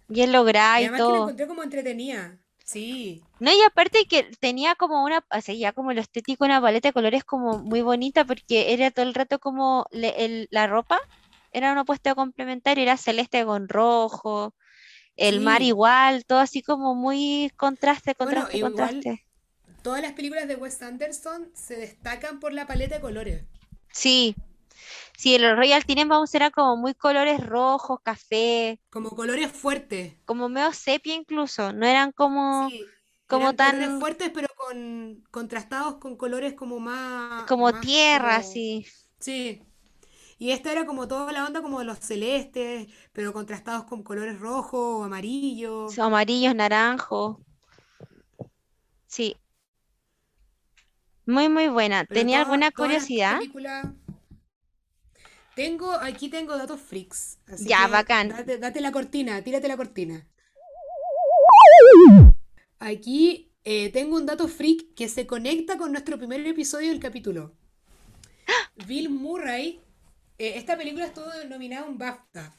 [0.10, 1.24] Bien lograda Y y además que la todo.
[1.24, 2.40] encontré como entretenida.
[2.66, 3.22] Sí.
[3.40, 6.90] No, y aparte que tenía como una, o sea, ya como lo estético, una paleta
[6.90, 11.00] de colores como muy bonita, porque era todo el rato como le- el- la ropa,
[11.52, 14.56] era un opuesto complementario, era celeste con rojo,
[15.18, 19.26] el mar igual, todo así como muy contraste, Bueno, contraste, igual contraste.
[19.84, 23.44] todas las películas de Wes Anderson se destacan por la paleta de colores.
[23.94, 24.36] Sí,
[25.20, 30.14] sí, el Royal Tenenbaums era como muy colores rojos, café, Como colores fuertes.
[30.26, 32.86] como medio sepia incluso, no eran como, Sí,
[33.28, 38.38] como eran colores tan, fuertes, pero con contrastados con colores como más, como más tierra,
[38.38, 38.86] como, así.
[39.20, 39.62] sí.
[40.40, 44.40] Y esta era como toda la onda como de los celestes, pero contrastados con colores
[44.40, 46.00] rojos o amarillos.
[46.00, 47.38] amarillos, naranjos.
[49.08, 49.36] Sí,
[51.26, 52.06] muy, muy buena.
[52.08, 53.40] Pero ¿Tenía alguna curiosidad?
[55.60, 58.30] Tengo, aquí tengo datos freaks, así Ya, que bacán.
[58.30, 60.26] date, date la cortina, tírate la cortina.
[62.80, 67.58] Aquí eh, tengo un dato freak que se conecta con nuestro primer episodio del capítulo.
[68.88, 69.82] Bill Murray,
[70.38, 72.54] eh, esta película estuvo nominada un BAFTA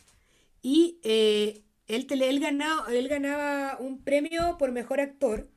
[0.61, 5.49] y eh, él, él ganaba, él ganaba un premio por mejor actor.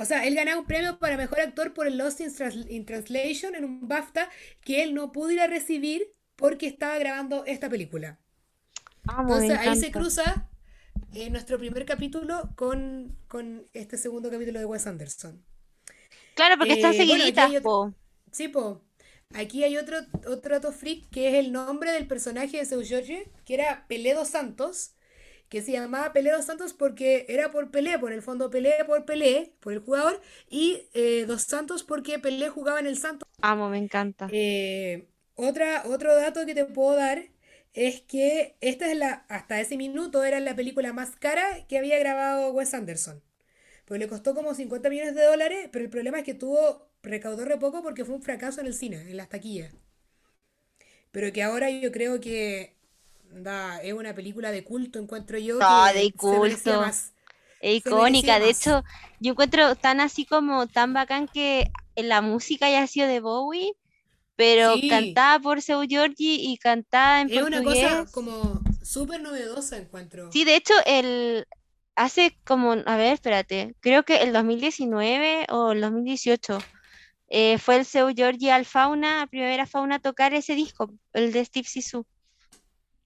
[0.00, 2.86] O sea, él ganaba un premio para mejor actor por el Lost in, Trans- in
[2.86, 4.30] Translation en un BAFTA
[4.64, 8.20] que él no pudo ir a recibir porque estaba grabando esta película.
[9.04, 10.50] Me Entonces ahí se cruza
[11.12, 15.44] eh, nuestro primer capítulo con, con este segundo capítulo de Wes Anderson.
[16.34, 17.94] Claro, porque están Eh, aquí seguiditas, po.
[18.32, 18.82] sí, po.
[19.34, 19.98] Aquí hay otro,
[20.28, 24.14] otro dato freak que es el nombre del personaje de Seu Jorge, que era Pelé
[24.14, 24.94] dos Santos,
[25.50, 29.04] que se llamaba Pelé dos Santos porque era por Pelé, por el fondo Pelé por
[29.04, 33.28] Pelé, por el jugador, y eh, dos Santos porque Pelé jugaba en el Santos.
[33.42, 34.28] Amo, me encanta.
[34.32, 37.24] Eh, otra, otro dato que te puedo dar
[37.74, 41.98] es que esta es la, hasta ese minuto era la película más cara que había
[41.98, 43.20] grabado Wes Anderson.
[43.86, 47.44] Pues le costó como 50 millones de dólares, pero el problema es que tuvo, recaudó
[47.44, 49.74] re poco porque fue un fracaso en el cine, en las taquillas.
[51.10, 52.76] Pero que ahora yo creo que
[53.30, 56.80] da, es una película de culto, encuentro yo, No, que de culto.
[56.80, 57.12] más.
[57.60, 58.82] Es icónica, de hecho,
[59.20, 63.72] yo encuentro tan así como tan bacán que en la música haya sido de Bowie,
[64.36, 68.12] pero Sí, cantada por Seu Giorgi y cantada en es una cosa portugués.
[68.12, 70.32] como súper novedosa, encuentro.
[70.32, 71.46] Sí, de hecho, el
[71.96, 76.58] hace como, a ver, espérate, creo que el 2019 o el 2018
[77.28, 81.30] eh, fue el Seu Giorgi al Fauna, a Primavera Fauna a tocar ese disco, el
[81.32, 82.06] de Steve Zissou,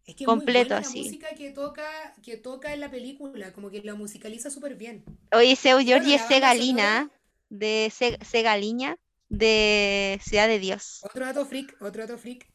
[0.06, 1.02] Es que es muy completo la así.
[1.02, 5.04] música que toca, que toca en la película, como que la musicaliza súper bien.
[5.32, 7.10] Oye, Seu Giorgi es la Segalina,
[7.48, 8.98] de Se- Segaliña,
[9.30, 11.00] de Ciudad de Dios.
[11.02, 12.46] otro dato freak, otro dato freak.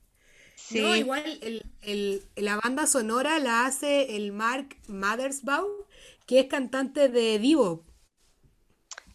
[0.72, 1.00] No, Sí.
[1.00, 5.88] igual el, el- la banda sonora la hace el Mark Mothersbaugh,
[6.28, 7.86] que es cantante de Divo,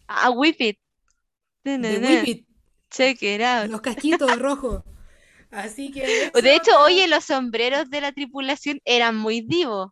[0.07, 0.77] Ah, Whip It.
[1.63, 1.77] De.
[1.77, 2.47] Whip It,
[2.91, 3.69] Check it out.
[3.71, 4.83] los casquitos rojos.
[5.51, 9.89] Así que De hecho, oye, los sombreros de la tripulación eran muy divos.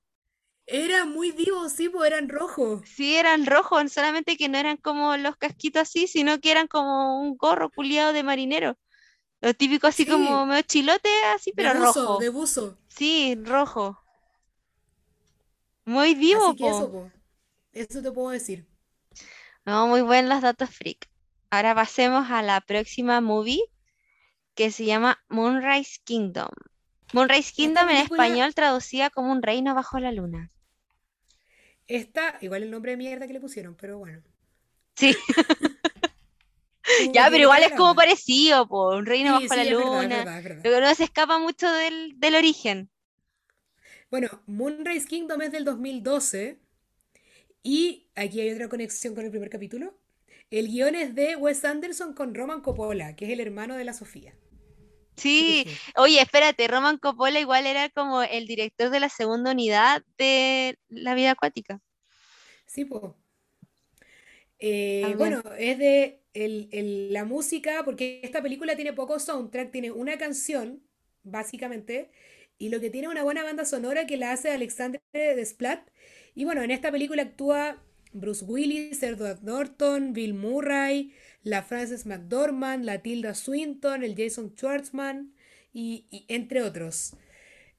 [0.67, 2.81] era muy Divo, sí, pues eran rojos.
[2.83, 7.19] Sí, eran rojos, solamente que no eran como los casquitos así, sino que eran como
[7.21, 8.77] un gorro culiado de marinero.
[9.41, 12.17] Lo típico así como medio chilote, así, de pero buzo, rojo.
[12.17, 12.77] de buzo.
[12.87, 13.99] Sí, rojo.
[15.85, 17.09] Muy Así vivo, que eso, po.
[17.73, 18.67] eso te puedo decir.
[19.65, 21.09] No, muy buenos los datos freak.
[21.49, 23.61] Ahora pasemos a la próxima movie
[24.55, 26.49] que se llama Moonrise Kingdom.
[27.13, 30.51] Moonrise Kingdom en español traducida como un reino bajo la luna.
[31.87, 34.21] esta, igual el nombre de mierda que le pusieron, pero bueno,
[34.95, 35.15] Sí,
[37.13, 40.09] ya, pero igual es como parecido, po, un reino Sí, bajo la verdad, es luna.
[40.09, 40.61] verdad, es verdad.
[40.61, 42.89] Pero no se escapa mucho del, del origen.
[44.09, 46.59] Bueno, Moonrise Kingdom es del 2012
[47.63, 49.97] y aquí hay otra conexión con el primer capítulo.
[50.53, 53.91] El guion es de Wes Anderson con Roman Coppola, que es el hermano de la
[53.93, 54.33] Sofía.
[55.15, 55.65] Sí,
[55.95, 61.13] oye, espérate, Roman Coppola igual era como el director de la segunda unidad de La
[61.15, 61.79] vida acuática.
[62.65, 63.13] Sí, pues.
[64.59, 69.91] Eh, bueno, es de el- el- la música, porque esta película tiene poco soundtrack, tiene
[69.91, 70.81] una canción,
[71.23, 72.11] básicamente,
[72.57, 75.87] y lo que tiene es una buena banda sonora que la hace Alexandre Desplat.
[76.35, 77.82] Y bueno, en esta película actúa
[78.13, 81.13] Bruce Willis, Edward Norton, Bill Murray,
[81.43, 85.33] la Frances McDormand, la Tilda Swinton, el Jason Schwartzman,
[85.73, 87.15] y, entre otros.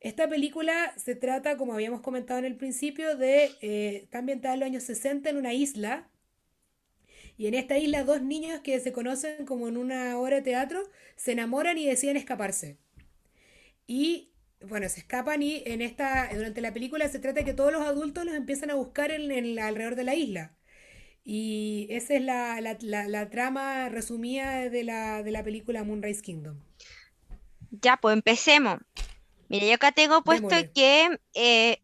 [0.01, 4.61] Esta película se trata, como habíamos comentado en el principio, de eh, está ambientada en
[4.61, 6.11] los años 60 en una isla
[7.37, 10.83] y en esta isla dos niños que se conocen como en una obra de teatro
[11.17, 12.77] se enamoran y deciden escaparse.
[13.87, 14.31] Y
[14.69, 17.83] bueno, se escapan y en esta, durante la película se trata de que todos los
[17.83, 20.55] adultos los empiezan a buscar en, en alrededor de la isla.
[21.25, 26.23] Y esa es la, la- la- la trama resumida de la, de la película Moonrise
[26.23, 26.59] Kingdom.
[27.71, 28.79] Ya, pues empecemos.
[29.49, 31.79] Mira, yo acá tengo puesto que eh,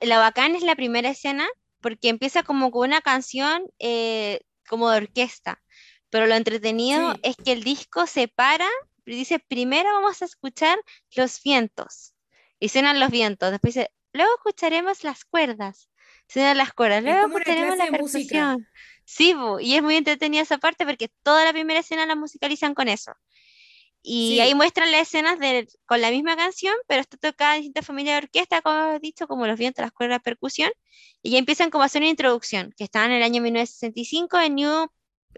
[0.00, 1.46] la bacán es la primera escena
[1.80, 5.62] porque empieza como con una canción eh, como de orquesta,
[6.10, 8.66] pero lo entretenido Sí, es que el disco se para
[9.14, 10.78] dice, primero vamos a escuchar
[11.14, 12.14] los vientos
[12.58, 15.88] y suenan los vientos, después dice, luego escucharemos las cuerdas,
[16.28, 18.66] suenan las cuerdas, luego escucharemos la percusión.
[19.04, 22.74] Sí, bu, y es muy entretenida esa parte porque toda la primera escena la musicalizan
[22.74, 23.12] con eso.
[24.08, 27.62] Y ahí Sí, muestran las escenas de, con la misma canción, pero está tocada en
[27.62, 30.70] distintas familias de orquesta, como he dicho, como los vientos, las cuerdas, la percusión.
[31.22, 34.54] Y ya empiezan como a hacer una introducción, que estaba en el año 1965 en
[34.54, 34.86] New,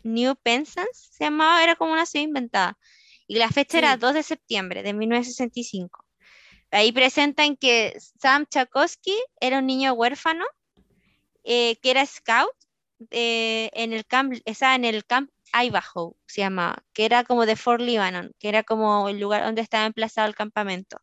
[0.02, 2.78] New Penzance, se llamaba, era como una ciudad inventada.
[3.28, 6.04] Y la fecha era sí, 2 de septiembre de 1965.
[6.70, 10.44] Ahí presentan que Sam Chakosky era un niño huérfano,
[11.44, 12.50] eh, que era scout
[13.10, 15.30] eh, en el camp, estaba en el camp
[16.26, 19.86] se llamaba, que era como de Fort Lebanon, que era como el lugar donde estaba
[19.86, 21.00] emplazado el campamento.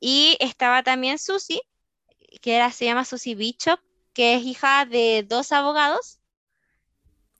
[0.00, 1.60] Y estaba también Susie,
[2.40, 3.80] que era, se llama Susie Bishop,
[4.12, 6.17] que es hija de dos abogados,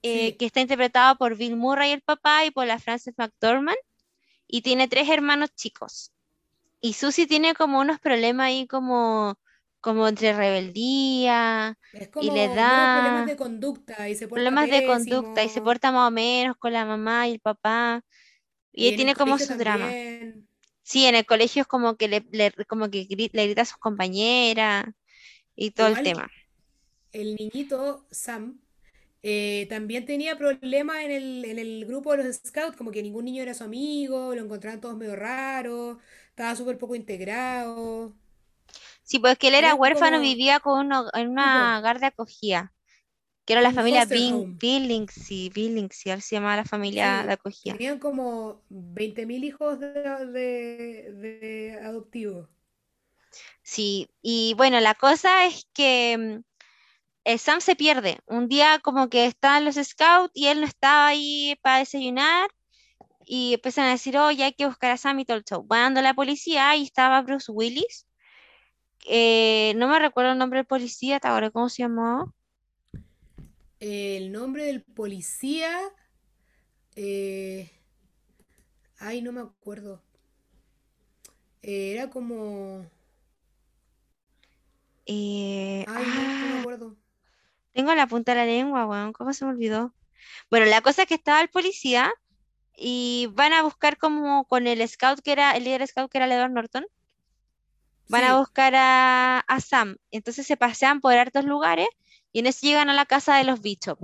[0.03, 0.39] eh, sí.
[0.39, 3.79] que está interpretada por Bill Murray, el papá, y por la Frances McDormand,
[4.49, 6.13] y tiene tres hermanos chicos.
[6.81, 9.39] Y Susie tiene como unos problemas ahí como,
[9.81, 14.71] como entre rebeldía Es y le menos problemas da de conducta y se porta problemas
[14.71, 18.03] de conducta y se porta más o menos con la mamá y el papá.
[18.73, 19.87] Y Y él tiene como su drama.
[19.87, 20.49] también.
[20.83, 23.65] Sí, en el colegio es como que le, le- como que gri- le grita a
[23.67, 24.87] sus compañeras
[25.57, 26.29] y todo el tema.
[27.13, 28.61] el niñito Sam
[29.23, 33.25] eh, también tenía problemas en el, en el grupo de los scouts, como que ningún
[33.27, 35.99] niño era su amigo, lo encontraban todos medio raro,
[36.31, 38.15] estaba súper poco integrado.
[39.03, 42.73] Sí, pues que él era huérfano, como vivía con uno, en una hogar de acogida,
[43.47, 44.07] que era la un familia.
[44.07, 47.79] Billingsley, Billingsley, así se llamaba la familia de Sí, acogida.
[47.79, 52.49] tenían como 20.000 hijos de, de, de adoptivos.
[53.63, 56.43] Sí, y bueno, la cosa es que
[57.25, 58.19] el Sam se pierde.
[58.27, 62.51] Un día como que estaban los scouts y él no estaba ahí para desayunar
[63.27, 65.63] y empiezan a decir, oh, ya hay que buscar a Sam y todo el show.
[65.67, 68.07] Van a la policía y estaba Bruce Willis.
[69.07, 72.35] Eh, no me recuerdo el nombre del policía, ¿te acuerdas cómo se llamó?
[73.81, 75.79] El nombre del policía.
[76.97, 77.71] eh,
[78.99, 80.03] Ay, no me acuerdo.
[81.63, 82.85] Eh, Era como.
[85.07, 86.97] Eh, Ay, no, no me ah, acuerdo.
[87.79, 89.95] Tengo la punta de la lengua, weón, ¿cómo se me olvidó?
[90.51, 92.13] Bueno, la cosa es que estaba el policía
[92.77, 96.27] y van a buscar como con el scout que era, el líder scout que era
[96.27, 96.85] Edward Norton,
[98.09, 99.97] van a buscar a, a Sam.
[100.11, 101.87] Entonces se pasean por hartos lugares
[102.33, 104.01] y en eso llegan a la casa de los Bishop.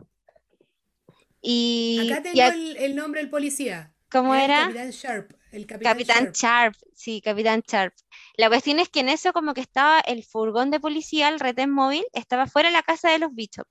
[1.42, 3.92] Y, acá y tengo a- el, el nombre del policía.
[4.08, 4.66] ¿cómo era?
[4.66, 5.32] Capitán Sharp.
[5.54, 6.34] El Capitán Capitán Sharp.
[6.34, 7.94] Sharp, sí, Capitán Sharp.
[8.36, 11.70] La cuestión es que en eso como que estaba el furgón de policía, el retén
[11.70, 13.68] móvil, estaba fuera de la casa de los Bishop.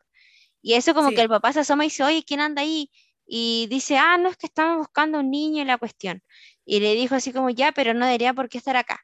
[0.62, 2.90] Y eso como que el papá se asoma y dice, oye, ¿quién anda ahí?
[3.26, 6.24] Y dice, ah, no, es que estamos buscando un niño y la cuestión.
[6.66, 9.02] Y le dijo así como, ya, pero no debería por qué estar acá.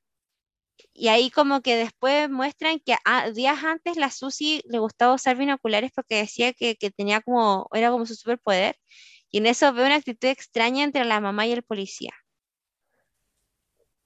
[0.93, 5.35] Y ahí como que después muestran que ah, días antes la Susi le gustaba usar
[5.35, 8.77] binoculares porque decía que, que tenía como, era como su superpoder.
[9.29, 12.13] Y en eso ve una actitud extraña entre la mamá y el policía.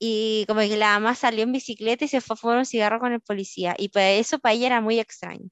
[0.05, 2.99] Y como que la mamá salió en bicicleta y se fue a fumar un cigarro
[2.99, 3.75] con el policía.
[3.77, 5.49] Y pues eso para ella era muy extraño.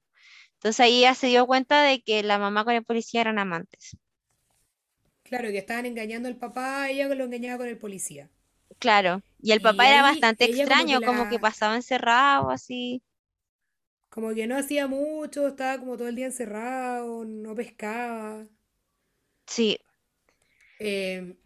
[0.54, 3.96] Entonces ahí ella se dio cuenta de que la mamá con el policía eran amantes.
[5.24, 8.30] claro, que estaban engañando al papá, ella lo engañaba con el policía.
[8.78, 9.22] Claro.
[9.40, 13.02] Y el Y papá era bastante ella como que extraño, como que pasaba encerrado así.
[14.10, 18.46] como que no hacía mucho, estaba como todo el día encerrado, no pescaba.
[19.46, 19.78] Sí,
[20.78, 21.36] Eh,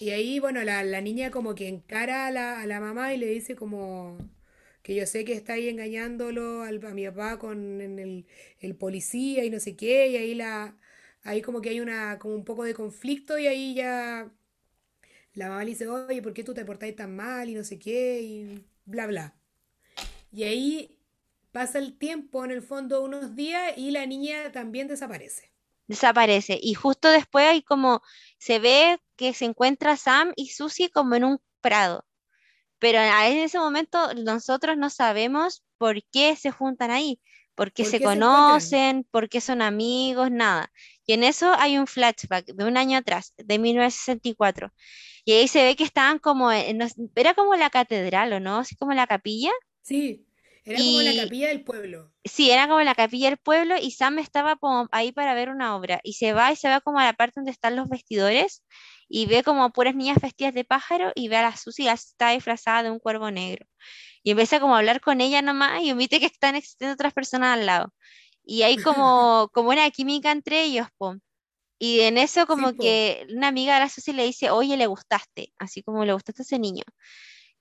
[0.00, 3.18] y ahí, bueno, la, la niña como que encara a la, a la mamá y
[3.18, 4.18] le dice como
[4.82, 8.26] que yo sé que está ahí engañándolo al- a, mi papá con el,
[8.60, 10.76] el policía y no sé qué, y ahí la,
[11.22, 14.30] ahí como que hay una, como un poco de conflicto y ahí ya
[15.34, 17.78] la mamá le dice, oye, ¿por qué tú te portáis tan mal y no sé
[17.78, 18.20] qué?
[18.22, 19.34] Y bla, bla.
[20.32, 20.98] Y ahí
[21.52, 25.52] pasa el tiempo, en el fondo, unos días y la niña también desaparece.
[25.86, 26.58] desaparece.
[26.62, 28.02] Y justo después hay como,
[28.38, 32.04] se ve que se encuentra Sam y Susie como en un prado.
[32.78, 37.20] Pero en ese momento nosotros no sabemos por qué se juntan ahí,
[37.54, 40.70] por qué ¿Por se qué se conocen, por qué son amigos, nada.
[41.06, 44.30] Y en eso hay un flashback de un año atrás, de 1964.
[44.30, 44.72] Y cuatro.
[45.24, 46.80] Y ahí se ve que estaban como, en,
[47.14, 48.58] era como la catedral, ¿o no?
[48.58, 49.50] Así como la capilla.
[49.82, 50.26] Sí,
[50.64, 52.12] era como la capilla del pueblo.
[52.24, 55.76] sí, era como la capilla del pueblo y Sam estaba como ahí para ver una
[55.76, 56.00] obra.
[56.02, 58.62] Y se va y se va como a la parte donde están los vestidores
[59.16, 62.30] y ve como puras niñas vestidas de pájaro y ve a la Susie, ya está
[62.30, 63.64] disfrazada de un cuervo negro.
[64.24, 67.56] Y empieza como a hablar con ella nomás y omite que están existiendo otras personas
[67.56, 67.94] al lado.
[68.42, 71.14] Y hay como, como una química entre ellos, po.
[71.78, 75.52] Y en eso como que una amiga de la Susie le dice, oye, le gustaste,
[75.58, 76.82] así como le gustaste a ese niño.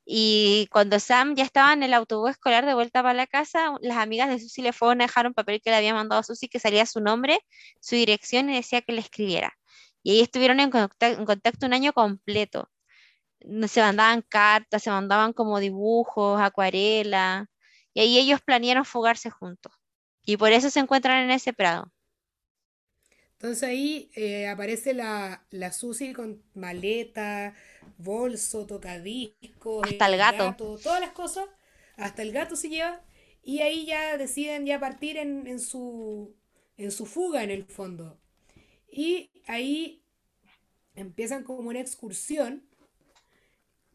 [0.05, 3.97] Y cuando Sam ya estaba en el autobús escolar de vuelta para la casa, las
[3.97, 6.49] amigas de Susie le fueron a dejar un papel que le había mandado a Susie
[6.49, 7.39] que salía su nombre,
[7.79, 9.53] su dirección y decía que le escribiera.
[10.03, 12.69] Y ahí estuvieron en contacto, en contacto un año completo.
[13.67, 17.49] Se mandaban cartas, se mandaban como dibujos, acuarela,
[17.93, 19.73] y ahí ellos planearon fugarse juntos.
[20.25, 21.91] Y por eso se encuentran en ese prado,
[23.33, 27.55] Entonces ahí eh, aparece la, la Susi con maleta,
[27.97, 30.57] bolso, tocadiscos, hasta el el gato.
[30.57, 31.45] gato, todas las cosas.
[31.97, 33.01] Hasta el gato se lleva.
[33.43, 36.35] Y ahí ya deciden ya partir en, en su,
[36.77, 38.19] en su fuga en el fondo.
[38.91, 40.03] Y ahí
[40.95, 42.63] empiezan como una excursión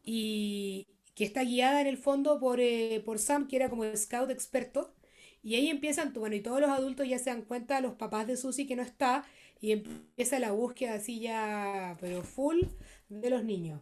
[0.03, 3.97] y que está guiada en el fondo por, eh, por Sam, que era como el
[3.97, 4.93] scout experto.
[5.41, 8.35] Y ahí empiezan, bueno, y todos los adultos ya se dan cuenta, los papás de
[8.35, 9.25] Susie que no está,
[9.61, 12.61] y empieza la búsqueda así ya, pero full,
[13.07, 13.81] de los niños.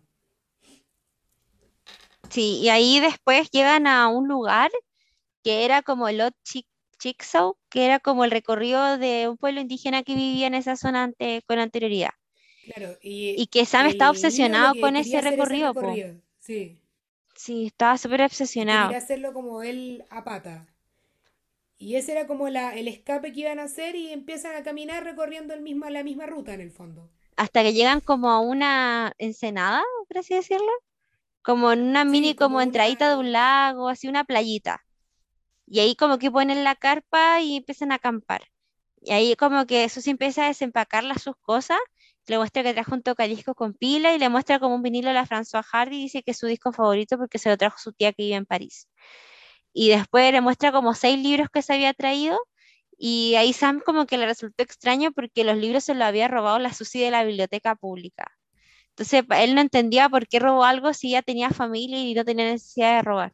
[2.30, 4.70] Sí, y ahí después llegan a un lugar
[5.44, 6.68] que era como Lot Chic
[7.00, 11.04] Chickasaw, que era como el recorrido de un pueblo indígena que vivía en esa zona
[11.06, 12.12] ante- con anterioridad.
[12.62, 15.74] Claro, y Y que Sam lo obsesionado con ese recorrido,
[16.40, 16.80] sí,
[17.36, 18.22] Sí, estaba súper
[18.60, 18.98] que quería obsesionado.
[18.98, 20.68] hacerlo como él a pata.
[21.80, 25.04] Y ese era como la, el escape que iban a hacer y empiezan a caminar
[25.04, 27.10] recorriendo el mismo, la misma ruta en el fondo.
[27.36, 30.68] Hasta que llegan como a una ensenada, por así decirlo,
[31.44, 34.86] como en una mini Sí, como como entradita de un lago, así una playita.
[35.68, 38.44] Y ahí como que ponen la carpa y empiezan a acampar.
[39.02, 41.80] Y ahí como que Susi empieza a desempacar las sus cosas,
[42.28, 45.14] le muestra que trajo un tocadiscos con pila y le muestra como un vinilo a
[45.14, 48.14] la François Hardy dice que es su disco favorito porque se lo trajo su tía
[48.14, 48.90] que vive en París.
[49.74, 52.40] Y después le muestra como seis libros que se había traído
[52.98, 56.60] Y ahí Sam como que le resultó extraño porque los libros se los había robado
[56.60, 58.32] la Susi de la biblioteca pública.
[58.92, 62.46] Entonces él no entendía por qué robó algo si ya tenía familia y no tenía
[62.46, 63.34] necesidad de robar.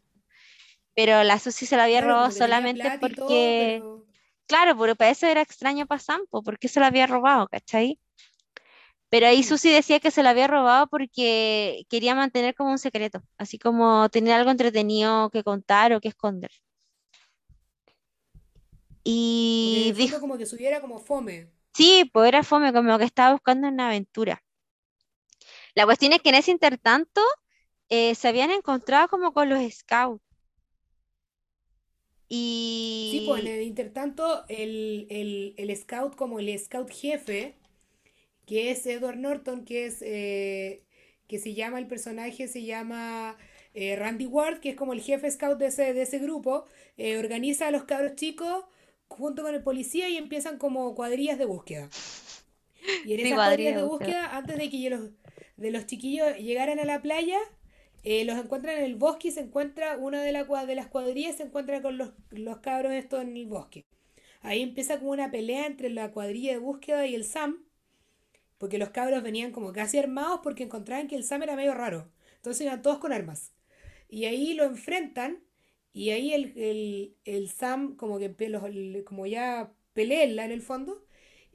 [0.96, 4.06] Pero la Susi se lo había Claro, robado solamente todo, porque, pero...
[4.48, 7.48] claro, pero para eso era extraño para Sam, po, ¿por qué se lo había robado,
[7.50, 8.00] cachai?
[9.10, 9.44] Pero ahí Mm.
[9.44, 14.10] Susi decía que se lo había robado porque quería mantener como un secreto, así como
[14.10, 16.52] tener algo entretenido que contar o que esconder.
[19.62, 21.52] Porque Y dijo, como que subiera como fome.
[21.76, 24.44] sí, pues era fome, como que estaba buscando una aventura.
[25.76, 27.22] La cuestión es que en ese intertanto
[27.90, 30.23] eh, se habían encontrado como con los scouts
[33.10, 37.56] Sí, pues en y el intertanto el, el, el scout como el scout jefe,
[38.46, 40.84] que es Edward Norton, que es eh,
[41.28, 43.38] que se llama el personaje, se llama
[43.74, 46.66] eh, Randy Ward, que es como el jefe scout de ese, de ese grupo,
[46.98, 48.66] eh, organiza a los cabros chicos
[49.08, 51.90] junto con el policía y empiezan como cuadrillas de búsqueda.
[53.04, 54.14] Y en esas cuadrilla cuadrillas de de búsqueda.
[54.14, 55.10] búsqueda, antes de que los,
[55.58, 57.40] de los chiquillos llegaran a la playa,
[58.04, 61.38] eh, los encuentran en el bosque y se encuentra una de, la, de las cuadrillas,
[61.38, 63.86] se encuentra con los, los cabros estos en el bosque.
[64.42, 67.66] Ahí empieza como una pelea entre la cuadrilla de búsqueda y el Sam,
[68.58, 72.12] porque los cabros venían como casi armados porque encontraban que el Sam era medio raro.
[72.38, 73.54] Entonces iban todos con armas.
[74.10, 75.44] Y ahí lo enfrentan
[75.94, 78.34] y ahí el, el, el Sam como que
[79.06, 81.06] como ya pelea en el fondo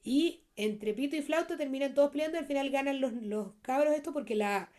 [0.02, 3.94] y entre pito y flauta terminan todos peleando y al final ganan los, los cabros
[3.94, 4.70] esto porque la,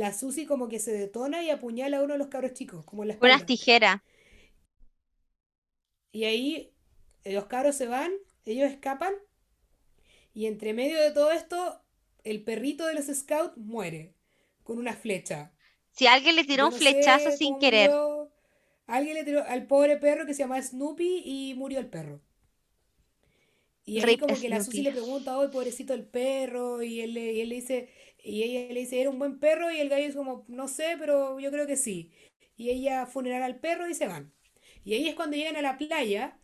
[0.00, 3.02] la Susi como que se detona y apuñala a uno de los cabros chicos, como
[3.04, 3.46] en la Unas espalda.
[3.46, 4.00] tijeras.
[6.12, 6.72] Y ahí
[7.24, 8.12] eh, los cabros se van,
[8.46, 9.12] ellos escapan
[10.34, 11.80] y entre medio de todo esto
[12.24, 14.14] el perrito de los scouts muere
[14.62, 15.52] con una flecha.
[15.92, 17.90] Si alguien le tiró un flechazo sé sin querer.
[17.90, 18.30] murió.
[18.86, 22.20] Alguien le tiró al pobre perro que se llama Snoopy y murió el perro.
[23.86, 26.82] Y ahí Rip como que la Susi le pregunta, ¡ay, pobrecito el perro!
[26.82, 27.88] Y él, le- y él le dice,
[28.24, 29.70] y ella le dice, ¿era un buen perro?
[29.70, 32.12] Y el gallo es como, no sé, pero yo creo que sí.
[32.56, 34.32] Y ella funeral al perro y se van.
[34.84, 36.38] Y ahí es cuando llegan a la playa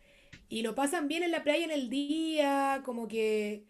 [0.49, 3.65] y lo pasan bien en la playa en el día, como que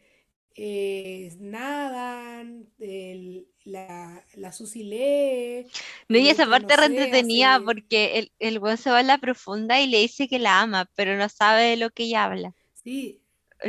[0.56, 5.70] eh, nadan, el- la, la Susi lee,
[6.08, 7.64] No, y esa no parte re sé, entretenida hace...
[7.64, 10.90] porque el, el weón se va en la profunda y le dice que la ama,
[10.94, 12.52] pero no sabe de lo que ella habla.
[12.74, 13.22] Sí,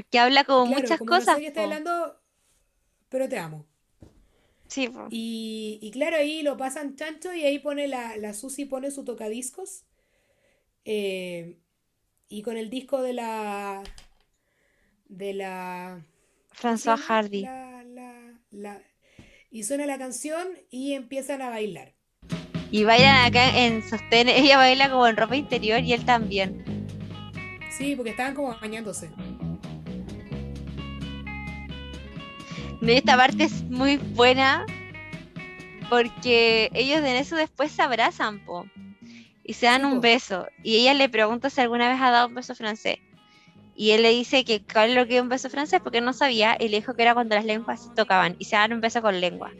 [0.09, 2.19] Que habla como claro, muchas como no sé cosas, está hablando,
[3.09, 3.67] pero te amo.
[4.73, 5.07] Sí, po.
[5.11, 9.03] Y, y claro, ahí lo pasan chancho y ahí pone la, la Susi pone su
[9.03, 9.83] tocadiscos
[10.85, 11.57] eh,
[12.29, 13.83] y con el disco de la
[15.09, 16.01] de la
[16.61, 16.97] ¿cómo se François?
[16.97, 17.41] Hardy.
[17.41, 18.81] La, la, la-
[19.51, 21.93] y suena la canción y empiezan a bailar.
[22.71, 24.29] Y bailan acá en sostén.
[24.29, 26.63] Ella baila como en ropa interior y él también.
[27.77, 29.09] Sí, porque estaban como bañándose.
[32.89, 34.65] Esta parte es muy buena
[35.89, 38.65] porque ellos en eso después se abrazan, po.
[39.43, 40.47] Y se dan un beso.
[40.63, 42.99] Y ella le pregunta si alguna vez ha dado un beso francés.
[43.75, 46.13] Y él le dice que cuál es lo que es un beso francés porque no
[46.13, 46.55] sabía.
[46.59, 49.01] Y le dijo que era cuando las lenguas se tocaban y se dan un beso
[49.01, 49.51] con lengua.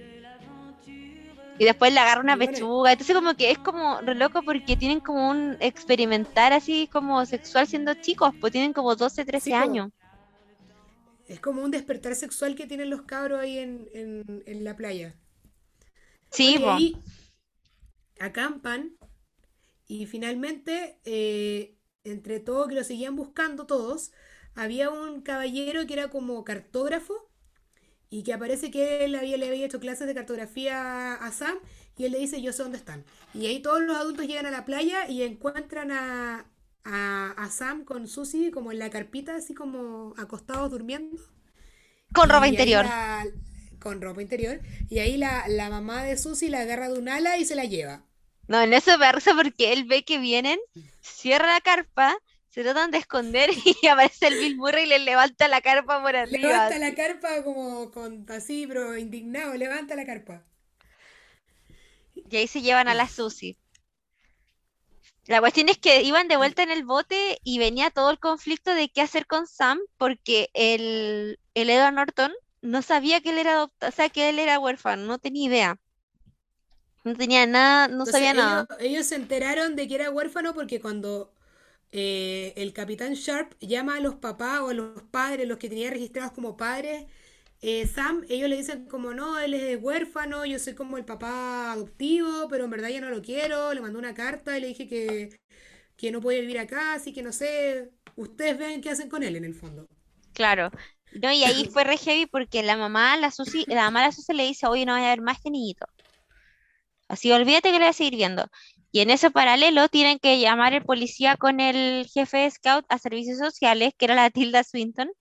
[1.60, 2.94] Y después le agarra una pechuga.
[2.94, 7.68] Entonces como que es como re loco porque tienen como un experimentar así como sexual
[7.68, 8.34] siendo chicos.
[8.40, 9.58] Pues tienen como 12, 13 sí, po.
[9.58, 9.92] años.
[11.32, 15.16] Es como un despertar sexual que tienen los cabros ahí en, en, en la playa.
[16.30, 16.98] Sí, ahí
[18.20, 18.98] acampan
[19.88, 24.12] y finalmente, eh, entre todo que lo seguían buscando todos,
[24.56, 27.30] había un caballero que era como cartógrafo
[28.10, 31.58] y que aparece que él había, le había hecho clases de cartografía a Sam
[31.98, 33.06] y él le dice yo sé dónde están.
[33.34, 36.51] Y ahí todos los adultos llegan a la playa y encuentran a,
[36.84, 41.18] a, a Sam con Susie como en la carpita, así como acostados durmiendo.
[42.14, 42.86] Con ropa interior.
[42.86, 43.26] la,
[43.80, 44.60] con ropa interior.
[44.90, 47.66] Y ahí la, la mamá de Susie la agarra de un ala y se la
[47.66, 48.04] lleva.
[48.48, 50.60] No, en eso risa porque él ve que vienen,
[51.00, 52.18] cierra la carpa,
[52.50, 53.50] se tratan de esconder
[53.82, 56.50] y aparece el Bill Murray y le levanta la carpa por arriba.
[56.50, 60.44] Levanta la carpa como con así, pero indignado, levanta la carpa.
[62.16, 63.58] Y ahí se llevan a la Susie.
[65.26, 68.74] La cuestión es que iban de vuelta en el bote y venía todo el conflicto
[68.76, 72.32] de qué hacer con Sam porque el, el Edward Norton
[72.62, 75.80] no sabía que él era adoptado, o sea, que él era huérfano, no tenía idea.
[77.04, 78.68] No tenía nada, no Entonces sabía ellos, nada.
[78.80, 81.34] ellos se enteraron de que era huérfano porque cuando
[81.92, 85.90] eh, el capitán Sharp llama a los papás o a los padres, los que tenía
[85.92, 87.06] registrados como padres,
[87.62, 91.72] eh, Sam, ellos le dicen como no, él es huérfano, yo soy como el papá
[91.72, 94.88] adoptivo, pero en verdad ya no lo quiero, le mandó una carta y le dije
[94.88, 95.30] que,
[95.96, 99.36] que no puede vivir acá, así que no sé, ustedes ven qué hacen con él
[99.36, 99.88] en el fondo.
[100.34, 100.72] Claro.
[101.22, 104.34] No, y ahí fue re heavy porque la mamá, la Susi, la mamá la Susi
[104.34, 105.86] le dice, oye, no vaya a ver más este niñito.
[107.08, 108.48] Así, olvídate que le voy a seguir viendo.
[108.92, 112.98] Y en ese paralelo tienen que llamar el policía con el jefe de scout a
[112.98, 115.12] servicios sociales, que era la Tilda Swinton,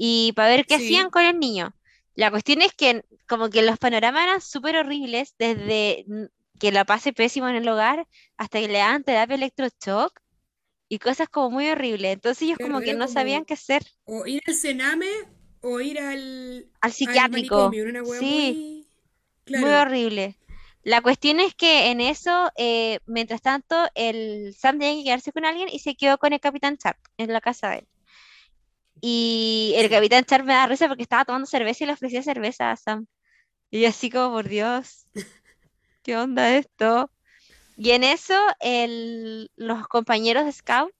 [0.00, 1.74] y para ver qué hacían con el niño.
[2.14, 6.06] La cuestión es que como que los panoramas eran súper horribles, desde
[6.58, 8.06] que la pase pésimo en el hogar
[8.36, 10.20] hasta que le dan terapia electroshock
[10.88, 12.14] y cosas como muy horribles.
[12.14, 15.10] Entonces ellos como que no sabían qué hacer o ir al Sename
[15.62, 17.66] o ir al, al psiquiátrico.
[17.68, 18.86] una Sí,
[19.48, 19.70] muy...
[19.70, 20.38] horrible.
[20.84, 25.44] La cuestión es que en eso, eh, mientras tanto, el Sam tenía que quedarse con
[25.44, 27.88] alguien y se quedó con el Capitán Sharp en la casa de él.
[29.00, 29.90] Y el sí.
[29.90, 33.06] Capitán Sharp me da risa porque estaba tomando cerveza y le ofrecía cerveza a Sam.
[33.70, 35.06] Y yo así como, por Dios,
[36.02, 37.10] ¿qué onda esto?
[37.76, 40.92] Y en eso, el- los compañeros de Scout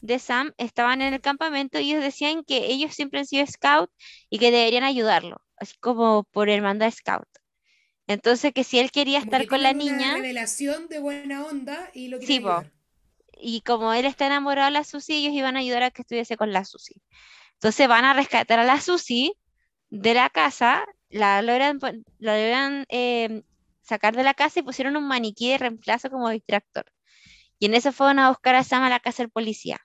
[0.00, 3.90] de Sam estaban en el campamento y ellos decían que ellos siempre han sido Scout
[4.30, 7.28] y que deberían ayudarlo, así como por hermandad Scout.
[8.08, 11.44] Entonces, que si él quería Como estar que con la una niña, revelación de buena
[11.44, 12.48] onda y lo sí, po.
[12.48, 12.72] ayudar.
[13.40, 16.36] Y como él está enamorado de la Susi, ellos iban a ayudar a que estuviese
[16.36, 17.02] con la Susi.
[17.54, 19.34] Entonces van a rescatar a la Susi
[19.90, 21.78] de la casa, la logran,
[22.18, 23.42] la logran em,
[23.82, 26.86] sacar de la casa y pusieron un maniquí de reemplazo como distractor.
[27.58, 29.78] Y en eso fueron a buscar a Sam a la casa del policía.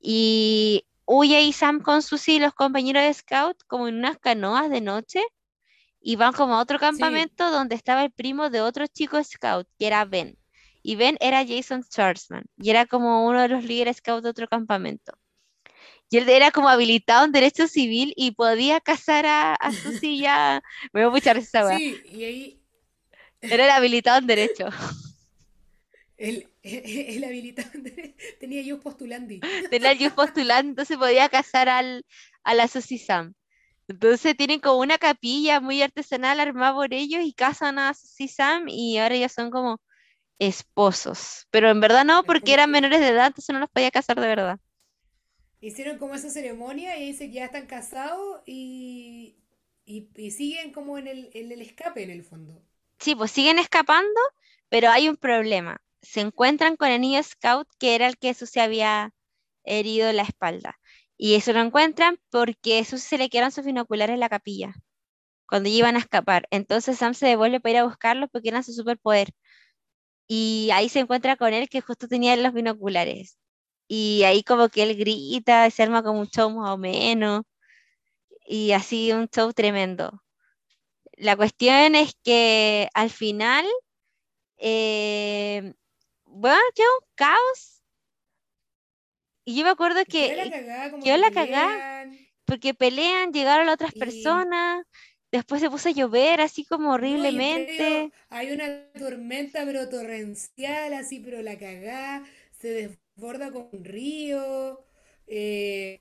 [0.00, 4.70] Y huye y Sam con Susi y los compañeros de Scout como en unas canoas
[4.70, 5.22] de noche
[6.00, 9.68] y van como a otro Sí, campamento donde estaba el primo de otro chico scout,
[9.78, 10.37] que era Ben.
[10.88, 14.48] Y Ben era Jason Schwartzman, y era como uno de los líderes scout de otro
[14.48, 15.12] campamento.
[16.08, 20.62] Y él era como habilitado en derecho civil y podía casar a, a Susi ya.
[20.94, 21.76] Me voy a risa esa weá.
[21.76, 22.62] sí, y ahí
[23.42, 24.68] Era el habilitado en derecho.
[26.16, 29.40] el, el, habilitante tenía yo postulandi.
[29.68, 32.06] Tenía el youth postulante, entonces podía casar al,
[32.44, 33.34] a la Susi Sam.
[33.88, 38.68] Entonces tienen como una capilla muy artesanal armada por ellos y casan a Susi Sam
[38.68, 39.82] y ahora ya son como
[40.38, 41.46] esposos.
[41.50, 44.26] Pero en verdad no, porque eran menores de edad, entonces no los podía casar de
[44.28, 44.60] verdad.
[45.60, 49.36] hicieron como esa ceremonia y dice que ya están casados y,
[49.84, 52.62] y, y siguen como en el, en el escape en el fondo.
[53.00, 54.20] Sí, pues siguen escapando,
[54.68, 55.80] pero hay un problema.
[56.02, 59.12] Se encuentran con el niño scout que era el que Susi había
[59.64, 60.78] herido en la espalda.
[61.16, 64.74] Y eso lo encuentran porque Susi se le quedaron sus binoculares en la capilla
[65.48, 66.48] cuando iban a escapar.
[66.50, 69.30] Entonces Sam se devuelve para ir a buscarlos porque eran su superpoder.
[70.28, 73.38] Y ahí se encuentra con él que justo tenía los binoculares.
[73.88, 77.42] Y ahí como que él grita, se arma como un show más o menos.
[78.46, 80.22] Y así un show tremendo.
[81.16, 83.66] La cuestión es que al final,
[84.58, 85.74] eh,
[86.24, 87.82] bueno, quedó un caos.
[89.44, 92.08] Y yo me acuerdo Quedó la que cagada, como quedó que la cagada
[92.48, 94.86] porque pelean, llegaron las otras personas,
[95.32, 98.12] después se puso a llover así como no, horriblemente.
[98.30, 102.24] hay una tormenta pero torrencial, así, pero la cagada
[102.58, 102.68] se
[103.16, 104.84] desborda con un río.
[105.26, 106.00] eh,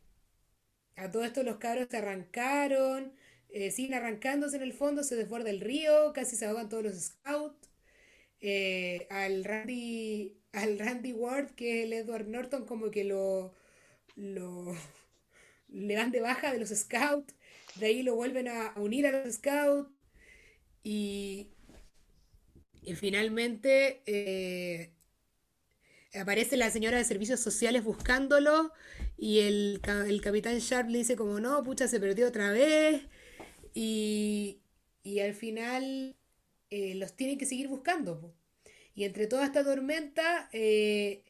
[0.95, 3.13] a todo esto los cabros se arrancaron,
[3.49, 6.95] eh, siguen arrancándose en el fondo, se desborda el río, casi se ahogan todos los
[6.99, 7.69] scouts.
[8.41, 13.53] eh, al Randy, al Randy Ward, que es el Edward Norton, como que lo,
[14.15, 14.75] lo
[15.69, 17.35] le dan de baja de los scouts,
[17.79, 19.89] de ahí lo vuelven a unir a los scouts
[20.83, 21.49] y,
[22.81, 24.93] y finalmente eh,
[26.13, 28.71] aparece la señora de servicios sociales buscándolo
[29.17, 33.03] y el, el capitán Sharp le dice como no, pucha, se perdió otra vez
[33.73, 34.61] y,
[35.03, 36.15] y al final
[36.69, 38.33] eh, los tienen que seguir buscando.
[38.95, 41.23] Y entre toda esta tormenta, eh,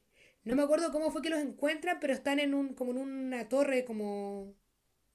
[0.44, 3.50] no me acuerdo cómo fue que los encuentran, pero están en un, como en una
[3.50, 4.56] torre, como,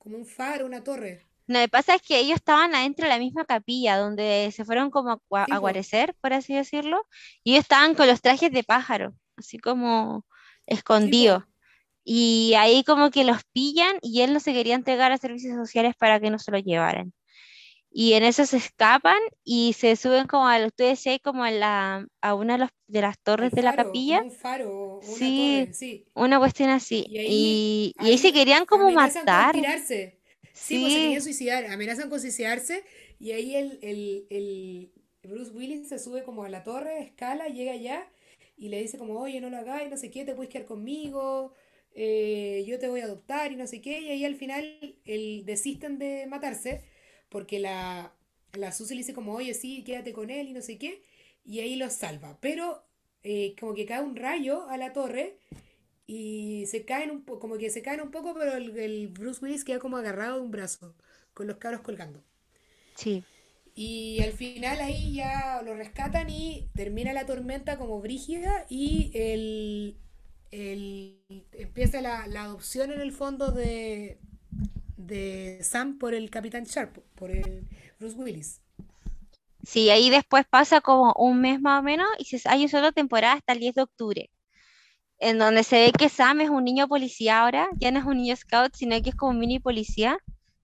[0.03, 1.15] como un faro, una torre.
[1.47, 4.91] Lo que pasa es que ellos estaban adentro de la misma capilla, donde se fueron
[4.91, 7.03] como a gua- a Sí, po, guarecer, por así decirlo,
[7.45, 10.25] y ellos estaban con los trajes de pájaro, así como
[10.67, 11.45] escondidos.
[12.05, 15.95] Y ahí como que los pillan y él no se quería entregar a servicios sociales
[15.99, 17.13] para que no se lo llevaran.
[17.93, 22.07] Y en eso se escapan y se suben como a, ustedes decían, como a la,
[22.23, 24.21] a una de, los- de las torres de la capilla.
[24.21, 26.07] un faro una Sí, torre, sí.
[26.15, 27.07] una cuestión así.
[27.07, 29.53] Y ahí, Y, y ahí se querían como amenazan con matar.
[29.53, 30.19] tirarse.
[30.61, 32.85] Sí, pues se Sí, querían suicidar, amenazan con suicidarse
[33.19, 34.93] y ahí el, el, el
[35.31, 38.09] Bruce Willis se sube como a la torre, escala, llega allá
[38.57, 41.55] y le dice como, oye, no lo hagáis, no sé qué, te puedes quedar conmigo,
[41.95, 45.45] eh, yo te voy a adoptar y no sé qué, y ahí al final el,
[45.45, 46.85] desisten de matarse
[47.33, 48.15] porque la,
[48.55, 51.03] la Susie le dice como, oye, sí, quédate con él y no sé qué,
[51.45, 52.39] y ahí los salva.
[52.43, 52.85] Pero
[53.25, 55.39] eh, como que cae un rayo a la torre
[56.07, 59.45] y se caen un poco, como que se caen un poco, pero el, el Bruce
[59.45, 60.95] Willis queda como agarrado de un brazo,
[61.35, 62.23] con los cabros colgando.
[62.95, 63.25] Sí.
[63.75, 69.97] Y al final ahí ya lo rescatan y termina la tormenta como brígida y el,
[70.51, 71.23] el-
[71.53, 74.21] empieza la, la adopción en el fondo de,
[75.07, 77.69] de Sam por el Capitán Sharp, por el
[77.99, 78.61] Bruce Willis.
[79.65, 83.35] Sí, ahí después pasa como un mes más o menos y se, hay solo temporada
[83.35, 84.31] hasta el 10 de octubre,
[85.19, 88.17] en donde se ve que Sam es un niño policía ahora, ya no es un
[88.17, 90.19] niño scout, sino que es como un mini policía,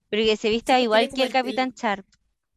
[0.09, 2.05] pero que se viste Sí, igual que el el, Capitán Sharp.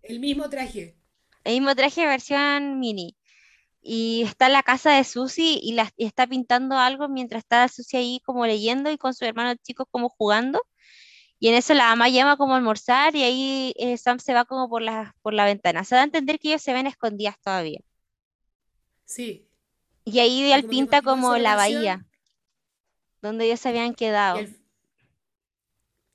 [0.03, 0.97] el mismo traje.
[1.45, 3.17] El mismo traje versión mini.
[3.83, 7.67] Y está en la casa de Susie y, la, y está pintando algo mientras está
[7.69, 10.63] Susie ahí como leyendo y con su hermano chico como jugando.
[11.43, 14.45] Y en eso la mamá llama como a almorzar y ahí eh, Sam se va
[14.45, 15.83] como por la, por la ventana.
[15.83, 17.81] Se da a entender que ellos se ven escondidas todavía.
[19.05, 19.49] Sí,
[20.05, 22.07] Y ahí que pinta como la bahía
[23.23, 24.39] donde ellos se habían quedado.
[24.39, 24.57] el,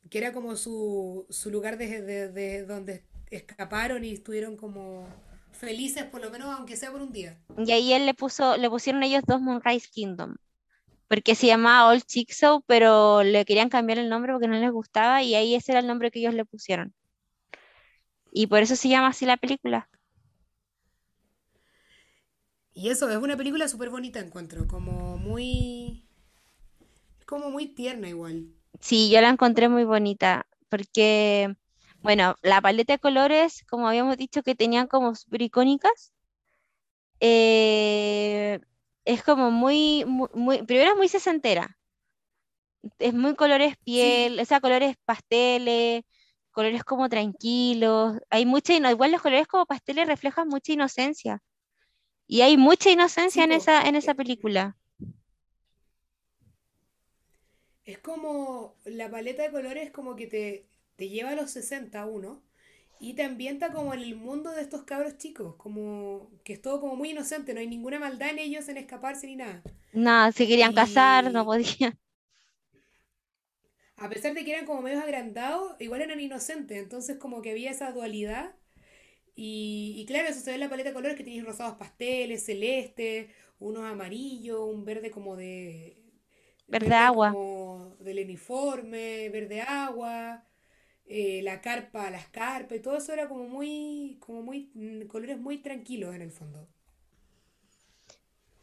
[0.10, 5.06] que era como su, su lugar de donde escaparon y estuvieron como
[5.52, 7.38] felices, por lo menos aunque sea por un día.
[7.58, 10.38] Y ahí él le puso, le pusieron ellos dos Moonrise Kingdom.
[11.08, 15.24] Porque se llamaba Old Chickasaw, pero le querían cambiar el nombre porque no les gustaba
[15.24, 16.94] y ahí ese era el nombre que ellos le pusieron.
[18.32, 19.90] Y por eso se llama así la película.
[22.74, 26.06] Y eso, es una película súper bonita, encuentro, como muy,
[27.26, 28.54] como muy tierna igual.
[28.80, 31.56] Sí, yo la encontré muy bonita porque,
[32.04, 36.14] bueno, la paleta de colores, como habíamos dicho que tenían como súper icónicas,
[37.20, 38.60] eh,
[39.08, 41.78] es como muy, muy, muy- primero es muy sesentera,
[43.00, 46.04] es muy colores Sí, piel, o sea, colores pasteles,
[46.52, 51.40] colores como tranquilos, hay mucha, igual los colores como pasteles reflejan mucha inocencia,
[52.28, 54.78] y hay mucha inocencia sí, en esa, en esa Eh, película.
[57.86, 62.44] Es como la paleta de colores como que te, te lleva a los 60 uno
[63.00, 66.80] y te ambienta como en el mundo de estos cabros chicos, como que es todo
[66.82, 69.64] como muy inocente, no hay ninguna maldad en ellos en escaparse ni nada.
[69.92, 71.98] Nada, se querían casar, no podían.
[73.98, 77.72] a pesar de que eran como medios agrandados, igual eran inocentes, entonces como que había
[77.72, 78.56] esa dualidad.
[79.36, 82.46] Y, y claro, eso se ve en la paleta de colores que tenéis rosados pasteles,
[82.46, 85.98] celeste, unos amarillos, un verde como de,
[86.68, 87.38] Verde verde agua.
[87.38, 90.46] como del uniforme, verde agua,
[91.08, 95.40] eh, la carpa, las carpas, y todo eso era como muy, como muy, mm, colores
[95.40, 96.68] muy tranquilos en el fondo.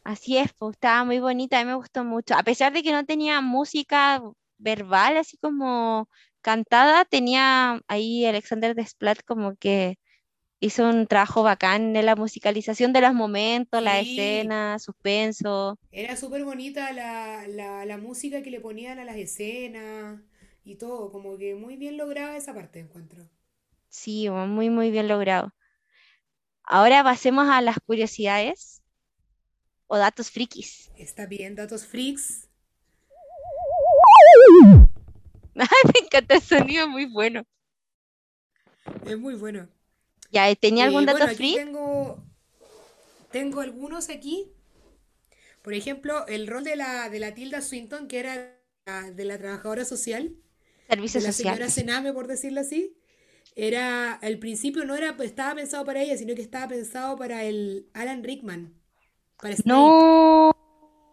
[0.03, 2.35] Así es, pues estaba muy bonita, a mí me gustó mucho.
[2.35, 4.21] A pesar de que no tenía música
[4.59, 6.07] verbal, así como
[6.41, 9.97] cantada, tenía ahí Alexander Desplat como que
[10.59, 15.79] hizo un trabajo bacán en la musicalización de los momentos, la escena, suspenso.
[15.91, 20.21] era súper bonita la, la, la música que le ponían a las escenas
[20.65, 23.29] y todo, como que muy bien lograda esa parte, encuentro.
[23.89, 25.51] Sí, muy, muy bien logrado.
[26.63, 28.83] Ahora pasemos a las curiosidades
[29.87, 30.71] o datos frikis.
[30.97, 32.49] Está bien, datos freaks.
[35.55, 35.65] Me
[36.03, 37.43] encanta el sonido, muy bueno.
[39.05, 39.69] Es muy bueno.
[40.31, 41.59] Ya, ¿tenía algún Eh, dato bueno, aquí freak?
[41.59, 42.23] tengo,
[43.31, 44.51] tengo algunos aquí.
[45.61, 48.55] Por ejemplo, el rol de la, de la Tilda Swinton, que era
[48.85, 50.35] la- de la trabajadora social,
[50.87, 51.55] Servicio de la social.
[51.55, 52.95] señora Sename, por decirlo así,
[53.55, 57.89] era, al principio no era, estaba pensado para ella, sino que estaba pensado para el
[57.93, 58.73] Alan Rickman,
[59.41, 59.55] para.
[59.65, 60.51] No.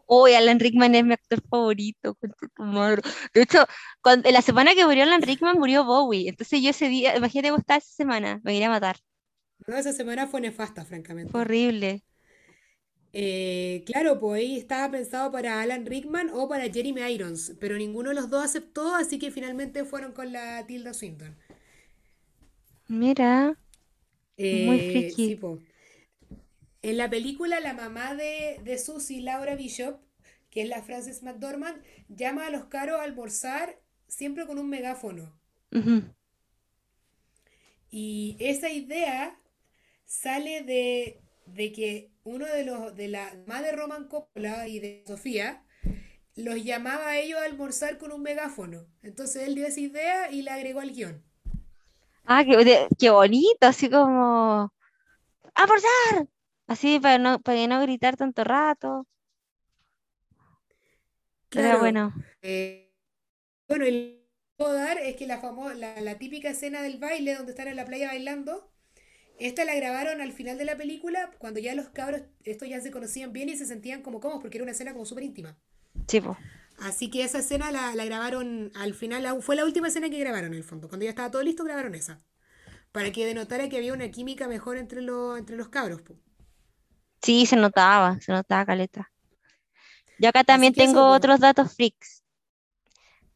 [0.06, 2.18] Uy, Alan Rickman es mi actor favorito.
[3.34, 3.64] De hecho,
[4.02, 6.28] cuando, en la semana que murió Alan Rickman murió Bowie.
[6.28, 8.96] Entonces yo ese día, imagínate cómo estaba esa semana, me iría a matar.
[9.66, 10.84] No, esa semana fue nefasta,
[11.30, 11.38] Fue francamente.
[11.40, 12.04] horrible.
[13.14, 18.08] Eh, claro, pues ahí estaba pensado para Alan Rickman o para Jeremy Irons, pero ninguno
[18.10, 21.36] de los dos aceptó, así que finalmente fueron con la Tilda Swinton.
[22.88, 23.56] Mira,
[24.50, 25.36] muy Eh, sí, friki.
[25.36, 25.58] po.
[26.82, 30.00] En la película, la mamá de, de Susie, Laura Bishop,
[30.50, 35.32] que es la Frances McDormand, llama a los caros a almorzar siempre con un megáfono.
[37.90, 39.38] Y esa idea
[40.06, 45.04] sale de, de que uno de los, de la mamá de Roman Coppola y de
[45.06, 45.64] Sofía,
[46.36, 48.86] los llamaba a ellos a almorzar con un megáfono.
[49.02, 51.22] Entonces él dio esa idea y la agregó al guion.
[52.26, 54.72] Ah, qué, qué bonito, así como
[55.54, 56.28] ¡a forzar!
[56.68, 59.06] Así para no, para no gritar tanto rato.
[61.48, 62.12] Claro, bueno.
[62.42, 62.92] eh,
[63.68, 63.86] bueno,
[64.56, 67.76] puedo dar es que la, famo- la, la típica escena del baile donde están en
[67.76, 68.71] la playa bailando,
[69.46, 72.90] esta la grabaron al final de la película, cuando ya los cabros, estos ya se
[72.90, 75.56] conocían bien y se sentían como cómodos, porque era una escena como súper íntima.
[76.08, 76.36] Sí, po.
[76.78, 80.18] Así que esa escena la, la grabaron al final, la- fue la última escena que
[80.18, 80.88] grabaron en el fondo.
[80.88, 82.20] Cuando ya estaba todo listo, grabaron esa.
[82.92, 86.02] Para que denotara que había una química mejor entre, los entre los cabros.
[86.02, 86.16] po.
[87.22, 89.10] Sí, se notaba, se notaba caleta.
[90.18, 92.21] Yo acá también eso, tengo otros datos freaks.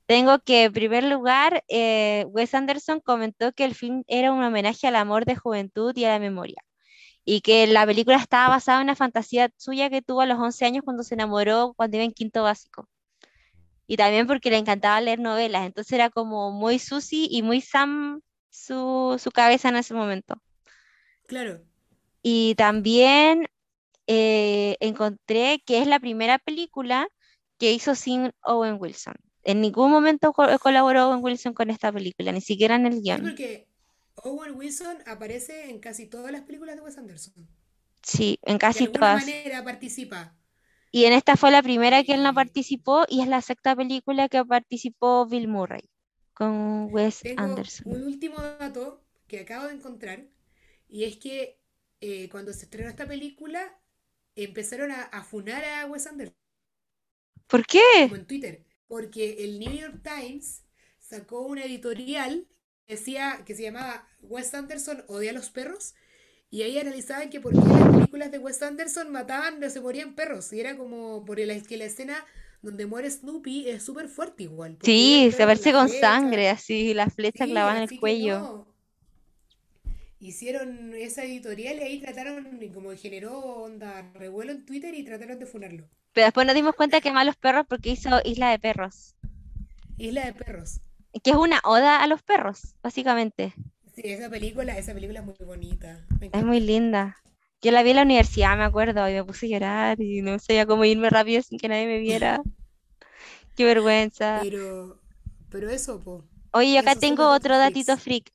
[0.06, 4.86] Tengo que, en primer lugar, eh, Wes Anderson comentó que el film era un homenaje
[4.86, 6.62] al amor de juventud y a la memoria.
[7.24, 10.64] Y que la película estaba basada en una fantasía suya que tuvo a los 11
[10.64, 12.88] años cuando se enamoró cuando iba en quinto básico.
[13.88, 15.66] Y también porque le encantaba leer novelas.
[15.66, 20.40] Entonces era como muy Susie y muy Sam su, su cabeza en ese momento.
[21.26, 21.62] Claro.
[22.22, 23.48] Y también
[24.06, 27.08] eh, encontré que es la primera película
[27.58, 29.14] que hizo sin Owen Wilson.
[29.46, 33.00] En ningún momento co- colaboró Owen Wilson con esta película, ni siquiera en el Sí,
[33.02, 33.22] guion.
[33.22, 33.68] porque
[34.16, 37.48] Owen Wilson aparece en casi todas las películas de Wes Anderson.
[38.02, 39.24] Sí, en De casi alguna todas.
[39.26, 40.36] manera participa.
[40.90, 44.28] Y en esta fue la primera que él no participó y es la sexta película
[44.28, 45.82] que participó Bill Murray
[46.34, 47.92] con Wes tengo Anderson.
[47.92, 50.26] un último dato que acabo de encontrar,
[50.88, 51.58] y es que
[52.00, 53.80] eh, cuando se estrenó esta película,
[54.36, 56.36] empezaron a, a funar a Wes Anderson.
[57.48, 57.80] ¿Por qué?
[58.00, 60.62] como en Twitter, porque el New York Times
[60.98, 62.46] sacó una editorial
[62.86, 65.94] que decía, que se llamaba Wes Anderson odia a los perros,
[66.50, 70.14] y ahí analizaban que por qué las películas de Wes Anderson mataban, no se morían
[70.14, 72.24] perros, y era como por el, que la escena
[72.62, 77.10] donde muere Snoopy es súper fuerte igual, Sí, se perro con flecha, sangre, así, la
[77.10, 78.38] flecha sí, clavada en el cuello.
[78.38, 78.76] no.
[80.18, 85.46] Hicieron esa editorial y ahí trataron, como generó onda revuelo en Twitter y trataron de
[85.46, 85.88] funarlo.
[86.16, 89.14] Pero después nos dimos cuenta que malos perros porque hizo Isla de Perros,
[89.98, 90.80] Isla de Perros.
[91.22, 93.52] que es una oda a los perros, básicamente.
[93.94, 96.06] Sí, esa película, esa película es muy bonita.
[96.32, 97.18] Es muy linda.
[97.60, 100.38] Yo la vi en la universidad, me acuerdo, y me puse a llorar y no
[100.38, 102.40] sabía cómo irme rápido sin que nadie me viera.
[103.54, 104.40] Qué vergüenza.
[104.42, 104.98] Pero,
[105.50, 106.24] pero eso, po.
[106.52, 108.32] Oye, yo acá tengo otro datito freak.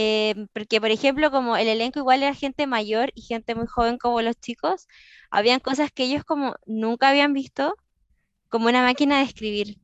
[0.00, 3.98] Eh, porque, por ejemplo, como el elenco igual era gente mayor y gente muy joven
[3.98, 4.86] como los chicos,
[5.30, 7.74] habían cosas que ellos como nunca habían visto,
[8.50, 9.78] como una máquina de escribir.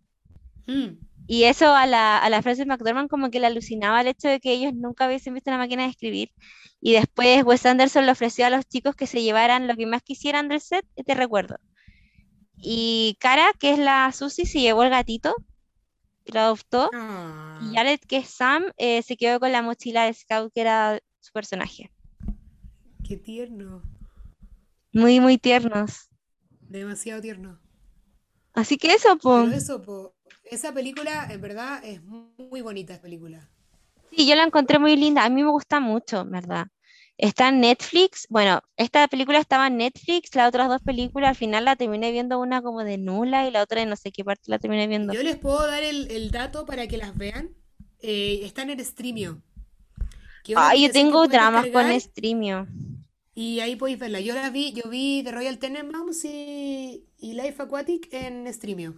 [0.66, 4.28] Mm, Y eso a la, a la Frances McDormand como que le alucinaba el hecho
[4.28, 6.30] de que ellos nunca hubiesen visto una máquina de escribir.
[6.80, 10.02] Y después Wes Anderson le ofreció a los chicos que se llevaran lo que más
[10.02, 11.56] quisieran del set, te recuerdo.
[12.56, 15.34] Y Cara, que es la Susie, se llevó el gatito
[16.32, 16.90] lo adoptó.
[16.92, 20.60] Y Ah, Jared, que es Sam, eh, se quedó con la mochila de Scout, que
[20.60, 21.90] era su personaje.
[23.06, 23.82] qué tierno.
[24.92, 26.08] Muy, muy tiernos.
[26.60, 27.58] Demasiado tierno.
[28.54, 29.62] Así que eso, Pero pues.
[29.62, 30.14] eso, po.
[30.44, 33.50] Esa película, en verdad, es muy bonita esa película.
[34.10, 35.24] Sí, yo la encontré muy linda.
[35.24, 36.66] A mí me gusta mucho, ¿verdad?
[37.16, 38.26] Está en Netflix.
[38.28, 42.40] Bueno, esta película estaba en Netflix, las otras dos películas al final la terminé viendo
[42.40, 45.12] una como de nula y la otra de no sé qué parte la terminé viendo.
[45.12, 47.54] Yo les puedo dar el, el dato para que las vean.
[48.00, 49.40] Eh, están en Streamio.
[50.56, 52.66] Ay, yo tengo dramas con Streamio.
[53.34, 54.20] y ahí podéis verla.
[54.20, 58.94] Yo la vi, yo vi The Royal Tenenbaums y, y Life Aquatic en Streamio.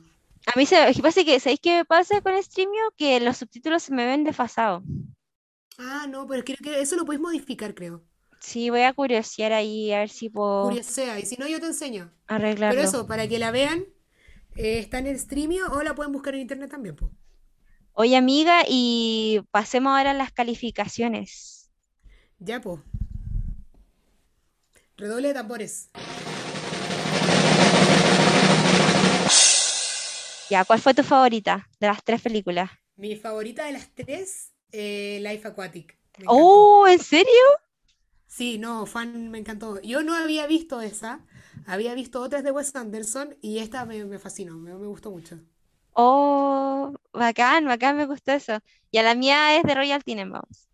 [0.47, 2.83] A mí se, pasa que, ¿sabéis qué me pasa con Streamio?
[2.97, 4.83] Que los subtítulos se me ven desfasados.
[5.79, 8.03] Ah, no, pero creo que eso lo podéis modificar, creo.
[8.47, 11.67] Sí, voy a curiosear ahí a ver si puedo Curiosea, y si no, yo te
[11.67, 12.13] enseño.
[12.29, 12.81] Pero arreglarlo.
[12.81, 13.85] eso, para que la vean,
[14.55, 17.11] eh, está en el Streamio o la pueden buscar en internet también, po.
[17.95, 21.73] Oye, amiga, y pasemos ahora a las calificaciones.
[22.39, 22.85] Ya, po.
[24.97, 25.91] Redoble de tambores.
[30.49, 32.71] Ya, ¿cuál fue tu favorita de las tres películas?
[32.95, 35.99] Mi favorita de las tres, eh, Life Aquatic.
[36.19, 36.27] Me.
[36.29, 37.43] Oh, ¿en serio?
[38.37, 39.81] Sí, no, fan, me encantó.
[39.83, 41.25] Yo no había visto esa,
[41.67, 45.41] había visto otras de Wes Anderson y esta me, me fascinó, me, me gustó mucho.
[45.95, 48.59] Oh, bacán, bacán, me gustó eso.
[48.93, 50.69] Y a la mía es de Royal Tenenbaums.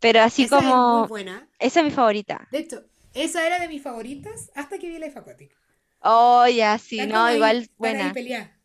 [0.00, 1.48] Pero así Esa es muy como, buena.
[1.58, 2.48] esa es mi favorita.
[2.50, 2.84] De hecho,
[3.14, 5.56] esa era de mis favoritas hasta que vi Life Aquatic.
[6.00, 8.14] Oh, ya, sí, Están no, como igual ahí buena.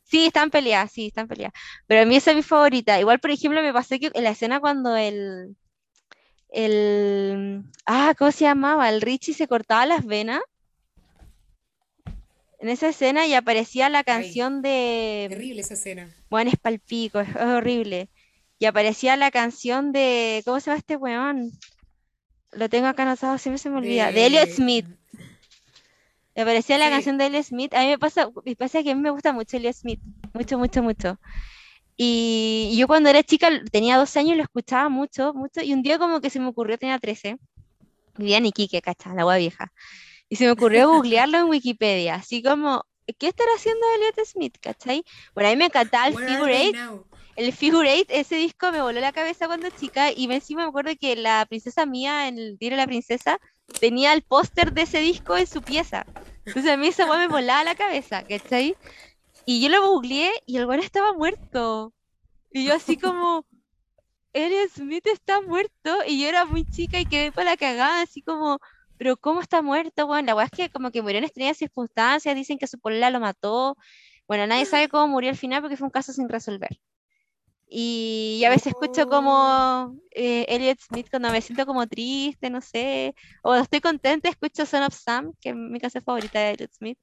[0.03, 1.53] Sí, están peleadas, sí, están peleadas.
[1.85, 2.99] Pero a mí esa es mi favorita.
[2.99, 5.55] Igual, por ejemplo, me pasó que en la escena cuando el,
[6.49, 8.90] el, ah, ¿cómo se llamaba?
[8.90, 10.41] El Richie se cortaba las venas.
[12.60, 16.10] En esa escena y aparecía la Ay, canción de, terrible esa escena.
[16.30, 18.10] bueno, es palpico, es horrible.
[18.60, 21.52] Y aparecía la canción de, ¿cómo se llama este weón?
[22.52, 24.11] Lo tengo acá anotado, siempre se me olvida.
[24.11, 24.52] De De...
[24.52, 24.88] Smith.
[26.36, 27.74] Me aparecía la Sí, canción de Elliott Smith.
[27.74, 29.99] A mí me pasa, me pasa que a mí me gusta mucho Elliott Smith.
[30.34, 31.19] Mucho, mucho, mucho.
[31.99, 35.98] Y yo cuando era chica, tenía 12 años, lo escuchaba mucho, mucho, y un día
[35.98, 37.38] como que se me ocurrió, tenía 13,
[38.18, 39.15] vivía en Iquique, ¿cachai?
[39.15, 39.74] La agua vieja.
[40.30, 42.86] Y se me ocurrió googlearlo en Wikipedia, así como,
[43.18, 45.03] ¿qué estará haciendo Elliot Smith, cachai?
[45.34, 47.06] Bueno, a mí me encantaba el Where Figure they Eight, now?
[47.36, 50.91] el Figure Eight, ese disco me voló la cabeza cuando chica, y encima me acuerdo
[50.99, 53.40] que la princesa mía, en el diario de la princesa,
[53.80, 56.06] tenía el póster de ese disco en su pieza.
[56.45, 58.76] Entonces a mí esa me volaba la cabeza, ¿cachai?
[59.49, 61.94] Y yo lo googleé y el weón estaba muerto.
[62.52, 63.45] Y yo así como,
[64.34, 65.99] Elliot Smith está muerto.
[66.07, 68.60] Y yo era muy chica y quedé para la cagada, así como,
[68.98, 70.07] pero ¿cómo está muerto?
[70.07, 73.10] Bueno, la weá es que como que murió en extrañas circunstancias, dicen que su polola
[73.11, 73.78] lo mató.
[74.28, 76.80] Bueno, nadie sabe cómo murió al final porque fue un caso sin resolver.
[77.69, 79.10] Y a veces escucho Oh.
[79.10, 84.65] como eh, Elliot Smith cuando me siento como triste, no sé, o estoy contenta, escucho
[84.65, 86.99] Son of Sam, que es mi canción favorita de Elliot Smith,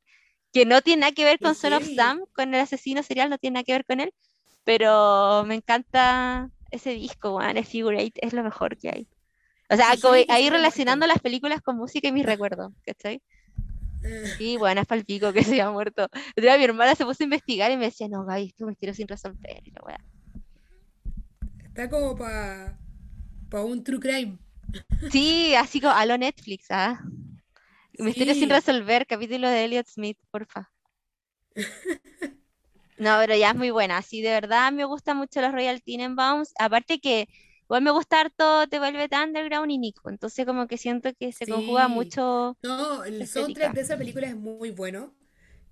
[0.54, 1.84] que no tiene nada que ver con Son of.
[1.96, 4.14] Sam, con el asesino serial, no tiene nada que ver con él,
[4.62, 9.08] pero me encanta ese disco, weón, el Figure Eight es lo mejor que hay.
[9.68, 13.20] O sea, Sí, como ahí relacionando las películas con música y mis recuerdos, ¿cachai?
[14.04, 16.06] Eh, Y bueno, es palpico que se haya muerto.
[16.36, 18.94] Mi hermana se puso a investigar y me decía, no, Gaby, es que un misterio
[18.94, 19.72] sin resolver, y.
[21.66, 22.78] Está como para
[23.64, 24.38] un true crime.
[25.10, 27.00] Sí, así como a lo Netflix, ¿ah?
[27.98, 30.70] Misterio sin resolver, capítulo de Elliot Smith, porfa.
[32.96, 34.02] No, pero ya es muy buena.
[34.02, 36.52] Sí, de verdad me gustan mucho los Royal Tenenbaums.
[36.58, 37.28] Aparte que
[37.64, 40.10] igual me gusta harto The Velvet Underground y Nico.
[40.10, 41.92] Entonces como que siento que se conjuga Sí.
[41.92, 45.12] mucho No, el soundtrack de esa película es muy bueno.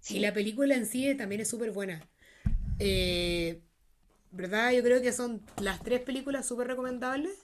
[0.08, 2.02] Y la película en sí también es súper buena.
[2.80, 3.60] Eh,
[4.32, 4.72] ¿verdad?
[4.72, 7.38] Yo creo que son las tres películas súper recomendables.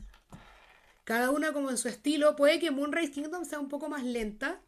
[1.05, 2.35] Cada una como en su estilo.
[2.35, 4.61] Puede que Moonrise Kingdom sea un poco más lenta.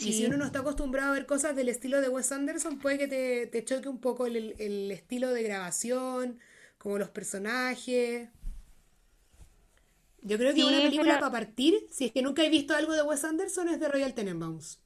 [0.00, 0.26] Y si Sí.
[0.26, 3.46] uno no está acostumbrado a ver cosas del estilo de Wes Anderson, puede que te,
[3.48, 6.38] te choque un poco el, el estilo de grabación,
[6.78, 8.28] como los personajes.
[10.22, 12.74] Yo creo que una Sí, película pero- para partir, si es que nunca he visto
[12.74, 14.80] algo de Wes Anderson, es de Royal Tenenbaums.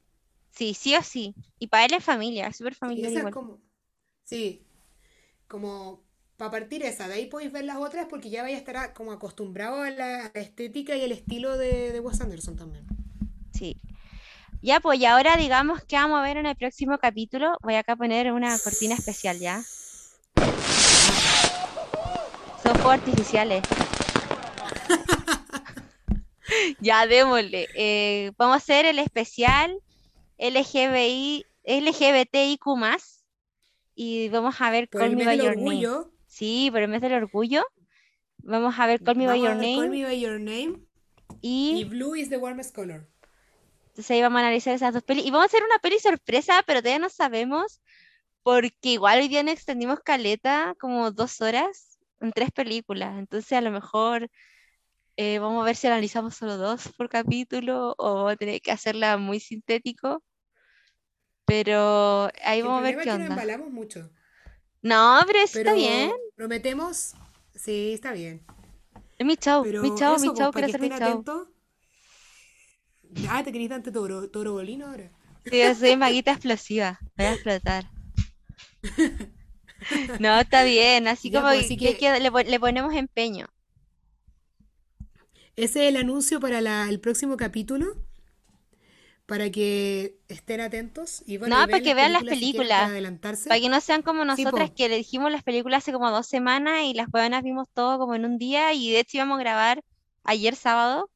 [0.50, 1.34] Sí, sí o sí.
[1.58, 3.32] Y para él es familia, es súper Sí, familiar esa es igual.
[3.34, 3.62] como,
[4.22, 4.62] sí,
[5.48, 6.02] como
[6.36, 9.12] para partir esa, de ahí podéis ver las otras porque ya vais a estar como
[9.12, 12.84] acostumbrado a la estética y el estilo de, de Wes Anderson también.
[13.54, 13.76] Sí.
[14.62, 17.58] Ya, pues, y ahora digamos que vamos a ver en el próximo capítulo.
[17.62, 19.60] Voy acá a poner una cortina especial, ¿ya?
[22.62, 23.62] Son fuegos artificiales.
[26.80, 27.68] Ya, démosle.
[27.74, 29.80] Eh, vamos a hacer el especial
[30.38, 32.60] LGBI, LGBTIQ+,
[33.94, 35.88] y vamos a ver Call Me By Your Name.
[36.26, 37.64] Sí, por el mes del orgullo.
[38.38, 40.80] Vamos a ver Call Me By a Your ver Call Name Me By Your Name
[41.40, 43.08] y y Blue is the warmest color.
[43.92, 45.26] Entonces ahí vamos a analizar esas dos pelis.
[45.26, 47.80] Y vamos a hacer una peli sorpresa, pero todavía no sabemos,
[48.42, 53.18] porque igual hoy día nos extendimos caleta, como dos horas, en tres películas.
[53.18, 54.28] Entonces a lo mejor
[55.16, 58.72] eh, vamos a ver si analizamos solo dos por capítulo o vamos a tener que
[58.72, 60.22] hacerla muy sintético.
[61.44, 63.34] Pero ahí El vamos a ver qué es que nos onda.
[63.34, 64.10] embalamos mucho,
[64.82, 66.10] No, pero eso está bien.
[66.34, 67.14] prometemos,
[67.54, 68.42] sí, está bien.
[69.18, 71.24] Es mi show, Pero mi show, mi eso, show, para quiero hacer mi show.
[73.28, 75.10] Ah, te querés ante toro, toro bolino ahora.
[75.44, 77.84] Sí, yo soy maguita explosiva, voy a explotar.
[80.20, 82.60] No, está bien, así Ya, como pues, así que, hay que- que- le, pon- le
[82.60, 83.46] ponemos empeño.
[85.56, 87.96] Ese es el anuncio para la- el próximo capítulo.
[89.26, 91.22] Para que estén atentos.
[91.26, 92.90] Y bueno, No, y para que vean las películas,
[93.48, 96.82] para que no sean como nosotras que le dijimos las películas hace como dos semanas
[96.84, 99.82] y las huevonas vimos todo como en un día y de hecho íbamos a grabar
[100.24, 101.08] ayer sábado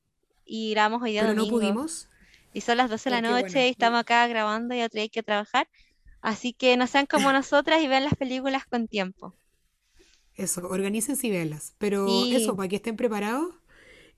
[0.46, 2.08] y grabamos hoy día Pero no pudimos.
[2.54, 5.02] Y son las 12 de la noche bueno, y estamos acá grabando y otro día
[5.04, 5.68] hay que trabajar.
[6.22, 9.34] Así que no sean como nosotras y vean las películas con tiempo.
[10.34, 11.74] Eso, organícense y véanlas.
[11.78, 12.34] Pero Sí.
[12.36, 13.54] eso, para que estén preparados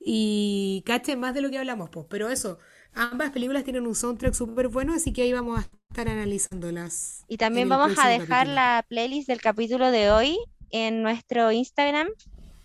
[0.00, 2.06] y cachen más de lo que hablamos, pues.
[2.10, 2.58] Pero eso,
[2.94, 7.36] ambas películas tienen un soundtrack súper bueno, así que ahí vamos a estar analizándolas Y
[7.36, 8.54] también vamos a dejar capítulo.
[8.54, 10.38] la playlist del capítulo de hoy
[10.70, 12.08] en nuestro Instagram.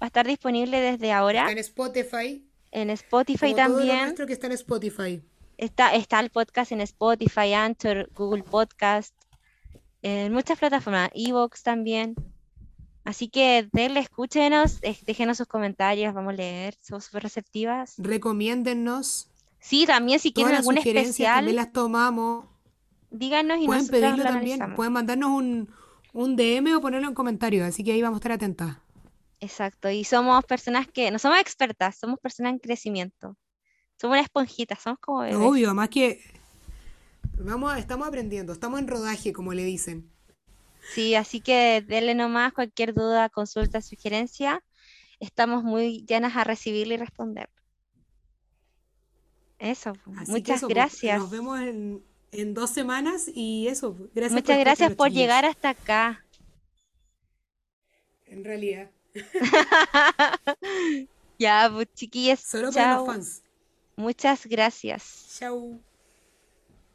[0.02, 1.42] Va a estar disponible desde ahora.
[1.42, 4.02] Está en Spotify, En Spotify como todo también.
[4.02, 5.22] nuestro que está en Spotify.
[5.58, 9.14] Está, está el podcast en Spotify, Anchor, Google Podcast,
[10.02, 12.16] en muchas plataformas, Evox también.
[13.06, 17.94] Así que denle, escúchenos, eh, déjenos sus comentarios, vamos a leer, somos súper receptivas.
[18.00, 19.30] Recomiéndennos.
[19.60, 22.46] Sí, también si quieren algún sugerencias especial, también las tomamos.
[23.12, 24.76] díganos y Pueden pedirlo lo también, analizamos.
[24.76, 25.70] pueden mandarnos un,
[26.14, 28.78] un DM o ponerlo en comentarios, así que ahí vamos a estar atentas.
[29.44, 33.38] Exacto, y somos personas que, no somos expertas, somos personas en crecimiento.
[34.00, 35.36] Somos una esponjita, somos como bebés.
[35.36, 36.22] Obvio, más que
[37.38, 40.10] vamos, estamos aprendiendo, estamos en rodaje, como le dicen.
[40.94, 44.64] Sí, así que denle nomás cualquier duda, consulta, sugerencia.
[45.20, 47.50] Estamos muy llenas a recibirle y responder.
[49.60, 50.20] Eso, pues.
[50.20, 51.20] Así muchas eso, pues, gracias.
[51.20, 52.02] nos vemos en,
[52.32, 56.24] en dos semanas y eso, pues, gracias Muchas gracias por llegar hasta acá.
[58.26, 58.90] En realidad,
[61.40, 63.42] Ya, pues chiquillas, solo para los fans.
[63.96, 65.36] Muchas gracias.
[65.38, 65.82] Chau.